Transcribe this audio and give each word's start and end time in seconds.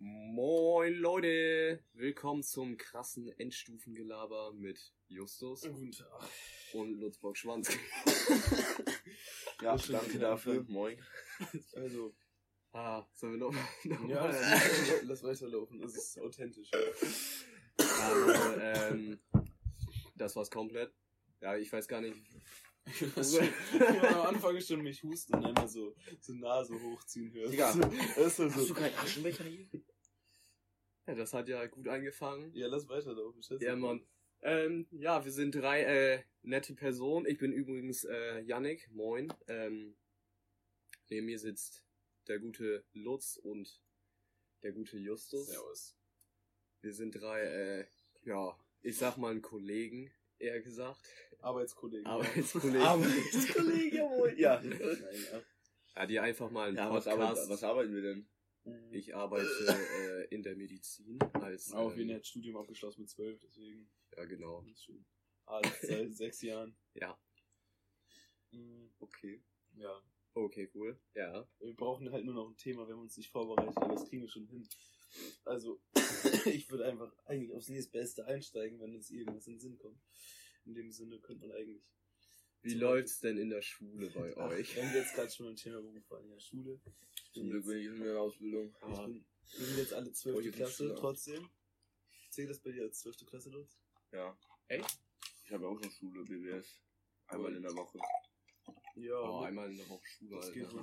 Moin 0.00 0.94
Leute, 0.94 1.82
willkommen 1.92 2.44
zum 2.44 2.76
krassen 2.76 3.28
Endstufengelaber 3.36 4.52
mit 4.52 4.92
Justus 5.08 5.62
Guten 5.62 5.90
Tag. 5.90 6.28
und 6.72 7.00
Lutzbock 7.00 7.36
Schwanz. 7.36 7.68
Ja, 9.60 9.72
Das 9.72 9.82
stimmt, 9.82 10.02
danke 10.02 10.12
ja. 10.14 10.20
dafür. 10.20 10.64
Moin. 10.68 10.96
Also, 11.74 12.14
Ah, 12.72 13.04
sollen 13.12 13.32
wir 13.32 13.38
noch, 13.40 13.52
noch 13.84 14.08
ja, 14.08 14.20
mal? 14.20 14.30
lass, 14.30 15.02
lass 15.02 15.22
weiterlaufen. 15.24 15.80
Das 15.80 15.96
ist 15.96 16.18
authentisch. 16.20 16.70
Also, 17.80 18.60
ähm, 18.60 19.18
das 20.16 20.34
war's 20.36 20.50
komplett. 20.50 20.92
Ja, 21.40 21.56
ich 21.56 21.72
weiß 21.72 21.86
gar 21.88 22.00
nicht. 22.00 22.16
Was 23.14 23.36
schon, 23.36 23.48
am 24.04 24.26
Anfang 24.26 24.60
schon 24.60 24.80
mich 24.82 25.02
husten 25.02 25.34
und 25.36 25.44
einmal 25.44 25.68
so, 25.68 25.94
so 26.20 26.32
Nase 26.34 26.74
hochziehen 26.80 27.32
hörst. 27.32 27.52
Digga, 27.52 27.72
das 28.16 28.38
ist 28.38 28.52
so. 28.54 28.74
keinen 28.74 28.96
Aschenbecher 28.96 29.44
hier? 29.44 29.68
Ja, 31.08 31.14
das 31.14 31.32
hat 31.32 31.48
ja 31.48 31.66
gut 31.66 31.88
angefangen. 31.88 32.52
Ja, 32.54 32.66
lass 32.66 32.86
weiterlaufen. 32.86 33.42
Schätze. 33.42 33.64
Ja, 33.64 33.74
Mann. 33.74 34.06
Ähm, 34.42 34.86
ja, 34.90 35.24
wir 35.24 35.32
sind 35.32 35.54
drei 35.54 35.82
äh, 35.82 36.22
nette 36.42 36.74
Personen. 36.74 37.24
Ich 37.24 37.38
bin 37.38 37.50
übrigens 37.50 38.04
äh, 38.04 38.40
Yannick. 38.42 38.90
Moin. 38.92 39.32
Ähm, 39.46 39.96
neben 41.08 41.24
mir 41.24 41.38
sitzt 41.38 41.82
der 42.28 42.38
gute 42.38 42.84
Lutz 42.92 43.38
und 43.38 43.80
der 44.62 44.72
gute 44.72 44.98
Justus. 44.98 45.46
Servus. 45.46 45.96
Wir 46.82 46.92
sind 46.92 47.12
drei, 47.12 47.40
äh, 47.40 47.86
ja, 48.24 48.54
ich 48.82 48.98
sag 48.98 49.16
mal 49.16 49.40
Kollegen, 49.40 50.12
eher 50.38 50.60
gesagt. 50.60 51.00
Arbeitskollegen. 51.40 52.06
Arbeitskollegen. 52.06 52.82
Arbeitskollege, 52.86 53.96
jawohl. 53.96 54.34
Ja. 54.38 54.60
Nein, 54.60 54.78
ja. 55.32 55.42
Ja, 55.96 56.06
die 56.06 56.20
einfach 56.20 56.50
mal 56.50 56.68
einen 56.68 56.76
Ja, 56.76 56.92
was, 56.92 57.04
Podcast. 57.06 57.38
arbeit, 57.40 57.48
was 57.48 57.64
arbeiten 57.64 57.94
wir 57.94 58.02
denn? 58.02 58.28
Ich 58.90 59.14
arbeite 59.14 59.48
äh, 59.48 60.34
in 60.34 60.42
der 60.42 60.56
Medizin 60.56 61.18
als. 61.34 61.72
Auf 61.72 61.96
jeden 61.96 62.02
ähm, 62.02 62.08
Fall 62.08 62.16
hat 62.18 62.26
Studium 62.26 62.56
abgeschlossen 62.56 63.02
mit 63.02 63.10
zwölf, 63.10 63.38
deswegen. 63.40 63.90
Ja, 64.16 64.24
genau. 64.24 64.64
Ah, 65.46 65.62
seit 65.82 66.14
sechs 66.16 66.42
Jahren. 66.42 66.76
Ja. 66.94 67.18
Mhm. 68.50 68.90
Okay. 68.98 69.42
Ja. 69.76 70.02
Okay, 70.34 70.70
cool. 70.74 71.00
Ja. 71.14 71.48
Wir 71.58 71.74
brauchen 71.74 72.10
halt 72.12 72.24
nur 72.24 72.34
noch 72.34 72.48
ein 72.48 72.56
Thema, 72.56 72.82
wenn 72.82 72.96
wir 72.96 73.02
uns 73.02 73.16
nicht 73.16 73.30
vorbereitet, 73.30 73.76
aber 73.76 73.94
das 73.94 74.08
kriegen 74.08 74.22
wir 74.22 74.28
schon 74.28 74.46
hin. 74.46 74.68
Also, 75.44 75.80
ich 76.46 76.70
würde 76.70 76.84
einfach 76.86 77.12
eigentlich 77.24 77.52
aufs 77.52 77.68
nächstbeste 77.68 78.26
einsteigen, 78.26 78.78
wenn 78.80 78.94
uns 78.94 79.10
irgendwas 79.10 79.46
in 79.46 79.54
den 79.54 79.60
Sinn 79.60 79.78
kommt. 79.78 80.00
In 80.64 80.74
dem 80.74 80.92
Sinne 80.92 81.18
könnte 81.18 81.46
man 81.46 81.56
eigentlich. 81.56 81.82
Wie 82.62 82.74
läuft's 82.74 83.20
denn 83.20 83.38
in 83.38 83.50
der 83.50 83.62
Schule 83.62 84.10
bei 84.10 84.36
Ach, 84.36 84.50
euch? 84.50 84.76
Wenn 84.76 84.92
wir 84.92 85.00
jetzt 85.00 85.14
gerade 85.14 85.30
schon 85.30 85.46
beim 85.46 85.56
Thema 85.56 85.80
Beruf 85.80 86.10
waren, 86.10 86.28
ja, 86.28 86.38
Schule. 86.38 86.80
Zum 87.38 87.50
Glück 87.50 87.66
bin 87.66 87.78
ich 87.78 87.86
in 87.86 88.00
der 88.02 88.20
Ausbildung. 88.20 88.74
ich 88.90 88.96
bin, 88.98 89.24
wir 89.58 89.66
sind 89.66 89.78
jetzt 89.78 89.92
alle 89.94 90.12
zwölfte 90.12 90.42
Heute 90.42 90.50
Klasse, 90.56 90.72
Schüler. 90.84 90.96
trotzdem. 90.96 91.48
Zählt 92.30 92.50
das 92.50 92.60
bei 92.60 92.72
dir 92.72 92.82
als 92.82 92.98
zwölfte 93.00 93.24
Klasse 93.24 93.50
los? 93.50 93.78
Ja. 94.12 94.36
Echt? 94.68 94.98
Ich 95.44 95.52
habe 95.52 95.66
auch 95.68 95.80
noch 95.80 95.90
Schule, 95.92 96.24
BWS. 96.24 96.80
Einmal 97.28 97.54
in 97.54 97.62
der 97.62 97.74
Woche. 97.76 97.98
Ja, 98.96 99.20
Oh, 99.20 99.40
einmal 99.42 99.70
in 99.70 99.76
der 99.76 99.88
Woche 99.88 100.04
Schule, 100.06 100.36
das 100.36 100.52
geht 100.52 100.66
Alter. 100.66 100.82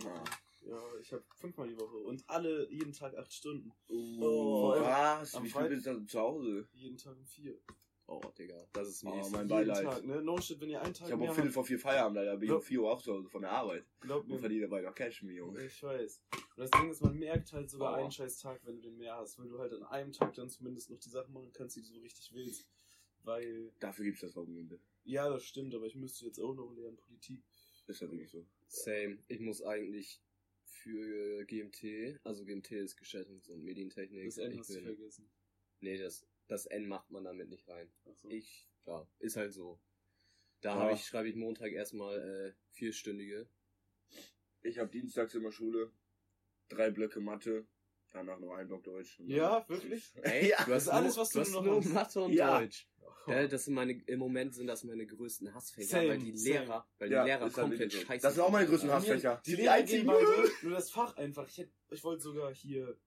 so. 0.62 0.70
Ja. 0.70 0.82
Ich 1.02 1.12
habe 1.12 1.24
fünfmal 1.36 1.68
die 1.68 1.78
Woche 1.78 1.98
und 1.98 2.24
alle 2.28 2.68
jeden 2.72 2.94
Tag 2.94 3.16
acht 3.18 3.32
Stunden. 3.34 3.72
Oh, 3.88 4.72
allem 4.72 4.84
was? 4.84 5.44
Wie 5.44 5.50
viel 5.50 5.70
bist 5.70 5.86
du 5.86 6.06
zu 6.06 6.20
Hause? 6.20 6.68
Jeden 6.72 6.98
Tag 6.98 7.16
um 7.18 7.26
vier. 7.26 7.60
Oh, 8.08 8.22
Digga, 8.38 8.68
das 8.74 8.88
ist 8.90 9.04
Oh, 9.04 9.16
mies. 9.16 9.30
mein 9.32 9.48
jeden 9.48 9.50
Beileid. 9.50 9.84
Tag, 9.84 10.06
ne? 10.06 10.22
No 10.22 10.40
shit, 10.40 10.60
wenn 10.62 10.70
ihr 10.70 10.80
einen 10.82 10.94
Tag 10.94 11.08
Ich 11.08 11.12
habe 11.12 11.22
mehr 11.24 11.32
auch 11.32 11.36
Viertel 11.36 11.52
vor 11.52 11.66
vier 11.66 11.80
Feierabend, 11.80 12.16
leider 12.18 12.38
bin 12.38 12.50
ich 12.50 12.54
um 12.56 12.62
4 12.62 12.82
Uhr 12.82 12.92
auch 12.92 13.02
zu 13.02 13.14
Hause 13.14 13.30
von 13.30 13.42
der 13.42 13.52
Arbeit. 13.52 13.84
glaubt 14.00 14.26
Und 14.26 14.34
mir, 14.34 14.40
verdiene 14.40 14.62
dabei 14.68 14.82
noch 14.82 14.94
Cash, 14.94 15.24
mir 15.24 15.34
Junge. 15.34 15.66
Ich 15.66 15.82
weiß. 15.82 16.22
Und 16.32 16.44
das 16.58 16.70
Ding 16.72 16.90
ist, 16.92 17.02
man 17.02 17.18
merkt 17.18 17.52
halt 17.54 17.70
sogar 17.70 17.94
Oh. 17.94 17.96
einen 17.96 18.12
scheiß 18.12 18.40
Tag, 18.40 18.62
wenn 18.64 18.76
du 18.76 18.82
den 18.84 18.98
mehr 18.98 19.16
hast, 19.18 19.40
weil 19.40 19.48
du 19.48 19.58
halt 19.58 19.74
an 19.74 19.84
einem 19.84 20.12
Tag 20.12 20.34
dann 20.36 20.50
zumindest 20.50 20.92
noch 20.92 21.00
die 21.00 21.10
Sachen 21.10 21.34
machen 21.34 21.52
kannst, 21.54 21.76
die 21.78 21.82
du 21.82 21.88
so 21.88 22.00
richtig 22.00 22.32
willst. 22.34 22.68
Weil, 23.24 23.72
Dafür 23.80 24.06
gibt's 24.06 24.22
das 24.22 24.36
Wochenende. 24.36 24.80
ja, 25.04 25.28
das 25.28 25.44
stimmt, 25.44 25.74
aber 25.74 25.88
ich 25.88 25.96
müsste 25.96 26.26
jetzt 26.26 26.40
auch 26.40 26.54
noch 26.54 26.72
lernen 26.76 26.98
Politik. 26.98 27.44
Ist 27.88 28.02
ja 28.02 28.12
wirklich 28.12 28.30
so. 28.30 28.46
Same. 28.68 29.18
Ich 29.28 29.40
muss 29.40 29.64
eigentlich 29.64 30.22
für 30.64 31.44
GMT, 31.46 32.20
also 32.24 32.46
GMT 32.46 32.72
ist 32.74 33.00
Gestaltungs- 33.00 33.50
und 33.50 33.64
Medientechnik. 33.64 34.26
Das 34.26 34.38
ich 34.38 34.58
hast 34.60 34.70
du 34.70 34.82
vergessen. 34.82 35.28
nee, 35.80 35.98
das, 35.98 36.26
das 36.48 36.66
N 36.66 36.88
macht 36.88 37.10
man 37.12 37.24
damit 37.24 37.50
nicht 37.50 37.68
rein. 37.68 37.92
Achso. 38.06 38.30
Ich, 38.30 38.70
ja, 38.86 39.08
ist 39.20 39.36
halt 39.38 39.54
so. 39.54 39.80
Da 40.62 40.74
Ja. 40.76 40.80
habe 40.82 40.94
ich, 40.94 41.06
schreibe 41.06 41.28
ich 41.30 41.36
Montag 41.36 41.72
erstmal 41.72 42.18
äh, 42.20 42.54
vierstündige. 42.72 43.48
Ich 44.62 44.80
habe 44.80 44.90
dienstags 44.90 45.36
immer 45.36 45.52
Schule, 45.52 45.92
drei 46.70 46.90
Blöcke 46.90 47.20
Mathe, 47.20 47.68
danach 48.12 48.40
noch 48.40 48.54
ein 48.54 48.68
Block 48.68 48.84
Deutsch. 48.84 49.20
Ja, 49.20 49.68
wirklich? 49.70 50.12
Ey, 50.24 50.50
Ja, 50.50 50.58
du 50.66 50.74
hast 50.74 50.74
das 50.74 50.84
ist 50.84 50.90
alles, 50.90 51.16
nur, 51.16 51.22
was 51.24 51.30
du 51.32 51.40
hast 51.42 51.52
nur 51.52 51.62
noch 51.62 51.72
nur 51.72 51.84
hast. 51.84 51.94
Mathe 51.94 52.22
und 52.22 52.34
Ja. 52.34 52.60
Deutsch. 52.60 52.88
Ja, 53.28 53.48
das 53.48 53.66
sind 53.66 53.74
meine, 53.74 53.94
im 54.06 54.20
Moment 54.20 54.54
sind 54.54 54.68
das 54.68 54.84
meine 54.84 55.06
größten 55.06 55.52
Hassfächer, 55.54 55.88
Same, 55.98 56.10
weil 56.10 56.18
die 56.20 56.38
same. 56.38 56.60
Lehrer, 56.60 56.88
weil 57.00 57.12
Ja, 57.12 57.24
die 57.24 57.30
Lehrer 57.30 57.48
ist 57.48 57.58
halt 57.58 57.68
komplett 57.70 57.92
so. 57.92 57.98
scheiße 58.00 58.22
Das 58.22 58.36
sind 58.36 58.44
auch 58.44 58.52
meine 58.52 58.68
größten 58.68 58.90
Ja, 58.90 58.96
Hassfächer. 58.96 59.42
Die 59.46 59.50
Die 59.52 59.56
Lehrer 59.58 59.72
einzigen- 59.74 60.08
gehen 60.08 60.14
beide, 60.14 60.52
nur 60.62 60.72
das 60.74 60.92
Fach 60.92 61.16
einfach. 61.18 61.48
Ich, 61.48 61.58
hätt- 61.58 61.74
ich 61.90 62.04
wollte 62.04 62.22
sogar 62.22 62.54
hier, 62.54 63.00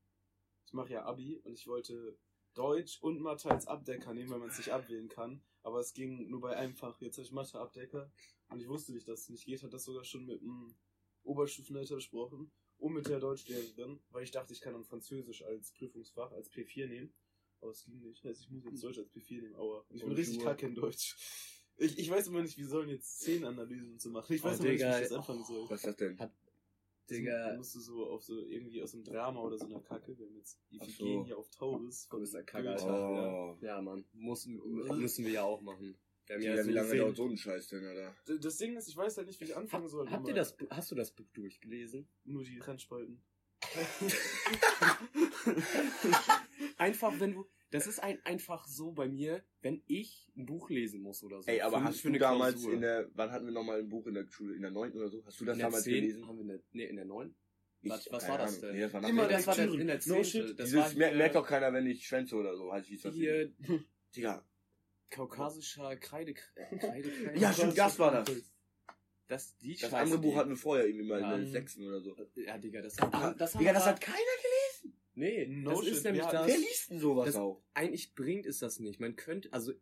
ich 0.66 0.72
mache 0.72 0.92
ja 0.92 1.04
Abi 1.04 1.40
und 1.44 1.52
ich 1.54 1.66
wollte 1.68 2.18
Deutsch 2.58 2.98
und 3.02 3.20
Mathe 3.20 3.50
als 3.50 3.66
Abdecker 3.66 4.12
nehmen, 4.14 4.30
weil 4.30 4.40
man 4.40 4.48
es 4.50 4.58
nicht 4.58 4.70
abwählen 4.72 5.08
kann. 5.08 5.40
Aber 5.62 5.78
es 5.80 5.92
ging 5.94 6.28
nur 6.28 6.40
bei 6.40 6.56
einem 6.56 6.74
Fach. 6.74 7.00
Jetzt 7.00 7.16
habe 7.18 7.24
ich 7.26 7.32
Mathe 7.32 7.58
Abdecker 7.58 8.10
und 8.48 8.60
ich 8.60 8.68
wusste 8.68 8.92
nicht, 8.92 9.06
dass 9.06 9.20
es 9.22 9.28
nicht 9.28 9.44
geht. 9.46 9.62
Hat 9.62 9.72
das 9.72 9.84
sogar 9.84 10.04
schon 10.04 10.26
mit 10.26 10.40
dem 10.40 10.74
Oberstufenleiter 11.22 11.94
besprochen 11.96 12.50
und 12.78 12.92
mit 12.94 13.08
der 13.08 13.20
Deutschlehrerin, 13.20 14.00
weil 14.10 14.24
ich 14.24 14.30
dachte, 14.30 14.52
ich 14.52 14.60
kann 14.60 14.72
dann 14.72 14.84
Französisch 14.84 15.42
als 15.44 15.72
Prüfungsfach, 15.72 16.32
als 16.32 16.50
P4 16.50 16.86
nehmen. 16.88 17.12
Aber 17.60 17.70
es 17.72 17.84
ging 17.84 18.00
nicht. 18.00 18.24
Also 18.24 18.40
ich 18.42 18.50
muss 18.50 18.64
jetzt 18.64 18.82
Deutsch 18.82 18.98
als 18.98 19.10
P4 19.12 19.42
nehmen. 19.42 19.54
Aua. 19.56 19.84
Und 19.88 19.96
ich 19.96 20.02
bin 20.02 20.10
Und 20.10 20.16
richtig 20.16 20.40
kacke 20.40 20.66
in 20.66 20.74
Deutsch. 20.74 21.16
Ich, 21.76 21.96
ich 21.98 22.10
weiß 22.10 22.26
immer 22.28 22.42
nicht, 22.42 22.56
wie 22.58 22.64
sollen 22.64 22.88
jetzt 22.88 23.20
Szenenanalysen 23.20 23.92
und 23.92 24.00
so 24.00 24.10
machen. 24.10 24.32
Ich 24.32 24.42
weiß 24.42 24.58
Oh, 24.60 24.62
immer 24.64 24.72
nicht, 24.72 24.82
wie 24.82 24.86
ich 25.02 25.08
das 25.08 25.12
anfangen 25.12 25.44
soll. 25.44 25.68
Was 25.70 25.80
ist 25.80 25.86
das 25.86 25.96
denn? 25.96 26.18
Hat- 26.18 26.32
Digga, 27.10 27.54
musst 27.56 27.74
du 27.74 27.80
so 27.80 28.06
auf 28.06 28.22
so 28.22 28.44
irgendwie 28.46 28.82
aus 28.82 28.94
einem 28.94 29.04
Drama 29.04 29.40
oder 29.40 29.58
so 29.58 29.64
einer 29.66 29.80
Kacke. 29.80 30.16
Wir 30.18 30.26
haben 30.26 30.36
jetzt 30.36 30.58
so. 30.70 30.76
Iphigenie 30.76 31.24
hier 31.24 31.38
auf 31.38 31.48
Taurus. 31.50 32.06
Du 32.08 32.20
bist 32.20 32.34
der 32.34 32.44
Kacke, 32.44 32.70
Alter. 32.70 32.86
ja. 32.86 33.32
Oh. 33.32 33.56
ja, 33.60 33.80
Mann, 33.80 34.04
muss, 34.12 34.46
müssen 34.46 35.24
wir 35.24 35.32
ja 35.32 35.42
auch 35.44 35.60
machen. 35.62 35.96
Wir 36.26 36.36
haben 36.36 36.42
Ja, 36.42 36.54
ja 36.56 36.66
wie 36.66 36.72
lange 36.72 36.96
dauert 36.96 37.16
so 37.16 37.26
ein 37.26 37.36
Scheiß 37.36 37.68
denn, 37.68 37.84
Alter? 37.84 38.14
Das 38.40 38.56
Ding 38.58 38.76
ist, 38.76 38.88
ich 38.88 38.96
weiß 38.96 39.16
halt 39.16 39.26
nicht, 39.28 39.40
wie 39.40 39.44
ich 39.44 39.56
anfangen 39.56 39.88
soll. 39.88 40.10
habt 40.10 40.28
ihr 40.28 40.34
das, 40.34 40.56
hast 40.70 40.90
du 40.90 40.94
das 40.94 41.10
Buch 41.12 41.28
durchgelesen? 41.32 42.08
Nur 42.24 42.44
die 42.44 42.58
Trennspalten. 42.58 43.22
Einfach, 46.76 47.18
wenn 47.18 47.32
du, 47.32 47.48
das 47.70 47.86
ist 47.86 47.98
ein, 48.02 48.18
einfach 48.24 48.66
so 48.66 48.92
bei 48.92 49.08
mir, 49.08 49.42
wenn 49.60 49.82
ich 49.86 50.30
ein 50.36 50.46
Buch 50.46 50.70
lesen 50.70 51.00
muss 51.02 51.22
oder 51.22 51.42
so. 51.42 51.50
Ey, 51.50 51.60
aber 51.60 51.78
für, 51.78 51.84
hast 51.84 52.04
du 52.04 52.12
damals 52.12 52.54
Klausur. 52.54 52.72
in 52.74 52.80
der, 52.80 53.08
wann 53.14 53.30
hatten 53.30 53.44
wir 53.46 53.52
nochmal 53.52 53.80
ein 53.80 53.88
Buch 53.88 54.06
in 54.06 54.14
der 54.14 54.26
Schule? 54.30 54.54
In 54.54 54.62
der 54.62 54.70
9. 54.70 54.92
oder 54.92 55.08
so? 55.08 55.24
Hast 55.26 55.40
du 55.40 55.44
das 55.44 55.58
damals 55.58 55.84
10 55.84 55.94
gelesen? 55.94 56.26
haben 56.26 56.36
wir 56.36 56.42
in 56.42 56.48
der, 56.48 56.60
nee, 56.72 56.84
in 56.84 56.96
der 56.96 57.04
9? 57.04 57.34
Ich- 57.80 57.90
Was, 57.90 58.10
was 58.10 58.28
war 58.28 58.38
das 58.38 58.60
denn? 58.60 58.72
Nee, 58.74 58.80
das 58.80 58.92
war 58.92 59.08
Immer 59.08 59.28
das 59.28 59.46
war 59.46 59.54
der, 59.54 59.64
Lektüre. 59.66 59.80
in 59.82 59.86
der 59.86 59.96
No 60.06 60.22
10. 60.22 60.24
shit. 60.24 60.58
das 60.58 60.70
Dieses, 60.70 60.98
war 60.98 61.14
merkt 61.14 61.34
doch 61.36 61.46
keiner, 61.46 61.72
wenn 61.72 61.86
ich 61.86 62.06
schwänze 62.06 62.34
oder 62.36 62.56
so, 62.56 62.72
heißt 62.72 62.88
hieß 62.88 63.02
das. 63.02 63.14
hier 63.14 63.52
Digga. 64.16 64.44
kaukasischer 65.10 65.96
Kreide, 65.96 66.34
Kreide, 66.34 67.10
Ja, 67.36 67.52
stimmt, 67.52 67.78
das 67.78 67.98
war 67.98 68.12
das. 68.24 68.52
Das, 69.26 69.56
die 69.58 69.72
Das 69.72 69.80
Scheiße, 69.82 69.96
andere 69.96 70.18
Buch 70.20 70.36
hatten 70.36 70.48
wir 70.50 70.56
vorher 70.56 70.86
irgendwie 70.86 71.06
mal 71.06 71.20
in 71.20 71.28
der 71.28 71.46
6. 71.46 71.78
oder 71.80 72.00
so. 72.00 72.16
Ja, 72.36 72.56
Digga, 72.56 72.80
das, 72.80 72.98
Ah, 72.98 73.10
das, 73.10 73.36
das, 73.36 73.52
Digga, 73.60 73.74
das 73.74 73.84
hat 73.86 74.00
keiner 74.00 74.16
gelesen. 74.16 74.47
Nee, 75.18 75.46
No 75.46 75.70
das 75.70 75.84
shit, 75.84 75.92
ist 75.94 76.04
nämlich 76.04 76.24
wir 76.24 76.30
das. 76.32 76.46
Wer 76.46 76.58
liest 76.58 76.90
denn 76.90 76.98
sowas 77.00 77.26
das- 77.26 77.36
auch? 77.36 77.62
Eigentlich 77.74 78.14
bringt 78.14 78.46
es 78.46 78.58
das 78.58 78.78
nicht. 78.78 79.00
Man 79.00 79.16
könnte, 79.16 79.52
also 79.52 79.72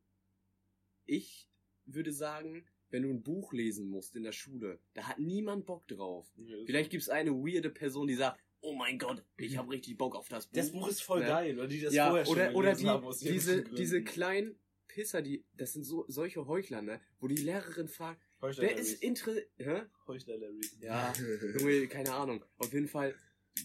ich 1.04 1.48
würde 1.84 2.12
sagen, 2.12 2.64
wenn 2.90 3.02
du 3.02 3.10
ein 3.10 3.22
Buch 3.22 3.52
lesen 3.52 3.88
musst 3.88 4.16
in 4.16 4.22
der 4.22 4.32
Schule, 4.32 4.80
da 4.94 5.04
hat 5.08 5.18
niemand 5.18 5.66
Bock 5.66 5.86
drauf. 5.88 6.26
Vielleicht 6.66 6.90
gibt's 6.90 7.08
eine 7.08 7.32
weirde 7.32 7.70
Person, 7.70 8.06
die 8.08 8.14
sagt, 8.14 8.40
oh 8.60 8.74
mein 8.74 8.98
Gott, 8.98 9.22
ich 9.36 9.56
habe 9.56 9.70
richtig 9.70 9.96
Bock 9.98 10.16
auf 10.16 10.28
das 10.28 10.46
Buch. 10.46 10.54
Das 10.56 10.72
Buch 10.72 10.88
ist 10.88 11.02
voll 11.02 11.20
Ne? 11.20 11.26
geil, 11.26 11.58
oder 11.58 11.68
die 11.68 11.80
das 11.80 11.94
ja, 11.94 12.08
vorher 12.08 12.24
schon 12.24 12.34
oder, 12.34 12.54
oder 12.54 12.68
gelesen 12.70 12.82
die, 12.84 12.88
haben 12.90 13.14
diese, 13.20 13.64
diese 13.64 14.02
kleinen 14.02 14.58
Pisser, 14.88 15.20
die, 15.22 15.44
das 15.54 15.72
sind 15.74 15.84
so, 15.84 16.04
solche 16.08 16.46
Heuchler, 16.46 16.80
ne, 16.82 17.00
wo 17.20 17.28
die 17.28 17.36
Lehrerin 17.36 17.88
fragt, 17.88 18.20
Heuchler 18.40 18.64
wer 18.64 18.76
ist 18.78 19.02
inter, 19.02 19.34
hä? 19.56 19.82
Heuchler 20.06 20.38
Larry. 20.38 20.60
Ja, 20.80 21.12
Junge, 21.58 21.86
keine 21.88 22.12
Ahnung. 22.14 22.44
Auf 22.58 22.72
jeden 22.72 22.88
Fall, 22.88 23.14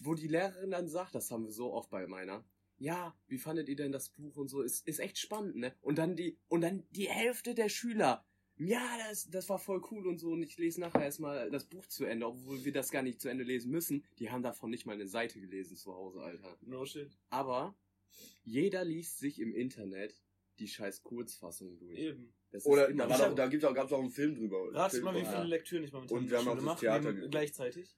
wo 0.02 0.14
die 0.14 0.28
Lehrerin 0.28 0.70
dann 0.70 0.88
sagt, 0.88 1.14
das 1.14 1.30
haben 1.30 1.44
wir 1.44 1.52
so 1.52 1.72
oft 1.72 1.90
bei 1.90 2.06
meiner. 2.06 2.44
Ja, 2.78 3.14
wie 3.28 3.38
fandet 3.38 3.68
ihr 3.68 3.76
denn 3.76 3.92
das 3.92 4.08
Buch 4.08 4.36
und 4.36 4.48
so? 4.48 4.62
Ist, 4.62 4.86
ist 4.88 4.98
echt 4.98 5.18
spannend, 5.18 5.56
ne? 5.56 5.74
Und 5.82 5.98
dann 5.98 6.16
die, 6.16 6.38
und 6.48 6.62
dann 6.62 6.84
die 6.90 7.08
Hälfte 7.08 7.54
der 7.54 7.68
Schüler. 7.68 8.24
Ja, 8.56 8.98
das, 9.08 9.30
das 9.30 9.48
war 9.48 9.58
voll 9.58 9.82
cool 9.90 10.06
und 10.06 10.18
so. 10.18 10.30
Und 10.32 10.42
ich 10.42 10.58
lese 10.58 10.80
nachher 10.80 11.02
erstmal 11.02 11.50
das 11.50 11.64
Buch 11.64 11.86
zu 11.86 12.04
Ende, 12.04 12.26
obwohl 12.26 12.64
wir 12.64 12.72
das 12.72 12.90
gar 12.90 13.02
nicht 13.02 13.20
zu 13.20 13.28
Ende 13.28 13.44
lesen 13.44 13.70
müssen. 13.70 14.04
Die 14.18 14.30
haben 14.30 14.42
davon 14.42 14.70
nicht 14.70 14.84
mal 14.84 14.92
eine 14.94 15.06
Seite 15.06 15.40
gelesen 15.40 15.76
zu 15.76 15.94
Hause, 15.94 16.20
Alter. 16.20 16.56
No 16.60 16.84
shit. 16.84 17.10
Aber 17.30 17.74
jeder 18.44 18.84
liest 18.84 19.18
sich 19.18 19.40
im 19.40 19.54
Internet 19.54 20.22
die 20.58 20.68
scheiß 20.68 21.02
Kurzfassung 21.02 21.78
durch. 21.78 21.98
Eben. 21.98 22.32
Das 22.50 22.66
Oder 22.66 22.92
da, 22.92 23.08
war 23.08 23.18
doch, 23.18 23.34
da 23.34 23.46
gibt's 23.46 23.64
auch, 23.64 23.74
gab's 23.74 23.92
auch 23.92 24.00
einen 24.00 24.10
Film 24.10 24.34
drüber. 24.34 24.90
Film 24.90 25.04
mal, 25.04 25.14
wie 25.14 25.24
viele 25.24 25.44
Lektüren 25.44 25.84
ich 25.84 25.92
momentan 25.92 26.18
Und 26.18 26.24
in 26.24 26.30
wir 26.30 26.38
haben 26.38 26.48
auch 26.48 26.50
Schule 26.52 26.56
das 26.56 26.64
mache, 26.66 26.80
Theater 26.80 27.12
geguckt. 27.14 27.30
gleichzeitig. 27.30 27.96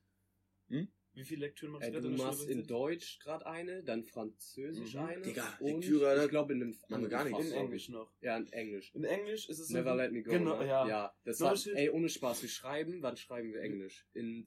Wie 1.14 1.24
viele 1.24 1.46
Lektüren 1.46 1.72
machst 1.72 1.86
Äh, 1.88 1.92
du 1.92 2.00
du 2.00 2.08
gerade 2.10 2.22
machst 2.22 2.48
in? 2.48 2.66
Deutsch 2.66 3.18
gerade 3.20 3.46
eine, 3.46 3.82
dann 3.84 4.02
Französisch 4.02 4.94
Mhm. 4.94 5.00
eine. 5.00 5.22
Digga, 5.22 5.56
und 5.60 5.66
Lektüre, 5.80 6.24
ich 6.24 6.30
glaube 6.30 6.52
in 6.54 6.62
einem 6.62 6.76
haben 6.90 7.02
wir 7.02 7.08
gar 7.08 7.24
nicht. 7.24 7.32
Fach, 7.36 7.40
In. 7.44 7.52
Englisch 7.52 7.88
noch. 7.88 8.12
Ja, 8.20 8.36
in 8.36 8.46
Englisch. 8.52 8.92
In 8.94 9.04
Englisch 9.04 9.48
ist 9.48 9.60
es 9.60 9.68
so. 9.68 9.74
Never 9.74 9.94
let 9.94 10.12
me 10.12 10.22
go. 10.22 10.32
Genau, 10.32 10.58
ne? 10.58 10.66
ja. 10.66 10.88
ja. 10.88 11.14
Das 11.24 11.38
No 11.38 11.46
war, 11.46 11.56
shit. 11.56 11.74
ey, 11.76 11.88
ohne 11.90 12.08
Spaß, 12.08 12.42
wir 12.42 12.48
schreiben, 12.48 13.00
wann 13.02 13.16
schreiben 13.16 13.52
wir 13.52 13.60
Englisch? 13.62 14.06
In 14.12 14.46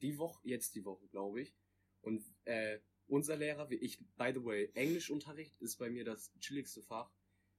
die 0.00 0.16
Woche, 0.18 0.40
jetzt 0.46 0.74
die 0.76 0.84
Woche, 0.84 1.08
glaube 1.08 1.40
ich. 1.42 1.54
Und 2.02 2.22
äh, 2.44 2.78
unser 3.08 3.36
Lehrer, 3.36 3.68
wie 3.70 3.76
ich, 3.76 3.98
by 4.16 4.30
the 4.32 4.44
way, 4.44 4.70
Englischunterricht 4.74 5.60
ist 5.60 5.76
bei 5.78 5.90
mir 5.90 6.04
das 6.04 6.32
chilligste 6.38 6.82
Fach, 6.82 7.10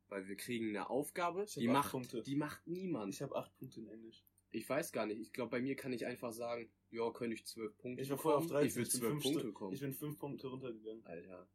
weil 0.08 0.28
wir 0.28 0.38
kriegen 0.38 0.70
eine 0.70 0.90
Aufgabe, 0.90 1.46
die 1.58 1.68
acht 1.68 1.74
macht, 1.74 1.92
Punkte. 1.92 2.22
die 2.24 2.36
macht 2.36 2.66
niemand. 2.66 3.14
Ich 3.14 3.22
habe 3.22 3.36
acht 3.36 3.54
Punkte 3.58 3.82
in 3.82 3.88
Englisch. 3.90 4.24
Ich 4.52 4.68
weiß 4.68 4.92
gar 4.92 5.06
nicht. 5.06 5.20
Ich 5.20 5.32
glaube, 5.32 5.52
bei 5.52 5.62
mir 5.62 5.76
kann 5.76 5.94
ich 5.94 6.06
einfach 6.06 6.32
sagen, 6.32 6.72
ja, 6.90 7.12
könnte 7.12 7.36
ich 7.36 7.46
zwölf 7.46 7.78
Punkte 7.78 8.02
Ich 8.02 8.10
war 8.10 8.18
vorher 8.18 8.40
auf 8.40 8.48
bekommen. 8.48 8.64
13. 8.64 8.82
Ich 8.84 8.90
bin 8.92 9.00
zwölf 9.00 9.12
fünf 9.12 9.24
Punkte 9.24 9.44
bekommen. 9.44 9.74
Ich 9.74 9.80
bin 9.82 9.94
fünf 9.94 10.18
Punkte 10.18 10.48
runtergegangen. 10.48 11.06
Alter. 11.06 11.48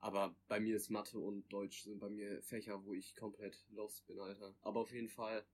Aber 0.00 0.34
bei 0.48 0.58
mir 0.58 0.76
ist 0.76 0.90
Mathe 0.90 1.18
und 1.18 1.48
Deutsch 1.52 1.82
sind 1.82 2.00
bei 2.00 2.08
mir 2.08 2.42
Fächer, 2.42 2.84
wo 2.84 2.92
ich 2.94 3.14
komplett 3.14 3.64
lost 3.70 4.04
bin, 4.06 4.18
Alter. 4.18 4.56
Aber 4.62 4.80
auf 4.80 4.92
jeden 4.92 5.08
Fall, 5.08 5.46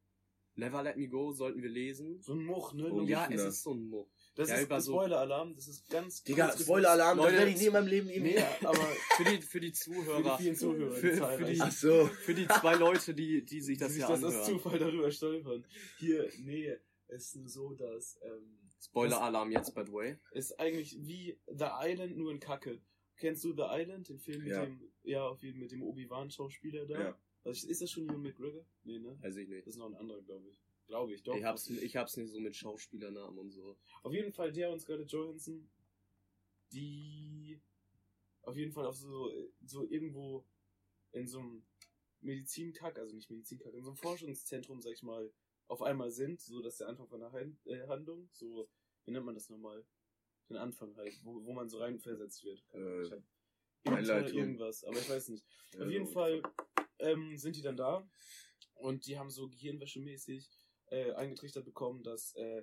Never 0.55 0.83
Let 0.83 0.97
Me 0.97 1.09
Go 1.09 1.33
sollten 1.33 1.63
wir 1.63 1.69
lesen. 1.69 2.21
So 2.23 2.33
ein 2.33 2.45
Much, 2.45 2.73
ne? 2.73 2.89
Logisch. 2.89 3.11
ja, 3.11 3.29
es 3.31 3.45
ist 3.45 3.63
so 3.63 3.75
ein 3.75 3.89
Muck. 3.89 4.11
Das 4.39 4.49
ja, 4.51 4.57
ist 4.57 4.71
ein 4.73 4.81
Spoiler-Alarm. 4.83 5.55
Das 5.55 5.69
ist 5.69 5.89
ganz 5.91 6.23
Digga. 6.23 6.57
Spoiler-Alarm, 6.57 7.17
das 7.19 7.27
Leute, 7.27 7.39
werde 7.39 7.51
ich 7.51 7.59
nie 7.59 7.67
in 7.67 7.73
meinem 7.73 7.87
Leben 7.89 8.09
irgendwie. 8.09 8.35
Nee, 8.35 8.45
aber 8.65 8.79
Für 9.17 9.25
die, 9.25 9.43
für 9.43 9.61
die 9.61 9.69
für 9.69 9.73
Zuhörer, 9.75 10.37
die 10.37 10.43
vielen 10.43 10.57
Zuhörer, 10.57 10.93
Für- 10.95 11.11
die 11.13 11.17
für 11.45 11.45
die- 11.53 11.61
Ach 11.61 11.73
so. 11.73 12.07
für 12.07 12.35
die 12.35 12.47
zwei 12.49 12.75
Leute, 12.77 13.15
die, 13.15 13.45
die 13.45 13.61
sich 13.61 13.79
die 13.79 13.85
das 13.85 13.93
sich 13.93 14.05
hier 14.07 14.15
das 14.15 14.25
aus 14.25 14.31
anhören. 14.33 14.47
Zufall 14.47 14.79
darüber 14.79 15.11
stolpern. 15.11 15.67
Hier, 15.99 16.31
nee, 16.39 16.77
es 17.09 17.27
ist 17.27 17.37
nur 17.37 17.49
so, 17.49 17.75
dass 17.75 18.19
ähm, 18.23 18.59
Spoiler-Alarm 18.81 19.51
jetzt, 19.51 19.75
by 19.75 19.83
the 19.85 19.93
way. 19.93 20.17
ist 20.33 20.59
eigentlich 20.61 20.97
wie 21.01 21.37
The 21.49 21.67
Island, 21.83 22.17
nur 22.17 22.31
in 22.31 22.39
Kacke. 22.41 22.81
Kennst 23.17 23.43
du 23.43 23.53
The 23.53 23.65
Island, 23.71 24.09
den 24.09 24.19
Film 24.21 24.45
mit 24.45 24.53
Ja. 24.53 24.65
dem, 24.65 24.81
ja, 25.03 25.27
auf 25.27 25.43
jeden 25.43 25.59
mit 25.59 25.73
dem 25.73 25.83
Obi-Wan-Schauspieler 25.83 26.87
da? 26.87 27.01
Ja. 27.01 27.19
Was, 27.43 27.65
ist 27.65 27.83
das 27.83 27.91
schon 27.91 28.05
Ewan 28.05 28.23
McGregor? 28.23 28.65
Nee, 28.85 28.99
ne? 29.01 29.19
Weiß 29.21 29.37
ich 29.37 29.49
nicht. 29.49 29.67
Das 29.67 29.75
ist 29.75 29.79
noch 29.79 29.87
ein 29.87 29.97
anderer, 29.97 30.23
glaube 30.23 30.49
ich. 30.49 30.57
Glaube 30.89 31.13
ich, 31.15 31.23
doch. 31.23 31.37
Ich 31.37 31.45
hab's, 31.45 31.69
ich 31.69 31.97
hab's 31.97 32.17
nicht 32.17 32.31
so 32.31 32.41
mit 32.41 32.57
Schauspielernamen 32.57 33.39
und 33.39 33.51
so. 33.51 33.77
Auf 34.03 34.13
jeden 34.15 34.33
Fall 34.33 34.51
der 34.53 34.71
und 34.73 34.81
Scarlett 34.81 35.13
Johansson, 35.13 35.71
die 36.73 37.61
auf 38.43 38.57
jeden 38.57 38.73
Fall 38.73 38.87
auf 38.87 38.97
so, 38.97 39.31
so 39.65 39.85
irgendwo 39.89 40.47
in 41.13 41.27
so 41.27 41.41
einem 41.41 41.67
Medizinkack, 42.21 42.99
also 42.99 43.15
nicht 43.15 43.31
Medizinkack, 43.31 43.75
in 43.75 43.83
so 43.83 43.91
einem 43.91 43.97
Forschungszentrum, 43.99 44.81
sag 44.81 44.93
ich 44.95 45.03
mal, 45.03 45.31
auf 45.67 45.83
einmal 45.83 46.11
sind, 46.11 46.41
so 46.41 46.63
dass 46.63 46.79
der 46.79 46.89
Anfang 46.89 47.07
von 47.09 47.21
der 47.21 47.33
äh, 47.67 47.87
Handlung, 47.87 48.29
so, 48.33 48.69
wie 49.05 49.11
nennt 49.13 49.27
man 49.27 49.35
das 49.35 49.51
nochmal? 49.51 49.85
Den 50.49 50.57
Anfang 50.57 50.97
halt, 50.97 51.21
wo, 51.23 51.45
wo 51.45 51.53
man 51.53 51.69
so 51.69 51.79
reinversetzt 51.79 52.43
wird. 52.45 52.67
Keine 52.71 52.87
Ahnung, 52.87 52.99
Äh, 53.01 53.03
ich 53.05 53.13
hab 53.13 53.23
Inter 53.85 53.97
Einleitung. 53.99 54.39
irgendwas, 54.39 54.85
aber 54.85 54.99
ich 54.99 55.09
weiß 55.11 55.29
nicht. 55.29 55.45
Auf 55.79 55.91
jeden. 55.91 56.07
Fall 56.07 56.43
ähm, 56.99 57.37
sind 57.37 57.57
die 57.57 57.63
dann 57.63 57.77
da 57.77 58.09
und 58.75 59.07
die 59.07 59.19
haben 59.19 59.29
so 59.31 59.49
gehirnwäschemäßig 59.51 60.51
äh, 60.91 61.13
eingetrichtert 61.13 61.65
bekommen, 61.65 62.03
dass 62.03 62.35
äh, 62.35 62.63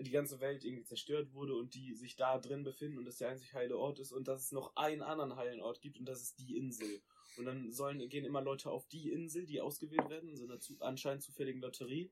die 0.00 0.10
ganze 0.10 0.40
Welt 0.40 0.64
irgendwie 0.64 0.84
zerstört 0.84 1.32
wurde 1.32 1.54
und 1.54 1.74
die 1.74 1.94
sich 1.94 2.16
da 2.16 2.38
drin 2.38 2.64
befinden 2.64 2.98
und 2.98 3.04
das 3.04 3.18
der 3.18 3.28
einzig 3.28 3.54
heile 3.54 3.78
Ort 3.78 3.98
ist 3.98 4.12
und 4.12 4.28
dass 4.28 4.44
es 4.44 4.52
noch 4.52 4.76
einen 4.76 5.02
anderen 5.02 5.36
heilen 5.36 5.60
Ort 5.60 5.80
gibt 5.80 5.98
und 5.98 6.06
das 6.06 6.22
ist 6.22 6.38
die 6.38 6.56
Insel. 6.56 7.02
Und 7.36 7.46
dann 7.46 7.70
sollen 7.70 8.08
gehen 8.08 8.24
immer 8.24 8.42
Leute 8.42 8.70
auf 8.70 8.86
die 8.88 9.10
Insel, 9.10 9.46
die 9.46 9.60
ausgewählt 9.60 10.08
werden, 10.10 10.28
in 10.30 10.36
so 10.36 10.44
einer 10.44 10.60
zu, 10.60 10.76
anscheinend 10.80 11.22
zufälligen 11.22 11.60
Lotterie. 11.60 12.10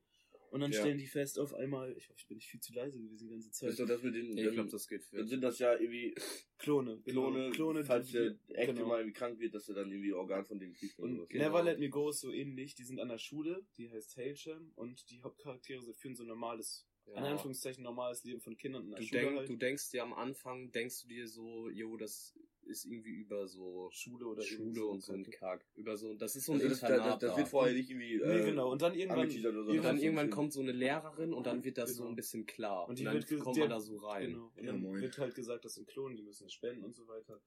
Und 0.51 0.61
dann 0.61 0.71
Ja. 0.71 0.79
stellen 0.79 0.97
die 0.97 1.07
fest 1.07 1.37
auf 1.39 1.53
einmal, 1.53 1.95
ich 1.97 2.09
hoffe, 2.09 2.17
ich 2.19 2.27
bin 2.27 2.37
nicht 2.37 2.47
viel 2.49 2.59
zu 2.59 2.73
leise 2.73 2.99
gewesen 2.99 3.27
die 3.27 3.29
ganze 3.29 3.51
Zeit. 3.51 3.69
ist 3.69 3.79
doch 3.79 3.87
das 3.87 4.01
mit 4.03 4.15
den. 4.15 4.35
Ich 4.37 4.43
dann- 4.45 4.53
glaube, 4.55 4.69
das 4.69 4.87
geht 4.87 5.03
für. 5.03 5.17
Dann 5.17 5.27
sind 5.27 5.41
das 5.41 5.59
ja 5.59 5.73
irgendwie 5.73 6.15
Klone, 6.57 7.01
genau. 7.05 7.31
Klone, 7.31 7.51
Klone, 7.51 7.83
falls 7.85 8.07
die- 8.07 8.13
der 8.13 8.35
echte 8.49 8.73
genau. 8.73 8.87
mal 8.87 8.99
irgendwie 8.99 9.13
krank 9.17 9.39
wird, 9.39 9.53
dass 9.53 9.69
er 9.69 9.75
dann 9.75 9.91
irgendwie 9.91 10.13
Organ 10.13 10.45
von 10.45 10.59
dem 10.59 10.73
kriegt 10.73 10.97
Und. 10.99 11.27
Genau. 11.29 11.43
Never 11.45 11.63
Let 11.63 11.79
Me 11.79 11.89
Go 11.89 12.09
ist 12.09 12.19
so 12.21 12.31
ähnlich. 12.31 12.75
Die 12.75 12.83
sind 12.83 12.99
an 12.99 13.09
der 13.09 13.17
Schule, 13.19 13.65
die 13.77 13.89
heißt 13.89 14.17
Hailsham 14.17 14.71
und 14.75 15.09
die 15.09 15.21
Hauptcharaktere 15.21 15.81
sie 15.81 15.93
führen 15.93 16.15
so 16.15 16.23
ein 16.23 16.27
normales, 16.27 16.87
in 17.05 17.13
Ja. 17.13 17.19
Anführungszeichen 17.31 17.83
normales 17.83 18.23
Leben 18.23 18.39
von 18.41 18.55
Kindern 18.57 18.83
in 18.85 18.89
der 18.91 18.99
Du, 18.99 19.05
Schule. 19.05 19.21
denk, 19.21 19.37
halt. 19.37 19.49
du 19.49 19.55
denkst 19.55 19.91
dir 19.91 20.03
am 20.03 20.13
Anfang, 20.13 20.71
denkst 20.71 21.03
du 21.03 21.07
dir 21.07 21.27
so, 21.27 21.69
jo, 21.69 21.95
das 21.97 22.37
ist 22.69 22.85
irgendwie 22.85 23.11
über 23.11 23.47
so 23.47 23.89
Schule 23.91 24.25
oder 24.27 24.41
Schule 24.43 24.85
und 24.85 25.01
so 25.03 25.13
ein. 25.13 25.23
Kack. 25.29 25.65
Über 25.75 25.97
so, 25.97 26.13
das 26.13 26.35
ist 26.35 26.45
so 26.45 26.53
ein 26.53 26.57
Also 26.61 26.69
das, 26.69 26.79
das, 26.79 26.89
Internat. 26.89 27.21
das, 27.23 27.29
das 27.29 27.37
wird 27.37 27.47
da. 27.47 27.49
vorher 27.51 27.73
nicht 27.73 27.89
irgendwie. 27.89 28.17
Nee, 28.17 28.45
genau. 28.45 28.71
Und 28.71 28.81
dann 28.81 28.93
irgendwann, 28.95 29.29
so. 29.29 29.49
und 29.49 29.83
dann 29.83 29.97
irgendwann 29.99 30.29
kommt 30.29 30.53
so 30.53 30.61
eine 30.61 30.71
Lehrerin 30.71 31.33
und 31.33 31.45
dann 31.47 31.63
wird 31.63 31.77
das 31.77 31.91
so 31.95 32.03
Genau. 32.03 32.09
ein 32.11 32.15
bisschen 32.15 32.45
klar. 32.45 32.83
Und 32.83 32.89
Und, 32.91 32.99
die 32.99 33.03
dann 33.03 33.13
wird 33.15 33.39
kommt 33.41 33.57
der- 33.57 33.63
man 33.65 33.69
da 33.71 33.79
so 33.81 33.97
rein. 33.97 34.31
Genau. 34.31 34.45
Und 34.55 34.63
Ja, 34.63 34.71
dann 34.71 34.81
moin. 34.81 35.01
wird 35.01 35.17
halt 35.17 35.35
gesagt, 35.35 35.65
das 35.65 35.73
sind 35.73 35.87
Klonen, 35.87 36.15
die 36.15 36.23
müssen 36.23 36.45
es 36.45 36.53
spenden 36.53 36.83
und 36.85 36.95
so 36.95 37.07
weiter. 37.07 37.41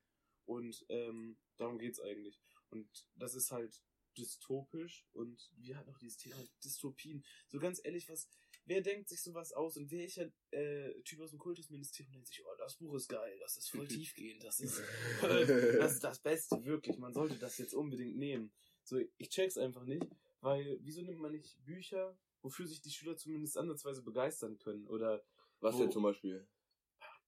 Und 0.44 0.84
ähm, 0.88 1.36
darum 1.56 1.78
geht's 1.78 2.00
eigentlich. 2.00 2.40
Und 2.70 2.88
das 3.16 3.34
ist 3.34 3.52
halt 3.52 3.80
dystopisch 4.18 5.06
und 5.12 5.50
wir 5.56 5.76
hatten 5.76 5.90
auch 5.90 5.98
dieses 5.98 6.18
Thema 6.18 6.36
Dystopien. 6.62 7.24
So 7.48 7.58
ganz 7.58 7.80
ehrlich, 7.82 8.08
was, 8.08 8.28
wer 8.64 8.80
denkt 8.80 9.08
sich 9.08 9.22
sowas 9.22 9.52
aus 9.52 9.76
und 9.76 9.90
welcher 9.90 10.30
äh, 10.50 10.92
Typ 11.02 11.20
aus 11.20 11.30
dem 11.30 11.38
Kultusministerium 11.38 12.12
denkt 12.12 12.28
sich, 12.28 12.42
oh, 12.44 12.54
das 12.58 12.76
Buch 12.76 12.94
ist 12.94 13.08
geil, 13.08 13.38
das 13.40 13.56
ist 13.56 13.70
voll 13.70 13.86
tiefgehend, 13.88 14.42
das 14.44 14.60
ist, 14.60 14.82
das 15.22 15.92
ist 15.94 16.04
das 16.04 16.20
Beste, 16.20 16.64
wirklich. 16.64 16.98
Man 16.98 17.12
sollte 17.12 17.38
das 17.38 17.58
jetzt 17.58 17.74
unbedingt 17.74 18.16
nehmen. 18.16 18.52
So, 18.84 18.98
ich 19.18 19.28
check's 19.30 19.56
einfach 19.58 19.84
nicht, 19.84 20.06
weil 20.40 20.78
wieso 20.82 21.02
nimmt 21.02 21.20
man 21.20 21.32
nicht 21.32 21.56
Bücher, 21.64 22.18
wofür 22.42 22.66
sich 22.66 22.80
die 22.80 22.90
Schüler 22.90 23.16
zumindest 23.16 23.56
ansatzweise 23.56 24.02
begeistern 24.02 24.58
können? 24.58 24.86
Oder 24.88 25.24
Was 25.60 25.74
wo- 25.76 25.80
denn 25.80 25.92
zum 25.92 26.02
Beispiel? 26.02 26.46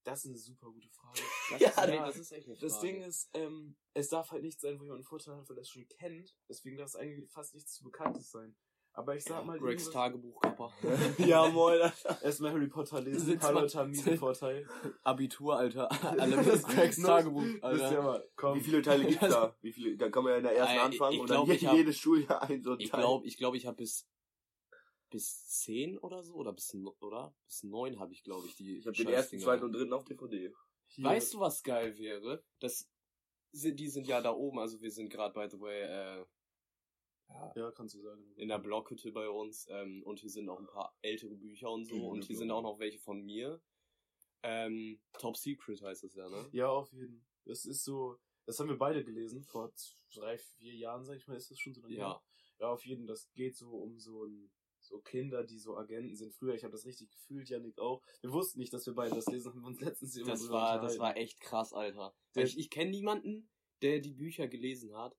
das 0.03 0.19
ist 0.23 0.29
eine 0.29 0.37
super 0.37 0.69
gute 0.71 0.89
Frage. 0.89 1.19
Das 1.49 1.61
Ja, 1.61 1.69
ist, 1.69 1.89
nee, 1.89 1.97
das 1.97 2.17
ist 2.17 2.31
echt 2.31 2.47
eine 2.47 2.57
Das 2.57 2.73
Frage. 2.73 2.87
Ding 2.87 3.01
ist, 3.03 3.29
ähm, 3.33 3.75
es 3.95 4.09
darf 4.09 4.29
halt 4.31 4.43
nicht 4.43 4.59
sein, 4.59 4.77
wo 4.79 4.83
jemand 4.83 4.99
einen 4.99 5.03
Vorteil 5.07 5.35
hat, 5.35 5.49
weil 5.49 5.57
er 5.57 5.61
es 5.61 5.69
schon 5.69 5.87
kennt. 5.87 6.35
Deswegen 6.47 6.77
darf 6.77 6.89
es 6.89 6.95
eigentlich 6.95 7.29
fast 7.31 7.55
nichts 7.55 7.73
zu 7.73 7.83
Bekanntes 7.83 8.29
sein. 8.29 8.55
Aber 8.97 9.15
ich 9.15 9.23
sag 9.25 9.45
mal, 9.45 9.59
Gregs 9.59 9.83
irgendwas- 9.87 9.93
Tagebuch, 9.93 10.39
Kappa. 10.41 10.71
ja, 11.25 11.47
moin. 11.49 11.79
Erstmal 12.23 12.51
Harry 12.53 12.67
Potter 12.67 13.01
lesen. 13.01 13.41
Haben 13.41 13.89
miesen 13.89 14.17
Vorteil. 14.17 14.65
Abitur, 15.03 15.57
Alter. 15.57 15.91
Alle 16.19 16.37
wissen 16.45 16.69
Gregs 16.69 17.01
Tagebuch, 17.01 17.43
Alter. 17.61 18.01
mal, 18.01 18.29
komm. 18.37 18.57
Wie 18.57 18.61
viele 18.63 18.81
Teile 18.81 19.05
gibt's 19.05 19.27
da? 19.27 19.55
Wie 19.61 19.71
viele? 19.73 19.97
Dann 19.97 20.11
kann 20.11 20.23
man 20.23 20.31
ja 20.31 20.37
in 20.37 20.43
der 20.43 20.55
ersten 20.55 20.75
Äh, 20.77 20.79
anfangen 20.79 21.13
ich 21.13 21.19
und 21.19 21.25
glaub, 21.27 21.45
dann 21.47 21.55
ich 21.55 21.61
je- 21.61 21.67
hab- 21.67 21.75
jedes 21.75 21.97
Schuljahr 21.97 22.41
ein 22.43 22.63
so 22.63 22.71
ein 22.71 22.79
Ich 22.79 22.89
Teil. 22.89 23.01
glaube, 23.01 23.27
ich, 23.27 23.37
glaub, 23.37 23.53
ich 23.55 23.65
habe 23.67 23.77
bis 23.77 24.07
bis 25.11 25.47
zehn 25.47 25.97
oder 25.99 26.23
so 26.23 26.33
oder 26.35 26.51
bis 26.51 26.73
oder 26.99 27.33
bis 27.47 27.63
neun 27.63 27.99
habe 27.99 28.11
ich 28.11 28.23
glaube 28.23 28.47
ich 28.47 28.55
die. 28.55 28.77
ich 28.79 28.87
habe 28.87 28.97
den 28.97 29.07
ersten, 29.07 29.39
zweiten 29.39 29.63
und 29.65 29.71
dritten 29.73 29.93
auf 29.93 30.03
DVD. 30.03 30.53
Hier. 30.87 31.05
Weißt 31.05 31.33
du, 31.33 31.39
was 31.39 31.63
geil 31.63 31.97
wäre? 31.97 32.43
Das 32.59 32.89
sind, 33.51 33.79
die 33.79 33.87
sind 33.89 34.07
ja 34.07 34.21
da 34.21 34.31
oben, 34.33 34.59
also 34.59 34.81
wir 34.81 34.91
sind 34.91 35.09
gerade 35.09 35.33
by 35.33 35.47
the 35.49 35.59
way 35.61 35.81
äh, 35.83 36.25
Ja, 37.55 37.71
kannst 37.71 37.95
du 37.95 38.01
sagen. 38.01 38.23
in 38.35 38.47
der 38.49 38.59
Blockhütte 38.59 39.11
bei 39.11 39.29
uns 39.29 39.67
ähm, 39.69 40.03
und 40.03 40.19
hier 40.19 40.29
sind 40.29 40.49
auch 40.49 40.59
ein 40.59 40.67
paar 40.67 40.95
ältere 41.01 41.35
Bücher 41.35 41.71
und 41.71 41.85
so 41.85 41.95
Mhm, 41.95 42.03
und 42.03 42.23
hier 42.25 42.35
sind 42.37 42.51
auch 42.51 42.61
noch 42.61 42.79
welche 42.79 42.99
von 42.99 43.21
mir. 43.21 43.61
Ähm, 44.43 44.99
Top 45.13 45.37
Secret 45.37 45.81
heißt 45.81 46.03
es 46.03 46.13
ja, 46.15 46.29
ne? 46.29 46.47
Ja, 46.51 46.69
auf 46.69 46.91
jeden. 46.91 47.25
Das 47.45 47.65
ist 47.65 47.83
so, 47.83 48.17
das 48.45 48.59
haben 48.59 48.69
wir 48.69 48.77
beide 48.77 49.03
gelesen, 49.03 49.43
vor 49.43 49.71
drei, 50.13 50.37
vier 50.37 50.73
Jahren, 50.75 51.03
sag 51.05 51.17
ich 51.17 51.27
mal, 51.27 51.35
ist 51.35 51.49
das 51.49 51.59
schon 51.59 51.73
so 51.73 51.81
lange 51.81 51.95
Ja. 51.95 52.21
Ja, 52.59 52.69
auf 52.71 52.85
jeden. 52.85 53.07
Das 53.07 53.31
geht 53.33 53.55
so 53.57 53.71
um 53.71 53.99
so 53.99 54.25
ein, 54.25 54.51
so 54.79 54.99
Kinder, 54.99 55.43
die 55.43 55.57
so 55.57 55.75
Agenten 55.77 56.15
sind. 56.15 56.33
Früher, 56.33 56.53
ich 56.53 56.63
habe 56.63 56.71
das 56.73 56.85
richtig 56.85 57.09
gefühlt, 57.09 57.49
Janik 57.49 57.79
auch. 57.79 58.01
Wir 58.21 58.31
wussten 58.31 58.59
nicht, 58.59 58.71
dass 58.71 58.85
wir 58.85 58.93
beide 58.93 59.15
das 59.15 59.25
lesen, 59.27 59.51
haben 59.51 59.61
wir 59.61 59.67
uns 59.67 59.81
letztens 59.81 60.15
immer 60.15 60.31
Das 60.31 60.41
drüber 60.41 60.53
war, 60.53 60.79
das 60.81 60.99
war 60.99 61.17
echt 61.17 61.39
krass, 61.39 61.73
Alter. 61.73 62.13
Der- 62.35 62.43
ich 62.45 62.57
ich 62.57 62.69
kenne 62.69 62.91
niemanden, 62.91 63.49
der 63.81 63.99
die 63.99 64.13
Bücher 64.13 64.47
gelesen 64.47 64.95
hat. 64.95 65.17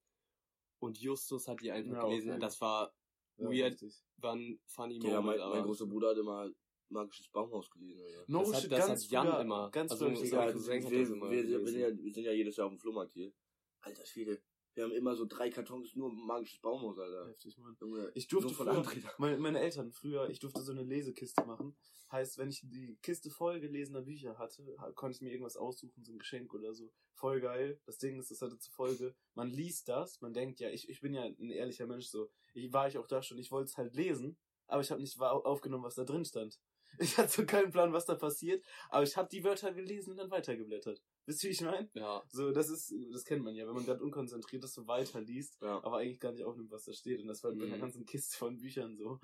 Und 0.78 0.99
Justus 0.99 1.49
hat 1.49 1.61
die 1.61 1.71
einfach 1.71 1.92
Ja, 1.95 2.02
gelesen. 2.04 2.30
okay. 2.33 2.40
Das 2.40 2.61
war, 2.61 2.95
Ja, 3.38 3.49
weird. 3.50 3.73
richtig. 3.83 4.02
ein 4.23 4.61
funny 4.66 4.99
Ja, 5.02 5.21
Moment. 5.21 5.40
mein, 5.40 5.50
mein 5.50 5.62
großer 5.64 5.87
Bruder 5.87 6.11
hat 6.11 6.18
immer 6.18 6.50
Magisches 6.88 7.28
Baumhaus 7.28 7.68
gelesen. 7.71 8.00
Alter. 8.04 8.25
No 8.28 8.38
Das 8.40 8.62
hat- 8.64 8.71
das 8.73 8.87
ganz 8.87 9.04
hat 9.04 9.11
Jan 9.11 9.26
früher, 9.26 9.40
immer. 9.40 9.71
Ganz 9.73 9.90
Also, 9.90 10.06
früher 10.06 10.23
Egal, 10.25 10.54
wir, 10.54 11.30
wir, 11.49 11.61
wir, 11.61 11.66
sind 11.66 11.80
ja, 11.80 11.88
wir 12.04 12.12
sind 12.14 12.25
ja 12.25 12.33
jedes 12.33 12.56
Jahr 12.56 12.66
auf 12.66 12.73
dem 12.73 12.78
Flohmarkt 12.78 13.12
hier. 13.12 13.33
Alter 13.80 14.06
Schwede. 14.06 14.40
Wir 14.76 14.85
haben 14.85 14.92
immer 14.92 15.16
so 15.16 15.25
drei 15.25 15.50
Kartons 15.50 15.97
nur 15.97 16.12
Magisches 16.12 16.61
Baumhaus, 16.61 16.99
Alter. 16.99 17.28
Heftig, 17.28 17.56
Mann. 17.59 17.76
Junge, 17.80 18.12
Ich 18.14 18.28
durfte 18.28 18.50
so 18.50 18.54
von 18.54 18.85
früher, 18.85 19.11
meine, 19.18 19.38
meine 19.38 19.59
Eltern 19.61 19.90
früher, 19.90 20.28
ich 20.30 20.38
durfte 20.38 20.61
so 20.62 20.71
eine 20.73 20.83
Lesekiste 20.83 21.45
machen. 21.47 21.75
Heißt, 22.12 22.38
wenn 22.38 22.50
ich 22.50 22.61
die 22.62 22.97
Kiste 23.02 23.30
voll 23.30 23.59
gelesener 23.59 24.02
Bücher 24.02 24.38
hatte, 24.38 24.62
ha- 24.78 24.92
konnte 24.92 25.16
ich 25.16 25.23
mir 25.23 25.30
irgendwas 25.33 25.56
aussuchen, 25.56 26.04
so 26.04 26.12
ein 26.12 26.18
Geschenk 26.18 26.54
oder 26.54 26.73
so. 26.73 26.92
Voll 27.14 27.40
geil. 27.40 27.80
Das 27.87 27.99
Ding 27.99 28.18
ist, 28.21 28.30
das 28.30 28.42
hatte 28.42 28.59
zur 28.59 28.73
Folge, 28.75 29.16
man 29.35 29.49
liest 29.50 29.88
das, 29.88 30.21
man 30.21 30.33
denkt, 30.33 30.61
ja, 30.61 30.68
ich, 30.71 30.88
ich 30.88 31.00
bin 31.00 31.14
ja 31.14 31.25
ein 31.25 31.50
ehrlicher 31.50 31.87
Mensch, 31.87 32.06
so. 32.06 32.30
Ich 32.54 32.73
war 32.73 32.87
ich 32.87 32.97
auch 32.99 33.09
da 33.09 33.23
schon, 33.23 33.38
ich 33.38 33.50
wollte 33.50 33.71
es 33.71 33.76
halt 33.76 33.95
lesen, 33.97 34.38
aber 34.66 34.83
ich 34.83 34.90
habe 34.92 35.00
nicht 35.00 35.18
aufgenommen, 35.18 35.83
was 35.85 35.95
da 35.97 36.04
drin 36.04 36.25
stand. 36.25 36.61
Ich 37.00 37.18
hatte 37.18 37.28
so 37.33 37.45
keinen 37.45 37.73
Plan, 37.73 37.92
was 37.92 38.06
da 38.06 38.14
passiert, 38.14 38.64
aber 38.90 39.02
ich 39.02 39.16
habe 39.16 39.28
die 39.28 39.42
Wörter 39.42 39.73
gelesen 39.73 40.11
und 40.12 40.18
dann 40.18 40.30
weitergeblättert. 40.30 41.02
Wisst 41.26 41.42
ihr, 41.45 41.50
wie 41.50 41.54
ich 41.54 41.61
meine? 41.61 41.90
Ja, 41.95 42.23
So, 42.28 42.52
das 42.52 42.68
ist, 42.71 42.95
das 43.12 43.25
kennt 43.25 43.42
man 43.45 43.54
ja, 43.54 43.66
wenn 43.66 43.75
man 43.75 43.85
gerade 43.85 44.02
unkonzentriert 44.02 44.62
ist, 44.64 44.75
so 44.75 44.87
weiterliest, 44.87 45.61
Ja. 45.61 45.83
aber 45.85 45.99
eigentlich 45.99 46.21
gar 46.21 46.33
nicht 46.33 46.45
aufnimmt, 46.45 46.71
was 46.71 46.85
da 46.85 46.92
steht. 46.92 47.21
Und 47.21 47.26
das 47.26 47.42
war 47.42 47.52
bei 47.52 47.64
einer 47.66 47.76
Mhm. 47.76 47.80
ganzen 47.80 48.06
Kiste 48.06 48.37
von 48.37 48.56
Büchern 48.59 48.97
so. 48.97 49.18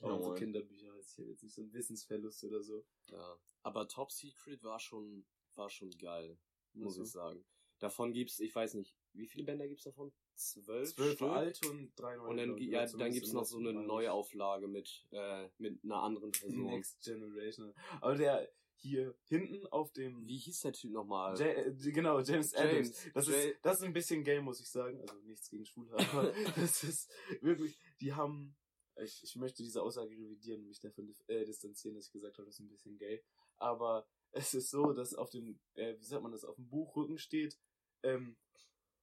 Auch 0.00 0.08
Ja, 0.18 0.22
so. 0.22 0.34
Kinderbücher 0.34 0.92
heißt 0.94 1.16
hier 1.16 1.26
jetzt 1.26 1.42
nicht 1.42 1.54
so 1.54 1.62
ein 1.62 1.72
Wissensverlust 1.72 2.44
oder 2.44 2.62
so. 2.62 2.86
Ja. 3.10 3.36
Aber 3.62 3.88
Top 3.88 4.12
Secret 4.12 4.62
war 4.62 4.78
schon, 4.78 5.26
war 5.56 5.68
schon 5.68 5.90
geil, 5.98 6.38
muss 6.74 6.92
Also, 6.92 7.02
ich 7.02 7.10
sagen. 7.10 7.44
Davon 7.80 8.12
gibt's, 8.12 8.38
ich 8.40 8.54
weiß 8.54 8.74
nicht, 8.74 8.94
wie 9.12 9.26
viele 9.26 9.44
Bänder 9.44 9.66
gibt's 9.66 9.84
davon? 9.84 10.12
Zwölf? 10.34 10.94
Zwölf 10.94 11.20
alte 11.22 11.68
und 11.68 11.92
drei 11.96 12.16
neue. 12.16 12.28
Und 12.28 12.36
dann, 12.36 12.56
ich, 12.56 12.68
oder 12.68 12.84
ja, 12.84 12.86
dann 12.96 13.12
gibt's 13.12 13.32
noch 13.32 13.44
so 13.44 13.58
eine. 13.58 13.72
Neuauflage 13.72 14.68
mit, 14.68 15.04
äh, 15.10 15.48
mit 15.58 15.82
einer 15.82 16.02
anderen 16.02 16.30
Person. 16.30 16.66
Next 16.66 17.02
Generation. 17.02 17.74
Aber 18.00 18.14
der 18.16 18.48
hier 18.80 19.14
hinten 19.24 19.66
auf 19.68 19.92
dem. 19.92 20.26
Wie 20.26 20.38
hieß 20.38 20.60
der 20.60 20.72
Typ 20.72 20.92
nochmal? 20.92 21.38
Ja, 21.38 21.46
äh, 21.46 21.72
genau, 21.76 22.20
James, 22.20 22.52
James. 22.52 22.56
Adams. 22.56 23.12
Das 23.14 23.28
Ja- 23.28 23.34
ist, 23.34 23.58
das 23.62 23.76
ist 23.78 23.82
ein 23.84 23.92
bisschen 23.92 24.24
gay, 24.24 24.40
muss 24.40 24.60
ich 24.60 24.70
sagen. 24.70 25.00
Also 25.00 25.14
nichts 25.22 25.48
gegen 25.50 25.64
Schwule, 25.66 25.92
aber 25.98 26.32
das 26.56 26.84
ist 26.84 27.10
wirklich, 27.40 27.78
die 28.00 28.12
haben, 28.14 28.56
ich, 29.02 29.22
ich 29.22 29.36
möchte 29.36 29.62
diese 29.62 29.82
Aussage 29.82 30.10
revidieren 30.10 30.60
und 30.62 30.68
mich 30.68 30.80
davon 30.80 31.14
äh, 31.26 31.44
distanzieren, 31.44 31.96
dass 31.96 32.06
ich 32.06 32.12
gesagt 32.12 32.38
habe, 32.38 32.46
das 32.46 32.54
ist 32.54 32.60
ein 32.60 32.68
bisschen 32.68 32.96
gay. 32.98 33.22
Aber 33.56 34.06
es 34.32 34.54
ist 34.54 34.70
so, 34.70 34.92
dass 34.92 35.14
auf 35.14 35.30
dem, 35.30 35.58
äh, 35.74 35.96
wie 35.98 36.04
sagt 36.04 36.22
man 36.22 36.32
das, 36.32 36.44
auf 36.44 36.56
dem 36.56 36.68
Buchrücken 36.68 37.18
steht, 37.18 37.58
ähm, 38.02 38.36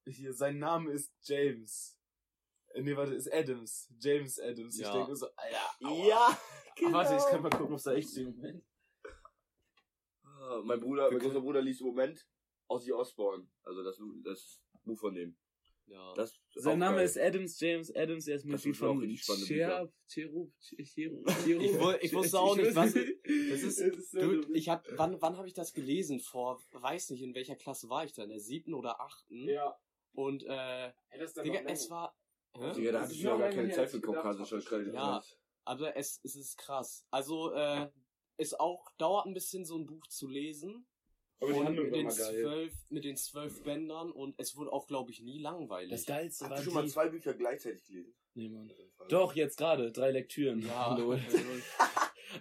hier, 0.07 0.33
sein 0.33 0.59
Name 0.59 0.91
ist 0.91 1.11
James. 1.23 1.99
Äh, 2.73 2.81
nee, 2.83 2.95
warte, 2.95 3.15
ist 3.15 3.31
Adams. 3.33 3.91
James 3.99 4.39
Adams. 4.39 4.75
Ich 4.75 4.81
Ja. 4.85 4.93
denke 4.93 5.15
so, 5.15 5.27
Alter, 5.35 5.69
aua. 5.83 6.07
Ja, 6.07 6.39
Warte, 6.91 7.15
ich 7.15 7.25
kann 7.31 7.41
mal 7.41 7.49
gucken, 7.49 7.67
ob 7.73 7.77
es 7.79 7.83
da 7.83 7.93
echt 7.93 8.09
steht. 8.11 8.27
Moment. 8.35 8.63
Ah, 10.45 10.61
Mein 10.63 10.79
Bruder, 10.79 11.09
mein 11.11 11.19
großer 11.19 11.41
Bruder 11.41 11.61
liest 11.61 11.81
im 11.81 11.87
Moment 11.87 12.25
Ozzy 12.67 12.91
Osbourne. 12.93 13.47
Also 13.63 13.83
das, 13.83 13.99
das 14.23 14.61
Buch 14.83 14.99
von 14.99 15.13
dem. 15.15 15.35
ja. 15.87 16.13
Das 16.15 16.31
ist 16.31 16.63
Sein 16.63 16.79
Name 16.79 16.97
geil. 16.97 17.05
ist 17.05 17.17
Adams, 17.17 17.59
James 17.59 17.95
Adams, 17.95 18.27
er 18.27 18.35
ist 18.35 18.45
Das 18.45 18.51
Mitglied 18.65 18.75
ist 18.75 18.83
auch 18.83 19.35
von 19.35 19.37
Cherub, 19.45 19.93
Cherub, 20.07 20.51
Cherub. 20.59 21.97
Ich 22.01 22.13
wusste 22.13 22.39
auch 22.39 22.55
nicht, 22.55 22.75
was- 22.75 22.93
Das 22.93 23.61
ist- 23.63 24.13
Du, 24.13 24.53
ich 24.53 24.69
hab, 24.69 24.85
wann, 24.97 25.19
wann 25.21 25.37
habe 25.37 25.47
ich 25.47 25.53
das 25.53 25.73
gelesen? 25.73 26.19
Vor, 26.19 26.61
weiß 26.73 27.09
nicht, 27.11 27.21
in 27.23 27.33
welcher 27.35 27.55
Klasse 27.55 27.89
war 27.89 28.03
ich 28.05 28.13
da? 28.13 28.23
In 28.23 28.29
der 28.29 28.39
siebten 28.39 28.73
oder 28.73 28.99
achten? 29.01 29.47
Ja. 29.49 29.75
Und, 30.13 30.43
äh, 30.43 30.91
Hey, 31.09 31.19
ist 31.23 31.37
Digga, 31.43 31.59
es 31.67 31.89
war, 31.89 32.15
hä? 32.57 32.71
Digga, 32.73 32.91
da 32.93 33.01
hatte 33.01 33.11
ist 33.11 33.17
ich 33.17 33.23
ja 33.23 33.31
noch 33.31 33.39
gar 33.39 33.49
keine 33.49 33.71
Zeit 33.71 33.89
für 33.89 34.01
hab. 34.01 34.65
Kreide. 34.65 34.91
Ja. 34.93 35.23
aber 35.65 35.95
es, 35.97 36.19
es 36.23 36.35
ist 36.35 36.57
krass. 36.57 37.05
Also, 37.11 37.51
äh, 37.53 37.89
ist 38.37 38.59
auch, 38.59 38.91
dauert 38.97 39.25
ein 39.25 39.33
bisschen 39.33 39.65
so 39.65 39.77
ein 39.77 39.85
Buch 39.85 40.05
zu 40.07 40.27
lesen. 40.27 40.87
Aber 41.39 41.51
die 41.51 41.59
und 41.59 41.65
Handlung 41.65 41.85
mit 41.87 41.95
den, 41.95 42.05
mal 42.05 42.13
zwölf, 42.13 42.73
mit 42.89 43.03
den 43.03 43.17
zwölf 43.17 43.61
Bändern 43.63 44.11
und 44.11 44.39
es 44.39 44.55
wurde 44.55 44.71
auch, 44.71 44.87
glaube 44.87 45.11
ich, 45.11 45.21
nie 45.21 45.39
langweilig. 45.39 45.91
Das 45.91 46.05
Geilste 46.05 46.45
Hast 46.45 46.51
war 46.51 46.57
du 46.57 46.63
schon 46.63 46.73
mal 46.73 46.83
die... 46.83 46.89
zwei 46.89 47.09
Bücher 47.09 47.33
gleichzeitig 47.33 47.83
gelesen? 47.83 48.15
Nee, 48.35 48.49
Mann. 48.49 48.71
Doch, 49.09 49.35
jetzt 49.35 49.57
gerade, 49.57 49.91
drei 49.91 50.11
Lektüren. 50.11 50.59
Ja. 50.61 50.97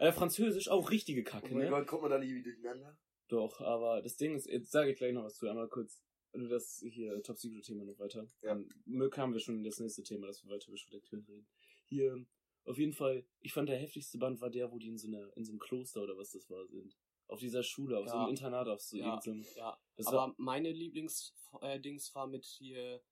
Äh, 0.00 0.10
Französisch 0.10 0.68
auch 0.70 0.90
richtige 0.90 1.22
Kacke, 1.22 1.50
Oh 1.52 1.54
mein 1.54 1.66
ne? 1.66 1.70
Gott, 1.70 1.86
kommt 1.86 2.02
man 2.02 2.10
da 2.10 2.18
nicht 2.18 2.44
durcheinander? 2.44 2.98
Doch, 3.28 3.60
aber 3.60 4.02
das 4.02 4.16
Ding 4.16 4.34
ist, 4.34 4.48
jetzt 4.48 4.72
sage 4.72 4.90
ich 4.90 4.96
gleich 4.96 5.12
noch 5.12 5.22
was 5.22 5.36
zu, 5.36 5.48
einmal 5.48 5.68
kurz 5.68 6.02
also 6.34 6.48
das 6.48 6.84
hier 6.84 7.22
Top 7.22 7.38
Secret 7.38 7.64
Thema 7.64 7.84
noch 7.84 7.98
weiter. 7.98 8.26
Ja. 8.42 8.54
Dann 8.54 9.10
haben 9.16 9.32
wir 9.32 9.40
schon 9.40 9.62
das 9.62 9.78
nächste 9.78 10.02
Thema, 10.02 10.26
dass 10.26 10.44
wir 10.44 10.50
weiter 10.50 10.68
über 10.68 10.78
Lektüren 10.90 11.24
reden. 11.24 11.46
Hier, 11.84 12.26
auf 12.64 12.78
jeden 12.78 12.92
Fall, 12.92 13.25
ich 13.40 13.52
fand 13.52 13.68
der 13.68 13.78
heftigste 13.78 14.18
Band 14.18 14.40
war 14.40 14.50
der, 14.50 14.71
wo 14.73 14.78
die 14.78 14.88
in 14.88 14.99
so, 14.99 15.09
einer, 15.09 15.35
in 15.37 15.44
so 15.44 15.52
einem 15.52 15.59
Kloster 15.59 16.02
oder 16.02 16.16
was 16.16 16.30
das 16.30 16.49
war 16.50 16.66
sind. 16.66 16.97
Auf 17.26 17.40
dieser 17.40 17.62
Schule, 17.62 17.99
auf 17.99 18.06
so 18.06 18.14
Ja. 18.14 18.21
einem 18.23 18.30
Internat, 18.30 18.68
auf 18.68 18.80
so 18.80 18.97
Ja. 18.97 19.21
irgendeinem. 19.21 19.47
Ja, 19.56 19.78
Das 19.97 20.06
aber 20.06 20.16
war, 20.16 20.35
meine 20.38 20.73
Lieblings 20.73 21.35
äh, 21.61 21.80
war 22.14 22.26
mit 22.26 22.44
hier, 22.44 23.02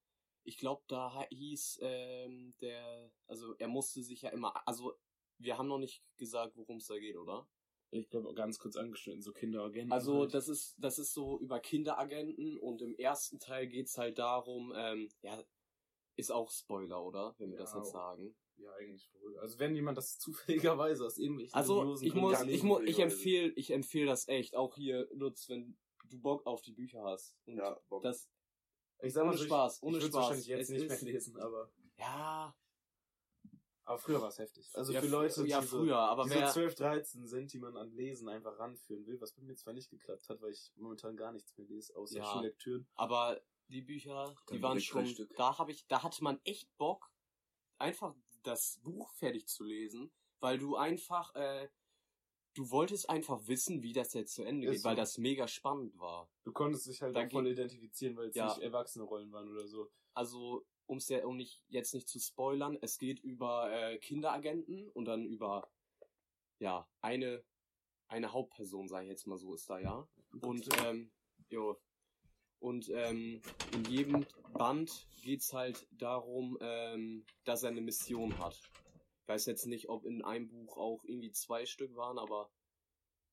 ich 0.44 0.56
glaube, 0.56 0.82
da 0.88 1.26
hieß 1.30 1.80
ähm, 1.82 2.54
der, 2.60 3.10
also 3.26 3.54
er 3.58 3.68
musste 3.68 4.02
sich 4.02 4.22
ja 4.22 4.30
immer, 4.30 4.66
also 4.66 4.98
wir 5.38 5.58
haben 5.58 5.68
noch 5.68 5.78
nicht 5.78 6.02
gesagt, 6.16 6.56
worum 6.56 6.78
es 6.78 6.86
da 6.86 6.98
geht, 6.98 7.16
oder? 7.16 7.48
ich 7.92 8.08
glaube, 8.08 8.32
ganz 8.34 8.58
kurz 8.58 8.76
angeschnitten, 8.76 9.20
so 9.20 9.32
Kinderagenten. 9.32 9.92
Also 9.92 10.20
halt. 10.20 10.34
das 10.34 10.48
ist, 10.48 10.74
das 10.78 10.98
ist 10.98 11.12
so 11.12 11.38
über 11.40 11.60
Kinderagenten 11.60 12.56
und 12.58 12.80
im 12.80 12.94
ersten 12.94 13.38
Teil 13.38 13.66
geht's 13.68 13.98
halt 13.98 14.18
darum, 14.18 14.72
ähm, 14.74 15.10
ja, 15.20 15.44
ist 16.16 16.32
auch 16.32 16.50
Spoiler, 16.50 17.04
oder? 17.04 17.34
Wenn 17.38 17.50
wir 17.50 17.58
das 17.58 17.72
Ja, 17.72 17.78
jetzt 17.78 17.92
sagen. 17.92 18.34
Ja, 18.56 18.70
eigentlich 18.74 19.08
verrückt. 19.10 19.38
Also 19.38 19.58
wenn 19.58 19.74
jemand 19.74 19.98
das 19.98 20.18
zufälligerweise 20.18 21.04
aus 21.06 21.18
irgendwelchen 21.18 21.54
Also 21.54 21.96
ich 22.00 22.14
muss, 22.14 22.42
ich 22.42 22.62
muss, 22.62 22.82
ich 22.82 22.98
empfehle, 23.00 23.48
ich 23.56 23.70
empfehle 23.72 24.06
das 24.06 24.28
echt, 24.28 24.54
auch 24.56 24.74
hier 24.76 25.08
Lutz, 25.12 25.48
wenn 25.48 25.76
du 26.04 26.18
Bock 26.20 26.46
auf 26.46 26.62
die 26.62 26.72
Bücher 26.72 27.02
hast. 27.04 27.36
Und 27.46 27.56
Ja, 27.56 27.78
Bock. 27.88 28.02
das, 28.02 28.28
Ich 29.00 29.12
sag 29.12 29.24
mal 29.24 29.30
Ohne 29.30 29.38
so, 29.38 29.44
ich- 29.44 29.48
Spaß, 29.48 29.82
ohne 29.82 29.98
ich 29.98 30.04
Spaß. 30.04 30.14
wahrscheinlich 30.14 30.46
jetzt 30.46 30.62
Es 30.62 30.68
nicht 30.70 30.88
mehr 30.88 31.12
lesen, 31.12 31.36
aber. 31.40 31.72
ja, 31.96 32.54
Aber 33.84 33.98
früher 33.98 34.20
war 34.20 34.28
es 34.28 34.38
heftig. 34.38 34.70
Also 34.74 34.92
ja, 34.92 35.00
für 35.00 35.08
Leute, 35.08 35.44
ja 35.46 35.60
die 35.60 35.66
so, 35.66 35.78
früher, 35.78 35.96
aber 35.98 36.22
die 36.24 36.28
so 36.30 36.34
wer, 36.36 36.48
12, 36.50 36.74
13 36.76 37.26
sind, 37.26 37.52
die 37.52 37.58
man 37.58 37.76
an 37.76 37.90
Lesen 37.92 38.28
einfach 38.28 38.56
ranführen 38.58 39.04
will, 39.06 39.20
was 39.20 39.32
bei 39.32 39.42
mir 39.42 39.56
zwar 39.56 39.72
nicht 39.74 39.90
geklappt 39.90 40.28
hat, 40.28 40.40
weil 40.40 40.52
ich 40.52 40.70
momentan 40.76 41.16
gar 41.16 41.32
nichts 41.32 41.56
mehr 41.58 41.66
lese, 41.66 41.96
außer 41.96 42.18
Ja. 42.18 42.24
Schullektüren. 42.32 42.86
Aber 42.94 43.40
die 43.68 43.82
Bücher, 43.82 44.36
die 44.50 44.62
waren 44.62 44.80
schon, 44.80 45.12
da 45.36 45.58
habe 45.58 45.72
ich, 45.72 45.84
da 45.88 46.02
hatte 46.04 46.22
man 46.22 46.40
echt 46.44 46.68
Bock, 46.76 47.10
einfach 47.78 48.14
das 48.42 48.80
Buch 48.82 49.10
fertig 49.14 49.46
zu 49.48 49.64
lesen, 49.64 50.12
weil 50.40 50.58
du 50.58 50.76
einfach, 50.76 51.34
äh, 51.34 51.68
du 52.54 52.70
wolltest 52.70 53.08
einfach 53.08 53.46
wissen, 53.46 53.82
wie 53.82 53.92
das 53.92 54.12
jetzt 54.12 54.34
zu 54.34 54.42
Ende 54.44 54.66
Ist 54.68 54.76
geht, 54.76 54.84
weil 54.84 54.96
so. 54.96 55.00
das 55.02 55.18
mega 55.18 55.48
spannend 55.48 55.98
war. 55.98 56.30
Du 56.44 56.52
konntest 56.52 56.86
dich 56.86 57.00
halt 57.02 57.16
Da 57.16 57.28
voll 57.28 57.46
identifizieren, 57.48 58.16
weil 58.16 58.28
es 58.28 58.34
Ja. 58.36 58.46
nicht 58.48 58.58
erwachsene 58.58 59.04
Rollen 59.04 59.32
waren 59.32 59.48
oder 59.48 59.66
so. 59.66 59.90
Also, 60.14 60.66
um's 60.86 61.08
ja, 61.08 61.24
um 61.24 61.36
nicht, 61.36 61.62
jetzt 61.68 61.94
nicht 61.94 62.08
zu 62.08 62.18
spoilern, 62.20 62.76
es 62.82 62.98
geht 62.98 63.20
über 63.20 63.70
äh, 63.72 63.98
Kinderagenten 63.98 64.88
und 64.90 65.06
dann 65.06 65.24
über, 65.24 65.70
ja, 66.58 66.86
eine, 67.00 67.44
eine 68.08 68.32
Hauptperson, 68.32 68.88
sage 68.88 69.04
ich 69.06 69.10
jetzt 69.10 69.26
mal 69.26 69.38
so, 69.38 69.54
ist 69.54 69.70
da, 69.70 69.78
ja. 69.78 70.06
Und, 70.42 70.68
ähm, 70.84 71.10
jo. 71.48 71.80
Und 72.62 72.90
ähm, 72.90 73.42
in 73.74 73.84
jedem 73.86 74.24
Band 74.52 75.08
geht's 75.20 75.52
halt 75.52 75.84
darum, 75.90 76.56
ähm, 76.60 77.26
dass 77.42 77.64
er 77.64 77.70
eine 77.70 77.80
Mission 77.80 78.38
hat. 78.38 78.56
Ich 79.20 79.28
weiß 79.28 79.46
jetzt 79.46 79.66
nicht, 79.66 79.88
ob 79.88 80.04
in 80.04 80.22
einem 80.22 80.48
Buch 80.48 80.76
auch 80.76 81.02
irgendwie 81.02 81.32
zwei 81.32 81.66
Stück 81.66 81.96
waren, 81.96 82.20
aber 82.20 82.52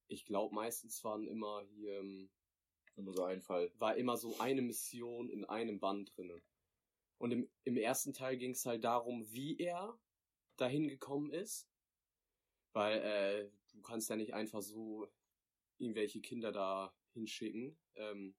ich 0.08 0.26
glaube 0.26 0.56
meistens 0.56 1.04
waren 1.04 1.28
immer 1.28 1.62
hier, 1.62 2.00
ähm, 2.00 2.32
Immer 2.96 3.14
so 3.14 3.24
ein 3.24 3.44
Fall. 3.44 3.72
war 3.78 3.96
immer 3.98 4.18
so 4.18 4.40
eine 4.40 4.64
Mission 4.64 5.30
in 5.30 5.46
einem 5.46 5.80
Band 5.80 6.12
drinne. 6.18 6.42
Und 7.20 7.30
im, 7.32 7.48
im 7.66 7.78
ersten 7.78 8.14
Teil 8.14 8.36
ging's 8.36 8.66
halt 8.66 8.84
darum, 8.84 9.32
wie 9.32 9.60
er 9.60 9.96
dahin 10.58 10.88
gekommen 10.88 11.32
ist. 11.32 11.70
Weil 12.74 12.98
äh, 12.98 13.52
du 13.74 13.82
kannst 13.84 14.10
ja 14.10 14.16
nicht 14.16 14.34
einfach 14.34 14.64
so 14.64 15.08
irgendwelche 15.78 16.20
Kinder 16.20 16.52
da 16.52 16.96
hinschicken. 17.14 17.78
Ähm, 17.94 18.36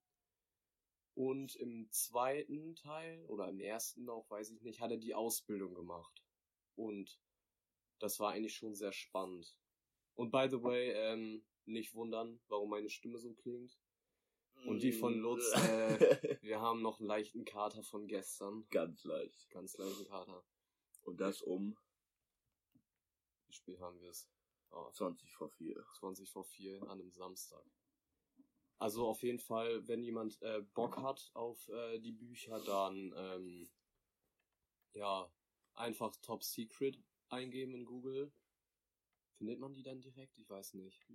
und 1.14 1.56
im 1.56 1.90
zweiten 1.90 2.76
Teil, 2.76 3.24
oder 3.26 3.48
im 3.48 3.60
ersten 3.60 4.04
noch, 4.04 4.30
weiß 4.30 4.50
ich 4.50 4.62
nicht, 4.62 4.80
hat 4.80 4.90
er 4.90 4.98
die 4.98 5.14
Ausbildung 5.14 5.74
gemacht. 5.74 6.22
Und 6.76 7.20
das 7.98 8.20
war 8.20 8.32
eigentlich 8.32 8.54
schon 8.54 8.74
sehr 8.74 8.92
spannend. 8.92 9.56
Und 10.14 10.30
by 10.30 10.48
the 10.50 10.62
way, 10.62 10.92
ähm, 10.92 11.44
nicht 11.64 11.94
wundern, 11.94 12.40
warum 12.48 12.70
meine 12.70 12.88
Stimme 12.88 13.18
so 13.18 13.32
klingt. 13.34 13.78
Und 14.66 14.82
die 14.82 14.92
von 14.92 15.14
Lutz, 15.14 15.52
äh, 15.54 16.38
wir 16.42 16.60
haben 16.60 16.82
noch 16.82 17.00
einen 17.00 17.08
leichten 17.08 17.44
Kater 17.44 17.82
von 17.82 18.06
gestern. 18.06 18.66
Ganz 18.70 19.04
leicht. 19.04 19.48
Ganz 19.50 19.76
leichten 19.78 20.06
Kater. 20.06 20.44
Und 21.02 21.20
das 21.20 21.40
um 21.40 21.76
Wie 23.46 23.52
spät 23.54 23.80
haben 23.80 24.00
wir 24.00 24.10
es? 24.10 24.28
Oh, 24.70 24.90
20 24.92 25.32
vor 25.32 25.48
4. 25.48 25.82
20 25.98 26.30
vor 26.30 26.44
4 26.44 26.82
an 26.82 27.00
einem 27.00 27.10
Samstag. 27.10 27.64
Also 28.80 29.06
auf 29.06 29.22
jeden 29.22 29.38
Fall, 29.38 29.86
wenn 29.88 30.02
jemand 30.02 30.40
äh, 30.40 30.62
Bock 30.74 30.96
hat 31.02 31.30
auf 31.34 31.68
äh, 31.68 31.98
die 32.00 32.12
Bücher, 32.12 32.58
dann 32.64 33.12
ähm, 33.14 33.70
ja, 34.94 35.30
einfach 35.74 36.16
Top 36.22 36.42
Secret 36.42 36.98
eingeben 37.28 37.74
in 37.74 37.84
Google. 37.84 38.32
Findet 39.36 39.60
man 39.60 39.74
die 39.74 39.82
dann 39.82 40.00
direkt? 40.00 40.38
Ich 40.38 40.48
weiß 40.48 40.72
nicht. 40.74 41.06